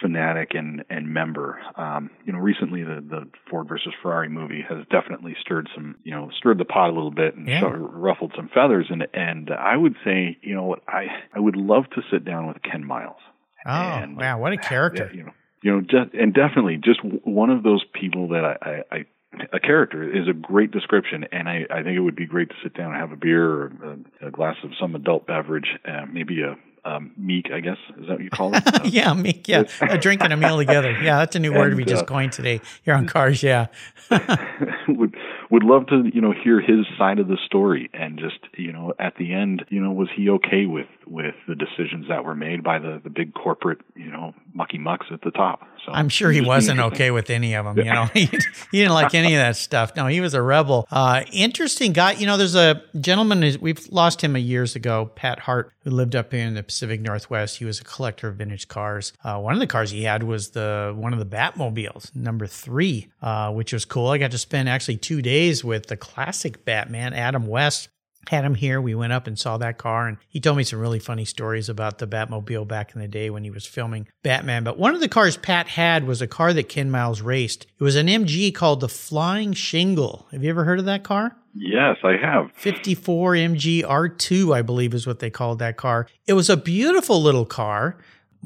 fanatic 0.00 0.52
and 0.54 0.82
and 0.88 1.08
member, 1.12 1.60
um, 1.76 2.10
you 2.24 2.32
know, 2.32 2.38
recently 2.38 2.82
the 2.82 3.04
the 3.06 3.28
Ford 3.50 3.68
versus 3.68 3.92
Ferrari 4.02 4.28
movie 4.28 4.64
has 4.66 4.78
definitely 4.90 5.36
stirred 5.40 5.68
some, 5.74 5.96
you 6.04 6.12
know, 6.12 6.30
stirred 6.38 6.58
the 6.58 6.64
pot 6.64 6.88
a 6.88 6.92
little 6.92 7.10
bit 7.10 7.34
and 7.36 7.46
Yeah. 7.46 7.68
ruffled 7.74 8.32
some 8.34 8.48
feathers. 8.54 8.86
And 8.88 9.06
and 9.12 9.50
I 9.50 9.76
would 9.76 9.96
say, 10.04 10.38
you 10.42 10.54
know, 10.54 10.64
what 10.64 10.82
I 10.88 11.06
I 11.34 11.40
would 11.40 11.56
love 11.56 11.84
to 11.94 12.02
sit 12.10 12.24
down 12.24 12.46
with 12.48 12.62
Ken 12.62 12.84
Miles. 12.84 13.20
Oh, 13.66 13.70
And- 13.70 14.16
wow. 14.16 14.38
What 14.38 14.52
a 14.52 14.56
character. 14.56 15.10
You 15.12 15.24
know, 15.24 15.32
you 15.62 15.70
know, 15.72 15.80
just, 15.82 16.14
and 16.14 16.32
definitely 16.32 16.78
just 16.78 17.00
one 17.04 17.50
of 17.50 17.62
those 17.62 17.84
people 17.92 18.28
that 18.28 18.42
I, 18.46 18.56
I, 18.62 18.96
I 18.96 19.04
a 19.52 19.60
character 19.60 20.02
is 20.02 20.28
a 20.28 20.32
great 20.32 20.70
description, 20.70 21.24
and 21.32 21.48
I, 21.48 21.64
I 21.70 21.82
think 21.82 21.96
it 21.96 22.00
would 22.00 22.16
be 22.16 22.26
great 22.26 22.48
to 22.48 22.54
sit 22.62 22.74
down 22.74 22.92
and 22.92 23.00
have 23.00 23.12
a 23.12 23.16
beer 23.16 23.44
or 23.44 23.72
a, 24.20 24.28
a 24.28 24.30
glass 24.30 24.56
of 24.64 24.70
some 24.78 24.94
adult 24.94 25.26
beverage, 25.26 25.68
uh, 25.86 26.06
maybe 26.10 26.42
a 26.42 26.56
um, 26.84 27.12
meek, 27.16 27.50
I 27.52 27.60
guess 27.60 27.76
is 27.98 28.06
that 28.08 28.14
what 28.14 28.22
you 28.22 28.30
call 28.30 28.54
it? 28.54 28.62
Uh, 28.70 28.80
yeah, 28.84 29.12
meek. 29.12 29.48
Yeah. 29.48 29.64
A 29.82 29.98
drink 29.98 30.22
and 30.22 30.32
a 30.32 30.36
meal 30.36 30.56
together. 30.56 30.92
Yeah. 30.92 31.18
That's 31.18 31.34
a 31.36 31.38
new 31.38 31.52
word 31.52 31.68
And, 31.68 31.76
we 31.76 31.84
just 31.84 32.04
uh, 32.04 32.06
coined 32.06 32.32
today 32.32 32.60
here 32.82 32.94
on 32.94 33.06
Cars. 33.06 33.42
Yeah. 33.42 33.66
would 34.88 35.14
would 35.50 35.64
love 35.64 35.86
to 35.88 36.04
you 36.12 36.20
know 36.20 36.32
hear 36.32 36.60
his 36.60 36.86
side 36.96 37.18
of 37.18 37.28
the 37.28 37.38
story 37.44 37.90
and 37.92 38.18
just 38.18 38.38
you 38.56 38.72
know 38.72 38.94
at 38.98 39.16
the 39.16 39.32
end 39.32 39.64
you 39.68 39.80
know 39.80 39.90
was 39.90 40.08
he 40.14 40.28
okay 40.30 40.66
with 40.66 40.86
with 41.06 41.34
the 41.48 41.54
decisions 41.54 42.06
that 42.08 42.24
were 42.24 42.34
made 42.34 42.62
by 42.62 42.78
the 42.78 43.00
the 43.02 43.10
big 43.10 43.34
corporate 43.34 43.80
you 43.96 44.10
know 44.10 44.32
mucky 44.54 44.78
mucks 44.78 45.06
at 45.12 45.20
the 45.22 45.30
top 45.30 45.66
so 45.86 45.92
I'm 45.92 46.08
sure 46.08 46.30
he 46.30 46.38
it'd 46.38 46.46
just 46.46 46.46
be 46.46 46.48
wasn't 46.48 46.80
okay 46.94 47.10
with 47.10 47.30
any 47.30 47.54
of 47.54 47.64
them. 47.64 47.78
You 47.78 47.92
know, 47.92 48.04
he, 48.14 48.26
he 48.26 48.78
didn't 48.78 48.92
like 48.92 49.14
any 49.14 49.34
of 49.34 49.40
that 49.40 49.56
stuff. 49.56 49.96
No, 49.96 50.06
he 50.06 50.20
was 50.20 50.34
a 50.34 50.42
rebel. 50.42 50.86
Uh, 50.90 51.22
interesting 51.32 51.92
guy. 51.92 52.12
You 52.12 52.26
know, 52.26 52.36
there's 52.36 52.54
a 52.54 52.82
gentleman, 53.00 53.56
we've 53.60 53.88
lost 53.90 54.22
him 54.22 54.36
a 54.36 54.38
years 54.38 54.76
ago, 54.76 55.10
Pat 55.14 55.40
Hart, 55.40 55.72
who 55.84 55.90
lived 55.90 56.14
up 56.14 56.32
here 56.32 56.46
in 56.46 56.54
the 56.54 56.62
Pacific 56.62 57.00
Northwest. 57.00 57.58
He 57.58 57.64
was 57.64 57.80
a 57.80 57.84
collector 57.84 58.28
of 58.28 58.36
vintage 58.36 58.68
cars. 58.68 59.12
Uh, 59.24 59.38
one 59.38 59.54
of 59.54 59.60
the 59.60 59.66
cars 59.66 59.90
he 59.90 60.04
had 60.04 60.22
was 60.22 60.50
the 60.50 60.92
one 60.96 61.12
of 61.12 61.18
the 61.18 61.26
Batmobiles, 61.26 62.14
number 62.14 62.46
three, 62.46 63.08
uh, 63.22 63.50
which 63.52 63.72
was 63.72 63.84
cool. 63.84 64.08
I 64.08 64.18
got 64.18 64.30
to 64.32 64.38
spend 64.38 64.68
actually 64.68 64.98
two 64.98 65.22
days 65.22 65.39
with 65.64 65.86
the 65.86 65.96
classic 65.96 66.64
Batman, 66.64 67.14
Adam 67.14 67.46
West 67.46 67.88
had 68.28 68.44
him 68.44 68.54
here. 68.54 68.80
We 68.80 68.94
went 68.94 69.12
up 69.12 69.26
and 69.26 69.38
saw 69.38 69.56
that 69.58 69.78
car, 69.78 70.06
and 70.06 70.18
he 70.28 70.40
told 70.40 70.56
me 70.56 70.64
some 70.64 70.78
really 70.78 70.98
funny 70.98 71.24
stories 71.24 71.68
about 71.68 71.98
the 71.98 72.06
Batmobile 72.06 72.68
back 72.68 72.94
in 72.94 73.00
the 73.00 73.08
day 73.08 73.30
when 73.30 73.44
he 73.44 73.50
was 73.50 73.66
filming 73.66 74.08
Batman. 74.22 74.62
But 74.62 74.78
one 74.78 74.94
of 74.94 75.00
the 75.00 75.08
cars 75.08 75.36
Pat 75.36 75.68
had 75.68 76.06
was 76.06 76.20
a 76.20 76.26
car 76.26 76.52
that 76.52 76.68
Ken 76.68 76.90
Miles 76.90 77.22
raced. 77.22 77.66
It 77.78 77.82
was 77.82 77.96
an 77.96 78.06
MG 78.06 78.54
called 78.54 78.80
the 78.80 78.88
Flying 78.88 79.52
Shingle. 79.52 80.26
Have 80.32 80.44
you 80.44 80.50
ever 80.50 80.64
heard 80.64 80.78
of 80.78 80.84
that 80.84 81.02
car? 81.02 81.36
yes 81.52 81.96
I 82.04 82.16
have 82.16 82.52
54 82.52 83.32
MG 83.32 83.82
R2, 83.82 84.54
I 84.54 84.62
believe 84.62 84.94
is 84.94 85.06
what 85.06 85.18
they 85.18 85.30
called 85.30 85.58
that 85.58 85.76
car. 85.76 86.06
It 86.26 86.34
was 86.34 86.48
a 86.48 86.56
beautiful 86.56 87.20
little 87.20 87.44
car, 87.44 87.98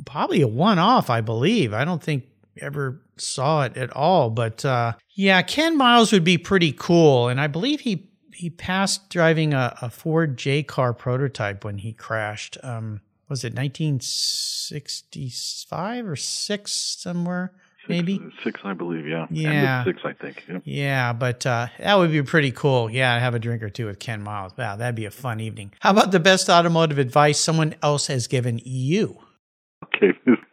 probably 0.07 0.41
a 0.41 0.49
one 0.49 0.79
off, 0.79 1.11
I 1.11 1.21
believe. 1.21 1.75
I 1.75 1.85
don't 1.85 2.03
think 2.03 2.25
ever 2.61 3.01
saw 3.17 3.65
it 3.65 3.77
at 3.77 3.95
all, 3.95 4.31
but 4.31 4.65
uh, 4.65 4.93
yeah, 5.15 5.43
Ken 5.43 5.77
Miles 5.77 6.13
would 6.13 6.25
be 6.25 6.39
pretty 6.39 6.73
cool. 6.73 7.29
And 7.29 7.41
I 7.41 7.47
believe 7.47 7.81
he 7.81 8.09
he 8.33 8.51
passed 8.51 9.11
driving 9.11 9.55
a, 9.55 9.77
a 9.81 9.91
Ford 9.91 10.37
J 10.37 10.63
car 10.63 10.93
prototype 10.93 11.65
when 11.65 11.79
he 11.79 11.93
crashed. 11.93 12.59
Um, 12.63 13.01
was 13.29 13.45
it 13.45 13.55
1965 13.55 16.07
or 16.07 16.17
six 16.17 16.73
somewhere? 16.73 17.53
Maybe. 17.89 18.21
six 18.43 18.61
I 18.65 18.73
believe 18.73 19.07
yeah 19.07 19.27
Yeah. 19.31 19.85
Six 19.85 20.01
I 20.05 20.15
think 20.15 20.45
yeah. 20.49 20.59
Yeah, 20.65 21.13
but 21.13 21.45
uh, 21.45 21.67
that 21.79 21.97
would 21.97 22.13
be 22.13 22.23
pretty 22.23 22.51
cool. 22.51 22.91
Yeah, 22.91 23.19
have 23.19 23.35
a 23.35 23.39
drink 23.39 23.63
or 23.63 23.69
two 23.69 23.87
with 23.87 23.99
Ken 23.99 24.23
Miles. 24.23 24.53
Wow, 24.57 24.77
that'd 24.77 24.95
be 24.95 25.05
a 25.05 25.11
fun 25.11 25.41
evening. 25.41 25.73
How 25.81 25.91
about 25.91 26.11
the 26.11 26.21
best 26.21 26.49
automotive 26.49 26.99
advice 26.99 27.39
someone 27.39 27.75
else 27.83 28.07
has 28.07 28.27
given 28.27 28.61
you? 28.65 29.19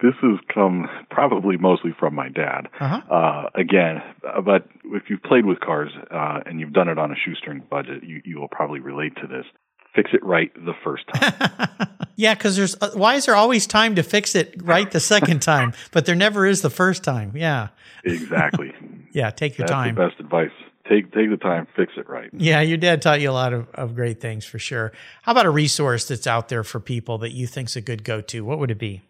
This, 0.02 0.14
has 0.22 0.40
come 0.54 0.88
probably 1.10 1.58
mostly 1.58 1.92
from 1.98 2.16
my 2.16 2.30
dad. 2.30 2.68
Uh-huh. 2.80 3.02
Uh, 3.14 3.50
again, 3.56 4.02
uh, 4.28 4.42
but 4.42 4.68
if 4.86 5.04
you've 5.10 5.22
played 5.22 5.46
with 5.46 5.60
cars 5.60 5.92
uh, 6.10 6.40
and 6.46 6.60
you've 6.60 6.74
done 6.74 6.90
it 6.90 6.98
on 6.98 7.12
a 7.12 7.16
shoestring 7.16 7.62
budget, 7.70 8.04
you, 8.04 8.22
you 8.26 8.40
will 8.40 8.48
probably 8.48 8.80
relate 8.80 9.16
to 9.18 9.28
this. 9.28 9.46
Fix 9.94 10.12
it 10.14 10.24
right 10.24 10.54
the 10.56 10.74
first 10.84 11.04
time. 11.14 11.70
yeah, 12.16 12.34
because 12.34 12.56
there's 12.56 12.78
uh, 12.80 12.92
why 12.94 13.16
is 13.16 13.26
there 13.26 13.36
always 13.36 13.68
time 13.68 13.96
to 13.96 14.04
fix 14.04 14.36
it 14.36 14.56
right 14.64 14.90
the 14.90 15.02
second 15.02 15.42
time, 15.42 15.74
but 15.92 16.06
there 16.06 16.16
never 16.16 16.46
is 16.46 16.62
the 16.62 16.70
first 16.70 17.04
time. 17.04 17.34
Yeah, 17.36 17.70
exactly. 18.06 18.74
yeah, 19.12 19.32
take 19.32 19.58
your 19.58 19.68
That's 19.68 19.76
time. 19.76 19.96
the 19.96 20.08
best 20.08 20.20
advice. 20.20 20.52
Take 20.88 21.12
take 21.12 21.30
the 21.30 21.38
time, 21.38 21.68
fix 21.76 21.92
it 21.98 22.08
right. 22.08 22.30
Yeah, 22.32 22.62
your 22.62 22.78
dad 22.78 23.02
taught 23.02 23.20
you 23.20 23.30
a 23.30 23.34
lot 23.34 23.52
of, 23.52 23.68
of 23.74 23.94
great 23.96 24.22
things 24.22 24.46
for 24.46 24.60
sure. 24.60 24.94
How 25.24 25.34
about 25.34 25.46
a 25.46 25.50
resource 25.50 26.08
that's 26.08 26.26
out 26.26 26.48
there 26.48 26.64
for 26.64 26.80
people 26.80 27.18
that 27.20 27.32
you 27.32 27.46
think's 27.46 27.76
a 27.76 27.82
good 27.82 28.06
go 28.06 28.22
to? 28.22 28.46
What 28.46 28.60
would 28.60 28.72
it 28.72 28.80
be? 28.80 29.02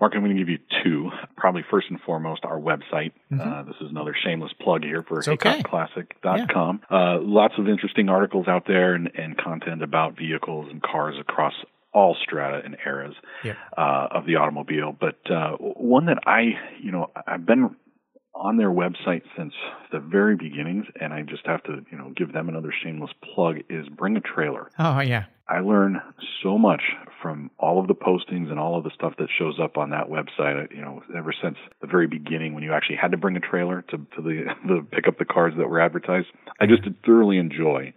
Mark, 0.00 0.14
I'm 0.14 0.22
going 0.22 0.34
to 0.34 0.38
give 0.40 0.48
you 0.48 0.58
two. 0.82 1.10
Probably 1.36 1.62
first 1.70 1.88
and 1.90 2.00
foremost, 2.00 2.44
our 2.44 2.58
website. 2.58 3.12
Uh, 3.38 3.62
this 3.64 3.74
is 3.80 3.90
another 3.90 4.14
shameless 4.24 4.52
plug 4.60 4.82
here 4.82 5.02
for 5.02 5.20
Mm-hmm. 5.20 5.32
okay. 5.32 5.62
HeacockClassic.com. 5.62 6.80
Uh, 6.90 7.18
lots 7.20 7.54
of 7.58 7.68
interesting 7.68 8.08
articles 8.08 8.48
out 8.48 8.66
there 8.66 8.94
and, 8.94 9.10
and 9.16 9.36
content 9.36 9.82
about 9.82 10.16
vehicles 10.16 10.68
and 10.70 10.82
cars 10.82 11.16
across 11.20 11.52
all 11.92 12.16
strata 12.22 12.62
and 12.64 12.76
eras 12.86 13.14
Yep. 13.44 13.56
uh, 13.76 14.08
of 14.12 14.24
the 14.26 14.36
automobile. 14.36 14.96
But 14.98 15.18
uh, 15.30 15.56
one 15.58 16.06
that 16.06 16.18
I, 16.26 16.52
you 16.82 16.92
know, 16.92 17.10
I've 17.26 17.44
been 17.44 17.76
on 18.40 18.56
their 18.56 18.70
website 18.70 19.22
since 19.36 19.52
the 19.92 20.00
very 20.00 20.34
beginnings, 20.34 20.86
and 21.00 21.12
I 21.12 21.22
just 21.22 21.46
have 21.46 21.62
to, 21.64 21.84
you 21.90 21.98
know, 21.98 22.12
give 22.16 22.32
them 22.32 22.48
another 22.48 22.72
shameless 22.82 23.10
plug. 23.34 23.58
Is 23.68 23.88
bring 23.88 24.16
a 24.16 24.20
trailer. 24.20 24.70
Oh 24.78 25.00
yeah, 25.00 25.26
I 25.48 25.60
learn 25.60 26.00
so 26.42 26.56
much 26.56 26.82
from 27.20 27.50
all 27.58 27.78
of 27.78 27.86
the 27.86 27.94
postings 27.94 28.50
and 28.50 28.58
all 28.58 28.78
of 28.78 28.84
the 28.84 28.90
stuff 28.94 29.12
that 29.18 29.28
shows 29.38 29.60
up 29.62 29.76
on 29.76 29.90
that 29.90 30.08
website. 30.08 30.74
You 30.74 30.80
know, 30.80 31.02
ever 31.16 31.34
since 31.42 31.58
the 31.80 31.86
very 31.86 32.06
beginning 32.06 32.54
when 32.54 32.62
you 32.62 32.72
actually 32.72 32.96
had 32.96 33.10
to 33.10 33.18
bring 33.18 33.36
a 33.36 33.40
trailer 33.40 33.82
to 33.82 33.98
to 33.98 34.22
the, 34.22 34.54
the 34.66 34.86
pick 34.90 35.06
up 35.06 35.18
the 35.18 35.26
cars 35.26 35.52
that 35.58 35.68
were 35.68 35.80
advertised, 35.80 36.28
I 36.58 36.66
just 36.66 36.82
thoroughly 37.04 37.36
enjoy 37.36 37.92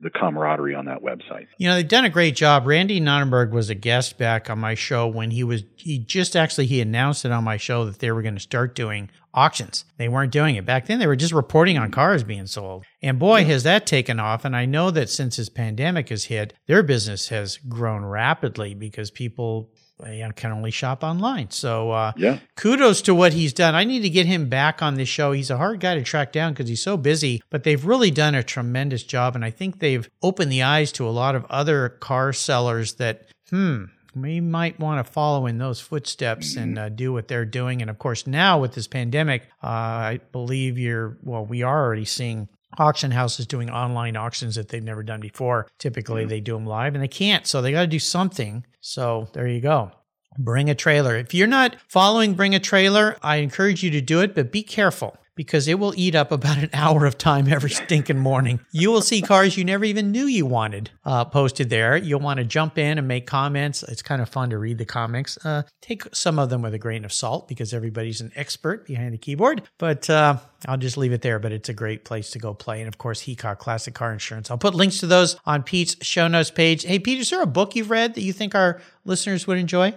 the 0.00 0.10
camaraderie 0.10 0.74
on 0.74 0.84
that 0.86 1.02
website. 1.02 1.46
You 1.58 1.68
know, 1.68 1.76
they've 1.76 1.88
done 1.88 2.04
a 2.04 2.10
great 2.10 2.36
job. 2.36 2.66
Randy 2.66 3.00
Nonnenberg 3.00 3.52
was 3.52 3.70
a 3.70 3.74
guest 3.74 4.18
back 4.18 4.50
on 4.50 4.58
my 4.58 4.74
show 4.74 5.06
when 5.06 5.30
he 5.30 5.42
was, 5.42 5.64
he 5.76 5.98
just 5.98 6.36
actually, 6.36 6.66
he 6.66 6.80
announced 6.80 7.24
it 7.24 7.32
on 7.32 7.44
my 7.44 7.56
show 7.56 7.86
that 7.86 7.98
they 7.98 8.10
were 8.10 8.22
going 8.22 8.34
to 8.34 8.40
start 8.40 8.74
doing 8.74 9.10
auctions. 9.32 9.84
They 9.96 10.08
weren't 10.08 10.32
doing 10.32 10.56
it. 10.56 10.66
Back 10.66 10.86
then, 10.86 10.98
they 10.98 11.06
were 11.06 11.16
just 11.16 11.32
reporting 11.32 11.78
on 11.78 11.90
cars 11.90 12.24
being 12.24 12.46
sold. 12.46 12.84
And 13.02 13.18
boy, 13.18 13.44
has 13.44 13.62
that 13.62 13.86
taken 13.86 14.20
off. 14.20 14.44
And 14.44 14.54
I 14.54 14.66
know 14.66 14.90
that 14.90 15.08
since 15.08 15.36
this 15.36 15.48
pandemic 15.48 16.10
has 16.10 16.24
hit, 16.24 16.52
their 16.66 16.82
business 16.82 17.28
has 17.28 17.56
grown 17.56 18.04
rapidly 18.04 18.74
because 18.74 19.10
people 19.10 19.70
you 20.04 20.28
can 20.36 20.52
only 20.52 20.70
shop 20.70 21.02
online. 21.02 21.50
So, 21.50 21.90
uh, 21.90 22.12
Yeah. 22.16 22.38
kudos 22.56 23.00
to 23.02 23.14
what 23.14 23.32
he's 23.32 23.52
done. 23.52 23.74
I 23.74 23.84
need 23.84 24.00
to 24.00 24.10
get 24.10 24.26
him 24.26 24.48
back 24.48 24.82
on 24.82 24.94
this 24.96 25.08
show. 25.08 25.32
He's 25.32 25.50
a 25.50 25.56
hard 25.56 25.80
guy 25.80 25.94
to 25.94 26.02
track 26.02 26.32
down 26.32 26.52
because 26.52 26.68
he's 26.68 26.82
so 26.82 26.96
busy, 26.96 27.42
but 27.50 27.64
they've 27.64 27.84
really 27.84 28.10
done 28.10 28.34
a 28.34 28.42
tremendous 28.42 29.02
job. 29.02 29.34
And 29.34 29.44
I 29.44 29.50
think 29.50 29.78
they've 29.78 30.08
opened 30.22 30.52
the 30.52 30.62
eyes 30.62 30.92
to 30.92 31.08
a 31.08 31.10
lot 31.10 31.34
of 31.34 31.44
other 31.46 31.88
car 31.88 32.32
sellers 32.32 32.94
that, 32.94 33.26
hmm, 33.50 33.84
we 34.14 34.40
might 34.40 34.80
want 34.80 35.04
to 35.04 35.12
follow 35.12 35.46
in 35.46 35.58
those 35.58 35.78
footsteps 35.78 36.56
and 36.56 36.78
uh, 36.78 36.88
do 36.88 37.12
what 37.12 37.28
they're 37.28 37.44
doing. 37.44 37.82
And 37.82 37.90
of 37.90 37.98
course, 37.98 38.26
now 38.26 38.58
with 38.58 38.72
this 38.74 38.86
pandemic, 38.86 39.42
uh, 39.62 39.66
I 39.66 40.20
believe 40.32 40.78
you're, 40.78 41.18
well, 41.22 41.44
we 41.44 41.62
are 41.62 41.84
already 41.84 42.06
seeing 42.06 42.48
auction 42.78 43.10
houses 43.10 43.46
doing 43.46 43.70
online 43.70 44.16
auctions 44.16 44.54
that 44.54 44.68
they've 44.68 44.82
never 44.82 45.02
done 45.02 45.20
before. 45.20 45.68
Typically, 45.78 46.22
mm-hmm. 46.22 46.30
they 46.30 46.40
do 46.40 46.54
them 46.54 46.66
live 46.66 46.94
and 46.94 47.02
they 47.02 47.08
can't. 47.08 47.46
So 47.46 47.62
they 47.62 47.72
got 47.72 47.82
to 47.82 47.86
do 47.86 47.98
something. 47.98 48.64
So 48.80 49.28
there 49.32 49.46
you 49.46 49.60
go. 49.60 49.92
Bring 50.38 50.68
a 50.68 50.74
trailer. 50.74 51.16
If 51.16 51.32
you're 51.34 51.46
not 51.46 51.76
following 51.88 52.34
Bring 52.34 52.54
a 52.54 52.60
Trailer, 52.60 53.16
I 53.22 53.36
encourage 53.36 53.82
you 53.82 53.90
to 53.92 54.00
do 54.02 54.20
it, 54.20 54.34
but 54.34 54.52
be 54.52 54.62
careful 54.62 55.16
because 55.36 55.68
it 55.68 55.78
will 55.78 55.94
eat 55.96 56.16
up 56.16 56.32
about 56.32 56.58
an 56.58 56.70
hour 56.72 57.06
of 57.06 57.16
time 57.16 57.46
every 57.46 57.70
stinking 57.82 58.18
morning. 58.18 58.58
You 58.72 58.90
will 58.90 59.02
see 59.02 59.22
cars 59.22 59.56
you 59.56 59.64
never 59.64 59.84
even 59.84 60.10
knew 60.10 60.26
you 60.26 60.46
wanted 60.46 60.90
uh, 61.04 61.26
posted 61.26 61.70
there. 61.70 61.96
You'll 61.96 62.20
want 62.20 62.38
to 62.38 62.44
jump 62.44 62.78
in 62.78 62.98
and 62.98 63.06
make 63.06 63.26
comments. 63.26 63.84
It's 63.84 64.02
kind 64.02 64.20
of 64.20 64.28
fun 64.28 64.50
to 64.50 64.58
read 64.58 64.78
the 64.78 64.84
comics. 64.84 65.38
Uh, 65.44 65.62
take 65.80 66.02
some 66.12 66.38
of 66.38 66.50
them 66.50 66.62
with 66.62 66.74
a 66.74 66.78
grain 66.78 67.04
of 67.04 67.12
salt 67.12 67.46
because 67.46 67.72
everybody's 67.72 68.20
an 68.20 68.32
expert 68.34 68.86
behind 68.86 69.12
the 69.12 69.18
keyboard. 69.18 69.62
But 69.78 70.10
uh, 70.10 70.38
I'll 70.66 70.78
just 70.78 70.96
leave 70.96 71.12
it 71.12 71.22
there. 71.22 71.38
But 71.38 71.52
it's 71.52 71.68
a 71.68 71.74
great 71.74 72.04
place 72.04 72.30
to 72.30 72.38
go 72.38 72.54
play. 72.54 72.80
And 72.80 72.88
of 72.88 72.98
course, 72.98 73.22
Heacock 73.22 73.58
Classic 73.58 73.94
Car 73.94 74.12
Insurance. 74.12 74.50
I'll 74.50 74.58
put 74.58 74.74
links 74.74 74.98
to 74.98 75.06
those 75.06 75.36
on 75.44 75.62
Pete's 75.62 75.96
show 76.04 76.26
notes 76.26 76.50
page. 76.50 76.84
Hey, 76.84 76.98
Pete, 76.98 77.20
is 77.20 77.30
there 77.30 77.42
a 77.42 77.46
book 77.46 77.76
you've 77.76 77.90
read 77.90 78.14
that 78.14 78.22
you 78.22 78.32
think 78.32 78.54
our 78.54 78.80
listeners 79.04 79.46
would 79.46 79.58
enjoy? 79.58 79.94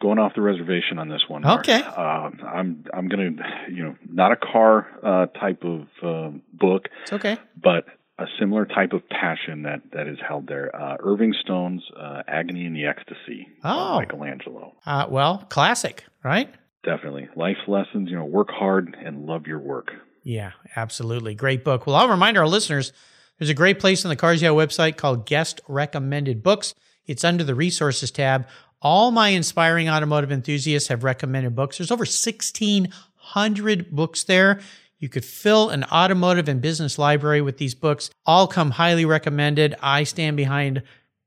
Going 0.00 0.18
off 0.18 0.32
the 0.34 0.42
reservation 0.42 0.98
on 0.98 1.08
this 1.08 1.22
one. 1.28 1.46
Okay. 1.46 1.82
Uh, 1.82 2.30
I'm 2.46 2.84
I'm 2.92 3.08
gonna 3.08 3.30
you 3.70 3.84
know 3.84 3.96
not 4.10 4.32
a 4.32 4.36
car 4.36 4.86
uh, 5.02 5.26
type 5.38 5.62
of 5.64 5.86
uh, 6.02 6.36
book. 6.52 6.88
It's 7.02 7.12
okay. 7.12 7.38
But 7.60 7.86
a 8.18 8.26
similar 8.38 8.64
type 8.64 8.92
of 8.92 9.08
passion 9.08 9.62
that 9.62 9.82
that 9.92 10.06
is 10.06 10.18
held 10.26 10.46
there. 10.46 10.74
Uh, 10.74 10.96
Irving 11.00 11.34
Stone's 11.40 11.82
uh, 11.98 12.22
Agony 12.28 12.66
and 12.66 12.76
the 12.76 12.86
Ecstasy. 12.86 13.48
Oh. 13.64 14.00
Michelangelo. 14.00 14.74
Uh, 14.86 15.06
well, 15.08 15.46
classic, 15.48 16.04
right? 16.22 16.52
Definitely. 16.84 17.28
Life 17.34 17.56
lessons. 17.66 18.10
You 18.10 18.16
know, 18.16 18.24
work 18.24 18.50
hard 18.50 18.96
and 19.02 19.26
love 19.26 19.46
your 19.46 19.58
work. 19.58 19.90
Yeah, 20.22 20.52
absolutely. 20.76 21.34
Great 21.34 21.64
book. 21.64 21.86
Well, 21.86 21.96
I'll 21.96 22.08
remind 22.08 22.38
our 22.38 22.46
listeners 22.46 22.92
there's 23.38 23.50
a 23.50 23.54
great 23.54 23.78
place 23.78 24.04
on 24.04 24.08
the 24.08 24.16
Cars 24.16 24.40
Yeah 24.40 24.50
website 24.50 24.96
called 24.96 25.26
Guest 25.26 25.60
Recommended 25.68 26.42
Books. 26.42 26.74
It's 27.06 27.24
under 27.24 27.44
the 27.44 27.54
resources 27.54 28.10
tab. 28.10 28.46
All 28.84 29.10
my 29.10 29.30
inspiring 29.30 29.88
automotive 29.88 30.30
enthusiasts 30.30 30.88
have 30.90 31.02
recommended 31.02 31.56
books. 31.56 31.78
There's 31.78 31.90
over 31.90 32.02
1,600 32.02 33.90
books 33.90 34.24
there. 34.24 34.60
You 34.98 35.08
could 35.08 35.24
fill 35.24 35.70
an 35.70 35.84
automotive 35.84 36.48
and 36.48 36.60
business 36.60 36.98
library 36.98 37.40
with 37.40 37.58
these 37.58 37.74
books. 37.74 38.10
All 38.26 38.46
come 38.46 38.70
highly 38.70 39.06
recommended. 39.06 39.74
I 39.82 40.04
stand 40.04 40.36
behind 40.36 40.82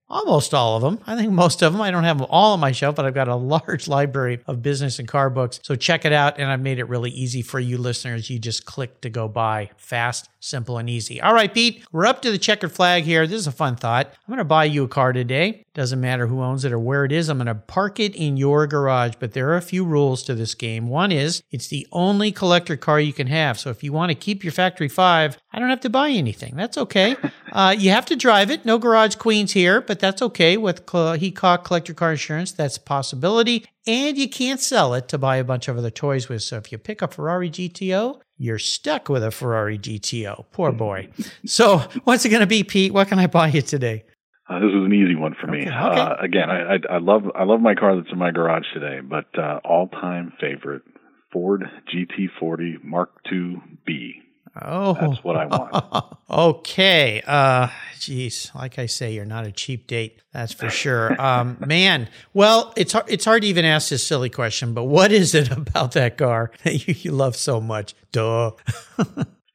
almost 0.10 0.53
all 0.53 0.76
of 0.76 0.82
them. 0.82 0.99
I 1.05 1.16
think 1.16 1.32
most 1.32 1.62
of 1.62 1.74
them. 1.74 1.82
I 1.82 1.91
don't 1.91 2.03
have 2.03 2.20
them 2.20 2.28
all 2.30 2.53
on 2.53 2.60
my 2.60 2.72
shelf, 2.72 2.95
but 2.95 3.05
I've 3.05 3.14
got 3.14 3.28
a 3.28 3.36
large 3.58 3.88
library 3.88 4.39
of 4.47 4.62
business 4.62 4.99
and 4.99 5.08
car 5.08 5.30
books. 5.30 5.60
So 5.64 5.76
check 5.76 6.05
it 6.05 6.14
out. 6.14 6.39
And 6.39 6.49
I've 6.49 6.62
made 6.62 6.80
it 6.80 6.86
really 6.86 7.12
easy 7.12 7.41
for 7.41 7.60
you 7.60 7.78
listeners. 7.78 8.30
You 8.30 8.39
just 8.39 8.66
click 8.66 9.01
to 9.01 9.10
go 9.10 9.28
buy 9.28 9.72
fast, 9.78 10.30
simple, 10.40 10.78
and 10.78 10.90
easy. 10.90 11.22
All 11.22 11.34
right, 11.34 11.54
Pete, 11.54 11.84
we're 11.92 12.06
up 12.06 12.22
to 12.22 12.32
the 12.32 12.38
checkered 12.38 12.72
flag 12.72 13.04
here. 13.04 13.28
This 13.28 13.40
is 13.40 13.48
a 13.48 13.52
fun 13.52 13.76
thought. 13.76 14.08
I'm 14.08 14.32
going 14.32 14.38
to 14.38 14.46
buy 14.46 14.66
you 14.66 14.84
a 14.84 14.88
car 14.88 15.14
today. 15.14 15.66
Doesn't 15.74 16.02
matter 16.02 16.28
who 16.28 16.42
owns 16.42 16.66
it 16.66 16.72
or 16.72 16.80
where 16.80 17.06
it 17.06 17.12
is. 17.12 17.30
I'm 17.30 17.38
going 17.38 17.48
to 17.48 17.56
park 17.56 18.00
it 18.00 18.16
in 18.16 18.38
your 18.38 18.66
garage, 18.68 19.14
but 19.20 19.34
there 19.34 19.50
are 19.50 19.58
a 19.58 19.62
few 19.62 19.86
rules 19.86 20.24
to 20.24 20.34
this 20.34 20.56
game. 20.56 20.88
One 20.88 21.12
is 21.12 21.44
it's 21.52 21.68
the 21.68 21.88
only 21.92 22.32
collector 22.32 22.76
car 22.76 23.00
you 23.00 23.14
can 23.14 23.28
have. 23.28 23.60
So 23.60 23.70
if 23.70 23.84
you 23.84 23.94
want 23.94 24.10
to 24.10 24.16
keep 24.16 24.44
your 24.44 24.54
factory 24.54 24.90
five, 24.90 25.38
I 25.52 25.60
don't 25.60 25.70
have 25.70 25.82
to 25.82 25.90
buy 25.90 26.10
anything. 26.10 26.56
That's 26.56 26.78
okay. 26.78 27.16
Uh, 27.54 27.72
you 27.72 27.90
have 27.90 28.06
to 28.06 28.16
drive 28.16 28.52
it. 28.52 28.66
No 28.66 28.78
garage 28.78 29.16
queens 29.16 29.54
here, 29.54 29.80
but 29.80 30.00
that's 30.00 30.22
okay 30.22 30.58
with 30.58 30.86
Heacock 30.86 31.64
Collector 31.64 31.94
Car 31.94 32.12
Insurance. 32.12 32.52
That's 32.52 32.78
a 32.78 32.82
possibility. 32.82 33.66
And 33.88 34.18
you 34.18 34.30
can't 34.30 34.60
sell 34.60 34.94
it 34.94 35.08
to 35.08 35.18
buy 35.18 35.38
a 35.38 35.46
bunch 35.46 35.70
of 35.70 35.78
other 35.78 35.90
toys 35.90 36.28
with. 36.28 36.44
So 36.44 36.58
if 36.58 36.72
you 36.72 36.78
pick 36.78 37.02
a 37.02 37.08
Ferrari 37.08 37.50
GTO, 37.50 38.20
you're 38.38 38.60
stuck 38.60 39.10
with 39.10 39.24
a 39.24 39.32
Ferrari 39.32 39.78
GTO. 39.78 40.46
Poor 40.52 40.72
boy. 40.72 41.10
so 41.46 41.80
what's 42.04 42.26
it 42.26 42.30
going 42.30 42.42
to 42.42 42.48
be, 42.48 42.64
Pete? 42.64 42.94
What 42.94 43.08
can 43.08 43.20
I 43.20 43.28
buy 43.28 43.48
you 43.48 43.62
today? 43.62 44.04
Uh, 44.50 44.60
this 44.60 44.70
is 44.70 44.86
an 44.86 44.94
easy 44.94 45.16
one 45.16 45.36
for 45.40 45.48
me. 45.48 45.62
Okay, 45.62 45.70
okay. 45.70 46.00
Uh, 46.00 46.16
again, 46.22 46.50
I, 46.50 46.76
I, 46.76 46.96
I 46.96 46.98
love 47.00 47.24
I 47.36 47.44
love 47.44 47.60
my 47.60 47.76
car 47.76 47.98
that's 47.98 48.12
in 48.12 48.18
my 48.18 48.32
garage 48.32 48.64
today, 48.74 49.00
but 49.02 49.26
uh, 49.38 49.60
all 49.66 49.90
time 49.90 50.32
favorite 50.40 50.84
Ford 51.34 51.64
GT40 51.94 52.84
Mark 52.84 53.10
II 53.32 53.62
B. 53.86 54.22
Oh, 54.64 54.97
That's 54.99 55.24
what 55.24 55.36
I 55.36 55.45
want. 55.45 56.18
okay. 56.30 57.22
Uh, 57.26 57.68
geez, 57.99 58.51
like 58.55 58.80
I 58.80 58.86
say, 58.86 59.14
you're 59.14 59.26
not 59.26 59.45
a 59.45 59.51
cheap 59.51 59.88
date. 59.88 60.22
That's 60.34 60.53
for 60.53 60.70
sure. 60.70 61.20
Um, 61.22 61.58
man, 61.66 62.10
well, 62.34 62.74
it's 62.76 62.93
hard, 62.93 63.05
it's 63.08 63.26
hard 63.26 63.41
to 63.43 63.47
even 63.47 63.66
ask 63.66 63.89
this 63.89 64.05
silly 64.05 64.30
question, 64.30 64.74
but 64.74 64.86
what 64.86 65.12
is 65.12 65.36
it 65.36 65.51
about 65.51 65.93
that 65.93 66.18
car 66.18 66.51
that 66.64 66.88
you, 66.88 66.95
you 66.97 67.12
love 67.12 67.36
so 67.36 67.60
much? 67.62 67.95
Duh. 68.12 68.51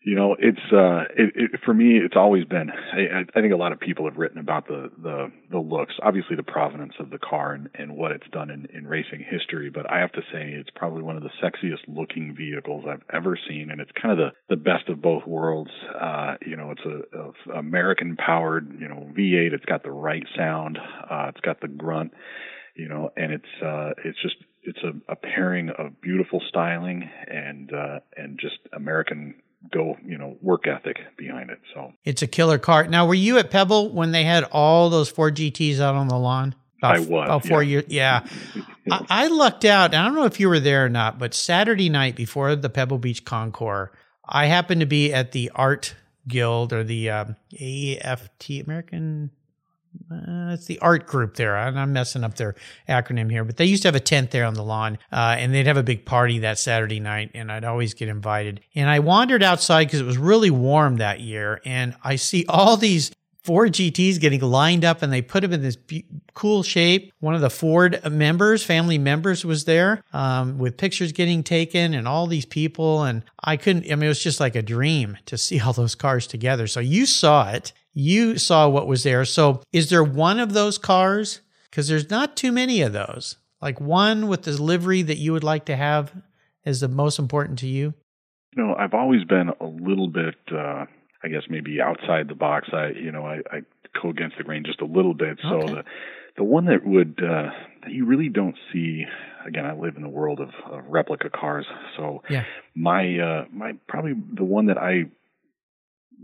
You 0.04 0.16
know, 0.16 0.34
it's 0.36 0.72
uh, 0.72 1.04
it, 1.16 1.32
it, 1.36 1.60
for 1.64 1.72
me. 1.72 1.98
It's 1.98 2.16
always 2.16 2.44
been. 2.44 2.70
I, 2.70 3.22
I 3.36 3.40
think 3.40 3.52
a 3.52 3.56
lot 3.56 3.70
of 3.70 3.78
people 3.78 4.04
have 4.06 4.16
written 4.16 4.38
about 4.38 4.66
the 4.66 4.90
the 5.00 5.30
the 5.50 5.58
looks, 5.58 5.94
obviously 6.02 6.34
the 6.34 6.42
provenance 6.42 6.94
of 6.98 7.10
the 7.10 7.18
car 7.18 7.52
and, 7.52 7.68
and 7.74 7.96
what 7.96 8.10
it's 8.10 8.26
done 8.32 8.50
in, 8.50 8.66
in 8.74 8.84
racing 8.86 9.24
history. 9.28 9.70
But 9.70 9.88
I 9.88 10.00
have 10.00 10.10
to 10.12 10.22
say, 10.32 10.50
it's 10.58 10.70
probably 10.74 11.02
one 11.02 11.16
of 11.16 11.22
the 11.22 11.30
sexiest 11.40 11.86
looking 11.86 12.34
vehicles 12.36 12.84
I've 12.88 13.04
ever 13.12 13.38
seen, 13.48 13.70
and 13.70 13.80
it's 13.80 13.92
kind 14.00 14.10
of 14.12 14.18
the 14.18 14.56
the 14.56 14.60
best 14.60 14.88
of 14.88 15.00
both 15.00 15.24
worlds. 15.24 15.70
Uh, 15.94 16.34
you 16.44 16.56
know, 16.56 16.72
it's 16.72 16.84
a, 16.84 17.54
a 17.54 17.58
American 17.58 18.16
powered, 18.16 18.76
you 18.80 18.88
know, 18.88 19.08
V8. 19.16 19.52
It's 19.52 19.64
got 19.66 19.84
the 19.84 19.92
right 19.92 20.24
sound. 20.36 20.78
Uh, 21.08 21.26
it's 21.28 21.40
got 21.40 21.60
the 21.60 21.68
grunt. 21.68 22.12
You 22.74 22.88
know, 22.88 23.10
and 23.16 23.32
it's 23.32 23.62
uh, 23.64 23.90
it's 24.04 24.20
just 24.20 24.36
it's 24.64 24.80
a, 24.82 25.12
a 25.12 25.14
pairing 25.16 25.70
of 25.70 26.00
beautiful 26.00 26.40
styling 26.48 27.08
and 27.28 27.72
uh, 27.72 28.00
and 28.16 28.38
just 28.40 28.56
American 28.72 29.34
go, 29.70 29.96
you 30.04 30.18
know, 30.18 30.36
work 30.40 30.66
ethic 30.66 30.98
behind 31.16 31.50
it. 31.50 31.58
So 31.74 31.92
It's 32.04 32.22
a 32.22 32.26
killer 32.26 32.58
car. 32.58 32.86
Now, 32.86 33.06
were 33.06 33.14
you 33.14 33.38
at 33.38 33.50
Pebble 33.50 33.90
when 33.92 34.12
they 34.12 34.24
had 34.24 34.44
all 34.44 34.90
those 34.90 35.08
Ford 35.08 35.36
GTs 35.36 35.80
out 35.80 35.94
on 35.94 36.08
the 36.08 36.18
lawn? 36.18 36.54
About, 36.78 36.96
I 36.96 37.00
was, 37.00 37.08
About 37.08 37.46
four 37.46 37.62
yeah. 37.62 37.70
years. 37.70 37.84
Yeah. 37.88 38.26
I, 38.90 39.06
I 39.08 39.26
lucked 39.28 39.64
out. 39.64 39.94
I 39.94 40.04
don't 40.04 40.14
know 40.14 40.24
if 40.24 40.40
you 40.40 40.48
were 40.48 40.60
there 40.60 40.84
or 40.84 40.88
not, 40.88 41.18
but 41.18 41.34
Saturday 41.34 41.88
night 41.88 42.16
before 42.16 42.56
the 42.56 42.68
Pebble 42.68 42.98
Beach 42.98 43.24
Concours, 43.24 43.90
I 44.24 44.46
happened 44.46 44.80
to 44.80 44.86
be 44.86 45.12
at 45.12 45.32
the 45.32 45.50
Art 45.54 45.94
Guild 46.26 46.72
or 46.72 46.84
the 46.84 47.10
um, 47.10 47.36
AFT, 47.52 48.50
American 48.64 49.30
uh, 50.10 50.52
it's 50.52 50.66
the 50.66 50.78
art 50.80 51.06
group 51.06 51.36
there. 51.36 51.56
I'm 51.56 51.92
messing 51.92 52.24
up 52.24 52.34
their 52.34 52.54
acronym 52.88 53.30
here, 53.30 53.44
but 53.44 53.56
they 53.56 53.64
used 53.64 53.82
to 53.82 53.88
have 53.88 53.94
a 53.94 54.00
tent 54.00 54.30
there 54.30 54.44
on 54.44 54.54
the 54.54 54.62
lawn, 54.62 54.98
uh, 55.10 55.36
and 55.38 55.54
they'd 55.54 55.66
have 55.66 55.76
a 55.76 55.82
big 55.82 56.04
party 56.04 56.40
that 56.40 56.58
Saturday 56.58 57.00
night, 57.00 57.30
and 57.34 57.50
I'd 57.50 57.64
always 57.64 57.94
get 57.94 58.08
invited. 58.08 58.60
And 58.74 58.88
I 58.88 58.98
wandered 58.98 59.42
outside 59.42 59.86
because 59.86 60.00
it 60.00 60.06
was 60.06 60.18
really 60.18 60.50
warm 60.50 60.96
that 60.96 61.20
year, 61.20 61.60
and 61.64 61.94
I 62.02 62.16
see 62.16 62.44
all 62.48 62.76
these 62.76 63.12
Ford 63.42 63.72
GTs 63.72 64.20
getting 64.20 64.40
lined 64.40 64.84
up, 64.84 65.02
and 65.02 65.12
they 65.12 65.20
put 65.20 65.40
them 65.40 65.52
in 65.52 65.62
this 65.62 65.74
be- 65.74 66.06
cool 66.32 66.62
shape. 66.62 67.12
One 67.18 67.34
of 67.34 67.40
the 67.40 67.50
Ford 67.50 68.00
members, 68.08 68.62
family 68.62 68.98
members, 68.98 69.44
was 69.44 69.64
there 69.64 70.04
um, 70.12 70.58
with 70.58 70.76
pictures 70.76 71.10
getting 71.10 71.42
taken, 71.42 71.92
and 71.92 72.06
all 72.06 72.28
these 72.28 72.46
people. 72.46 73.02
And 73.02 73.24
I 73.42 73.56
couldn't. 73.56 73.90
I 73.90 73.96
mean, 73.96 74.04
it 74.04 74.08
was 74.08 74.22
just 74.22 74.38
like 74.38 74.54
a 74.54 74.62
dream 74.62 75.18
to 75.26 75.36
see 75.36 75.58
all 75.64 75.72
those 75.72 75.96
cars 75.96 76.26
together. 76.26 76.68
So 76.68 76.78
you 76.78 77.04
saw 77.04 77.50
it 77.50 77.72
you 77.94 78.38
saw 78.38 78.68
what 78.68 78.86
was 78.86 79.02
there. 79.02 79.24
So, 79.24 79.62
is 79.72 79.90
there 79.90 80.04
one 80.04 80.38
of 80.40 80.52
those 80.52 80.78
cars? 80.78 81.40
Because 81.70 81.88
there's 81.88 82.10
not 82.10 82.36
too 82.36 82.52
many 82.52 82.82
of 82.82 82.92
those. 82.92 83.36
Like 83.60 83.80
one 83.80 84.28
with 84.28 84.42
the 84.42 84.60
livery 84.62 85.02
that 85.02 85.18
you 85.18 85.32
would 85.32 85.44
like 85.44 85.64
to 85.66 85.76
have 85.76 86.12
is 86.64 86.80
the 86.80 86.88
most 86.88 87.18
important 87.18 87.58
to 87.60 87.66
you. 87.66 87.94
You 88.56 88.62
know, 88.64 88.74
I've 88.74 88.92
always 88.94 89.24
been 89.24 89.50
a 89.60 89.66
little 89.66 90.08
bit, 90.08 90.34
uh, 90.52 90.84
I 91.24 91.28
guess, 91.28 91.42
maybe 91.48 91.80
outside 91.80 92.28
the 92.28 92.34
box. 92.34 92.68
I, 92.72 92.88
you 92.88 93.10
know, 93.10 93.24
I, 93.24 93.36
I 93.50 93.60
go 94.02 94.10
against 94.10 94.36
the 94.36 94.44
grain 94.44 94.64
just 94.66 94.80
a 94.80 94.84
little 94.84 95.14
bit. 95.14 95.38
So 95.42 95.54
Okay. 95.54 95.74
the 95.74 95.84
the 96.38 96.44
one 96.44 96.64
that 96.66 96.84
would 96.84 97.20
uh, 97.22 97.50
that 97.82 97.90
you 97.92 98.04
really 98.06 98.28
don't 98.28 98.56
see. 98.72 99.04
Again, 99.46 99.66
I 99.66 99.74
live 99.74 99.96
in 99.96 100.02
the 100.02 100.08
world 100.08 100.40
of, 100.40 100.50
of 100.70 100.84
replica 100.88 101.28
cars, 101.30 101.66
so 101.96 102.22
Yeah. 102.30 102.44
my 102.74 103.18
uh, 103.18 103.44
my 103.52 103.72
probably 103.88 104.14
the 104.34 104.44
one 104.44 104.66
that 104.66 104.78
I 104.78 105.04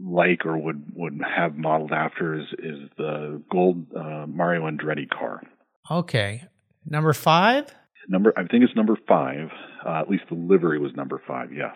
like 0.03 0.47
or 0.47 0.57
would 0.59 0.85
would 0.95 1.21
have 1.37 1.57
modeled 1.57 1.93
after 1.93 2.35
is 2.39 2.47
is 2.59 2.89
the 2.97 3.43
gold 3.51 3.87
uh, 3.97 4.27
Mario 4.27 4.63
Andretti 4.69 5.09
car. 5.09 5.43
Okay. 5.91 6.45
Number 6.87 7.13
five? 7.13 7.67
Number, 8.09 8.33
I 8.37 8.47
think 8.47 8.65
it's 8.65 8.75
number 8.75 8.97
five. 9.07 9.51
Uh, 9.85 10.01
at 10.01 10.09
least 10.09 10.25
the 10.31 10.35
livery 10.35 10.79
was 10.79 10.93
number 10.97 11.21
five. 11.27 11.53
Yes, 11.53 11.75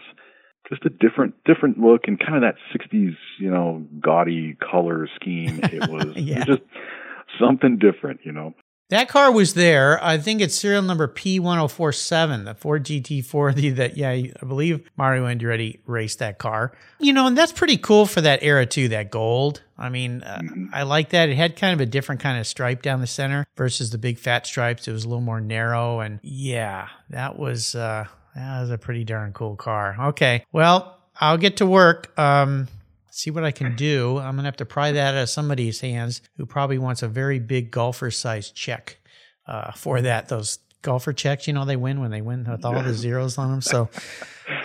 just 0.70 0.85
a 0.87 0.89
different 0.89 1.35
different 1.45 1.79
look 1.79 2.03
and 2.07 2.18
kind 2.18 2.37
of 2.37 2.43
that 2.43 2.55
'60s, 2.75 3.14
you 3.39 3.51
know, 3.51 3.87
gaudy 4.01 4.55
color 4.70 5.09
scheme. 5.16 5.61
It 5.64 5.89
was 5.91 6.16
Yeah. 6.16 6.43
it 6.43 6.49
was 6.49 6.59
just 6.59 6.68
something 7.41 7.79
different, 7.79 8.20
you 8.25 8.33
know. 8.33 8.55
That 8.93 9.09
car 9.09 9.32
was 9.32 9.55
there. 9.55 9.99
I 10.05 10.18
think 10.18 10.43
it's 10.43 10.55
serial 10.55 10.82
number 10.82 11.09
P1047, 11.09 12.45
the 12.45 12.55
Ford 12.55 12.84
GT40 12.84 13.76
that, 13.76 13.97
yeah, 13.97 14.11
I 14.11 14.32
believe 14.47 14.86
Mario 14.99 15.24
Andretti 15.24 15.78
raced 15.86 16.18
that 16.18 16.36
car. 16.36 16.72
You 16.99 17.14
know, 17.14 17.26
and 17.26 17.36
that's 17.36 17.53
pretty 17.53 17.78
cool 17.78 18.05
for 18.05 18.20
that 18.20 18.43
era 18.43 18.66
too, 18.66 18.88
that 18.88 19.11
gold. 19.11 19.62
I 19.78 19.88
mean, 19.88 20.22
uh, 20.22 20.43
I 20.74 20.82
like 20.82 21.09
that. 21.09 21.30
It 21.30 21.36
had 21.36 21.57
kind 21.57 21.72
of 21.72 21.80
a 21.80 21.86
different 21.86 22.20
kind 22.20 22.38
of 22.38 22.47
stripe 22.47 22.82
down 22.82 23.01
the 23.01 23.07
center 23.07 23.47
versus 23.57 23.88
the 23.88 23.97
big 23.97 24.18
fat 24.18 24.47
stripes. 24.47 24.86
It 24.86 24.93
was 24.93 25.07
a 25.07 25.09
little 25.09 25.22
more 25.22 25.40
narrow. 25.40 26.01
And 26.01 26.20
yeah, 26.22 26.88
that 27.09 27.38
was, 27.38 27.74
uh, 27.74 28.05
that 28.36 28.61
was 28.61 28.68
a 28.68 28.76
pretty 28.76 29.05
darn 29.05 29.32
cool 29.32 29.57
car. 29.57 29.97
Okay. 30.09 30.45
Well, 30.53 30.99
I'll 31.18 31.38
get 31.38 31.57
to 31.57 31.66
work. 31.66 32.12
Um, 32.18 32.68
see 33.12 33.30
what 33.30 33.44
I 33.44 33.50
can 33.50 33.76
do. 33.76 34.18
I'm 34.18 34.36
gonna 34.36 34.48
have 34.48 34.56
to 34.56 34.64
pry 34.64 34.90
that 34.92 35.14
out 35.14 35.22
of 35.22 35.28
somebody's 35.28 35.80
hands 35.80 36.22
who 36.36 36.46
probably 36.46 36.78
wants 36.78 37.02
a 37.02 37.08
very 37.08 37.38
big 37.38 37.70
golfer 37.70 38.10
sized 38.10 38.54
check 38.54 38.98
uh, 39.46 39.72
for 39.72 40.00
that. 40.00 40.28
Those 40.28 40.58
golfer 40.80 41.12
checks. 41.12 41.46
You 41.46 41.52
know, 41.52 41.64
they 41.64 41.76
win 41.76 42.00
when 42.00 42.10
they 42.10 42.22
win 42.22 42.44
with 42.50 42.64
all 42.64 42.82
the 42.82 42.94
zeros 42.94 43.38
on 43.38 43.50
them. 43.50 43.60
So, 43.60 43.88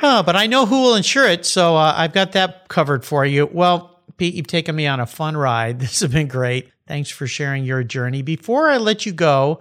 uh, 0.01 0.23
but 0.23 0.35
I 0.35 0.47
know 0.47 0.65
who 0.65 0.81
will 0.81 0.95
insure 0.95 1.27
it. 1.27 1.45
So 1.45 1.75
uh, 1.75 1.93
I've 1.95 2.13
got 2.13 2.31
that 2.31 2.69
covered 2.69 3.05
for 3.05 3.25
you. 3.25 3.47
Well, 3.51 4.01
Pete, 4.17 4.33
you've 4.33 4.47
taken 4.47 4.75
me 4.75 4.87
on 4.87 4.99
a 4.99 5.05
fun 5.05 5.37
ride. 5.37 5.79
This 5.87 5.99
has 5.99 6.11
been 6.11 6.27
great. 6.27 6.71
Thanks 6.87 7.09
for 7.09 7.27
sharing 7.27 7.65
your 7.65 7.83
journey. 7.83 8.21
Before 8.21 8.69
I 8.69 8.77
let 8.77 9.05
you 9.05 9.11
go, 9.11 9.59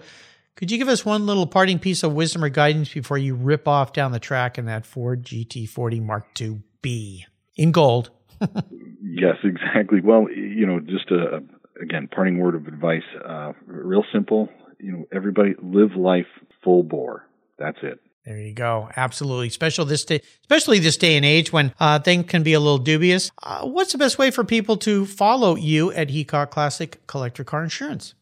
could 0.55 0.71
you 0.71 0.77
give 0.77 0.87
us 0.87 1.05
one 1.05 1.25
little 1.25 1.45
parting 1.45 1.77
piece 1.77 2.03
of 2.03 2.13
wisdom 2.13 2.43
or 2.43 2.49
guidance 2.49 2.91
before 2.93 3.17
you 3.17 3.35
rip 3.35 3.67
off 3.67 3.91
down 3.91 4.13
the 4.13 4.19
track 4.19 4.57
in 4.57 4.65
that 4.65 4.85
Ford 4.85 5.23
GT40 5.23 6.01
Mark 6.01 6.25
II-B 6.39 7.25
in 7.57 7.71
gold? 7.71 8.11
yes, 9.01 9.35
exactly. 9.43 10.01
Well, 10.01 10.27
you 10.31 10.65
know, 10.65 10.79
just 10.79 11.11
a, 11.11 11.43
again, 11.81 12.07
parting 12.13 12.39
word 12.39 12.55
of 12.55 12.67
advice, 12.67 13.03
uh, 13.27 13.53
real 13.65 14.03
simple. 14.13 14.49
You 14.79 14.91
know, 14.91 15.05
everybody 15.13 15.55
live 15.61 15.95
life 15.95 16.27
full 16.63 16.83
bore. 16.83 17.25
That's 17.57 17.77
it. 17.81 17.99
There 18.25 18.37
you 18.37 18.53
go. 18.53 18.89
Absolutely. 18.97 19.49
Special 19.49 19.85
this 19.85 20.03
day, 20.03 20.21
especially 20.41 20.79
this 20.79 20.97
day 20.97 21.15
and 21.15 21.25
age 21.25 21.53
when 21.53 21.73
uh, 21.79 21.99
things 21.99 22.25
can 22.27 22.43
be 22.43 22.51
a 22.51 22.59
little 22.59 22.77
dubious. 22.77 23.31
Uh, 23.41 23.65
what's 23.65 23.93
the 23.93 23.97
best 23.97 24.17
way 24.17 24.31
for 24.31 24.43
people 24.43 24.75
to 24.77 25.05
follow 25.05 25.55
you 25.55 25.93
at 25.93 26.09
Heacock 26.09 26.49
Classic 26.51 27.07
Collector 27.07 27.45
Car 27.45 27.63
Insurance? 27.63 28.15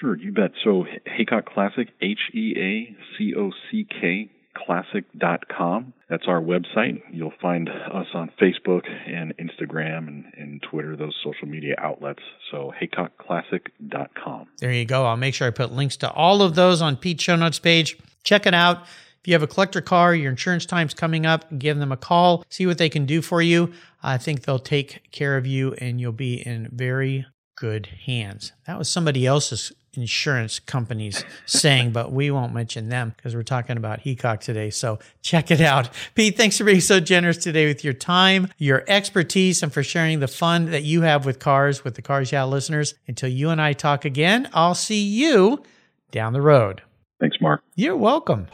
Sure, 0.00 0.18
you 0.18 0.32
bet. 0.32 0.50
So 0.64 0.86
Heacock 1.06 1.46
Classic, 1.46 1.88
H 2.00 2.18
E 2.34 2.54
A 2.56 2.96
C 3.16 3.32
O 3.38 3.52
C 3.70 3.86
K 3.88 4.28
classic.com. 4.54 5.92
That's 6.08 6.24
our 6.26 6.40
website. 6.40 7.00
You'll 7.10 7.32
find 7.40 7.68
us 7.68 8.06
on 8.14 8.30
Facebook 8.40 8.82
and 9.06 9.34
Instagram 9.38 10.08
and, 10.08 10.24
and 10.36 10.62
Twitter, 10.62 10.96
those 10.96 11.16
social 11.24 11.48
media 11.48 11.74
outlets. 11.78 12.22
So 12.50 12.72
heacockclassic.com. 12.80 14.48
There 14.58 14.72
you 14.72 14.84
go. 14.84 15.06
I'll 15.06 15.16
make 15.16 15.34
sure 15.34 15.46
I 15.46 15.50
put 15.50 15.72
links 15.72 15.96
to 15.98 16.10
all 16.10 16.42
of 16.42 16.54
those 16.54 16.82
on 16.82 16.96
Pete's 16.96 17.24
show 17.24 17.36
notes 17.36 17.58
page. 17.58 17.96
Check 18.24 18.46
it 18.46 18.54
out. 18.54 18.82
If 19.22 19.28
you 19.28 19.34
have 19.34 19.42
a 19.42 19.46
collector 19.46 19.80
car, 19.80 20.14
your 20.14 20.30
insurance 20.30 20.66
time's 20.66 20.94
coming 20.94 21.26
up, 21.26 21.46
give 21.56 21.78
them 21.78 21.92
a 21.92 21.96
call, 21.96 22.44
see 22.48 22.66
what 22.66 22.78
they 22.78 22.88
can 22.88 23.06
do 23.06 23.22
for 23.22 23.40
you. 23.40 23.72
I 24.02 24.18
think 24.18 24.42
they'll 24.42 24.58
take 24.58 25.12
care 25.12 25.36
of 25.36 25.46
you 25.46 25.74
and 25.74 26.00
you'll 26.00 26.10
be 26.10 26.44
in 26.44 26.68
very 26.72 27.24
good 27.56 27.86
hands. 27.86 28.52
That 28.66 28.78
was 28.78 28.88
somebody 28.88 29.24
else's 29.24 29.72
insurance 29.94 30.58
companies 30.58 31.24
saying, 31.46 31.92
but 31.92 32.12
we 32.12 32.30
won't 32.30 32.54
mention 32.54 32.88
them 32.88 33.12
because 33.16 33.34
we're 33.34 33.42
talking 33.42 33.76
about 33.76 34.00
Heacock 34.00 34.40
today. 34.40 34.70
So 34.70 34.98
check 35.20 35.50
it 35.50 35.60
out. 35.60 35.90
Pete, 36.14 36.36
thanks 36.36 36.56
for 36.56 36.64
being 36.64 36.80
so 36.80 37.00
generous 37.00 37.36
today 37.36 37.66
with 37.66 37.84
your 37.84 37.92
time, 37.92 38.48
your 38.58 38.84
expertise, 38.88 39.62
and 39.62 39.72
for 39.72 39.82
sharing 39.82 40.20
the 40.20 40.28
fun 40.28 40.70
that 40.70 40.82
you 40.82 41.02
have 41.02 41.26
with 41.26 41.38
cars 41.38 41.84
with 41.84 41.94
the 41.94 42.02
Cars 42.02 42.32
Yeah 42.32 42.44
listeners. 42.44 42.94
Until 43.06 43.28
you 43.28 43.50
and 43.50 43.60
I 43.60 43.72
talk 43.72 44.04
again, 44.04 44.48
I'll 44.52 44.74
see 44.74 45.02
you 45.02 45.62
down 46.10 46.32
the 46.32 46.42
road. 46.42 46.82
Thanks, 47.20 47.36
Mark. 47.40 47.62
You're 47.74 47.96
welcome. 47.96 48.48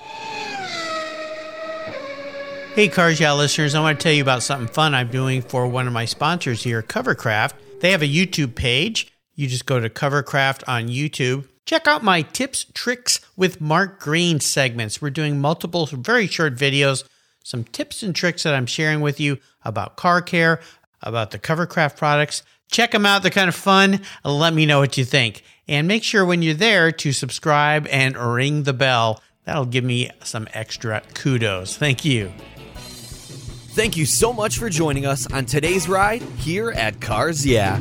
Hey, 2.74 2.88
Cars 2.88 3.18
Yeah 3.18 3.32
listeners, 3.32 3.74
I 3.74 3.80
want 3.80 3.98
to 3.98 4.02
tell 4.02 4.12
you 4.12 4.22
about 4.22 4.42
something 4.42 4.68
fun 4.68 4.94
I'm 4.94 5.10
doing 5.10 5.42
for 5.42 5.66
one 5.66 5.86
of 5.86 5.92
my 5.92 6.04
sponsors 6.04 6.62
here, 6.62 6.82
Covercraft. 6.82 7.54
They 7.80 7.90
have 7.90 8.02
a 8.02 8.08
YouTube 8.08 8.54
page 8.54 9.12
you 9.38 9.46
just 9.46 9.66
go 9.66 9.78
to 9.78 9.88
Covercraft 9.88 10.64
on 10.66 10.88
YouTube. 10.88 11.46
Check 11.64 11.86
out 11.86 12.02
my 12.02 12.22
tips, 12.22 12.66
tricks 12.74 13.20
with 13.36 13.60
Mark 13.60 14.00
Green 14.00 14.40
segments. 14.40 15.00
We're 15.00 15.10
doing 15.10 15.40
multiple, 15.40 15.86
very 15.86 16.26
short 16.26 16.56
videos, 16.56 17.04
some 17.44 17.62
tips 17.62 18.02
and 18.02 18.16
tricks 18.16 18.42
that 18.42 18.52
I'm 18.52 18.66
sharing 18.66 19.00
with 19.00 19.20
you 19.20 19.38
about 19.64 19.94
car 19.94 20.22
care, 20.22 20.60
about 21.02 21.30
the 21.30 21.38
Covercraft 21.38 21.96
products. 21.96 22.42
Check 22.72 22.90
them 22.90 23.06
out. 23.06 23.22
They're 23.22 23.30
kind 23.30 23.48
of 23.48 23.54
fun. 23.54 24.00
Let 24.24 24.54
me 24.54 24.66
know 24.66 24.80
what 24.80 24.98
you 24.98 25.04
think. 25.04 25.44
And 25.68 25.86
make 25.86 26.02
sure 26.02 26.26
when 26.26 26.42
you're 26.42 26.54
there 26.54 26.90
to 26.90 27.12
subscribe 27.12 27.86
and 27.92 28.16
ring 28.16 28.64
the 28.64 28.72
bell. 28.72 29.22
That'll 29.44 29.66
give 29.66 29.84
me 29.84 30.10
some 30.24 30.48
extra 30.52 31.00
kudos. 31.14 31.76
Thank 31.76 32.04
you. 32.04 32.32
Thank 32.74 33.96
you 33.96 34.04
so 34.04 34.32
much 34.32 34.58
for 34.58 34.68
joining 34.68 35.06
us 35.06 35.32
on 35.32 35.46
today's 35.46 35.88
ride 35.88 36.22
here 36.22 36.72
at 36.72 37.00
Cars 37.00 37.46
Yeah. 37.46 37.80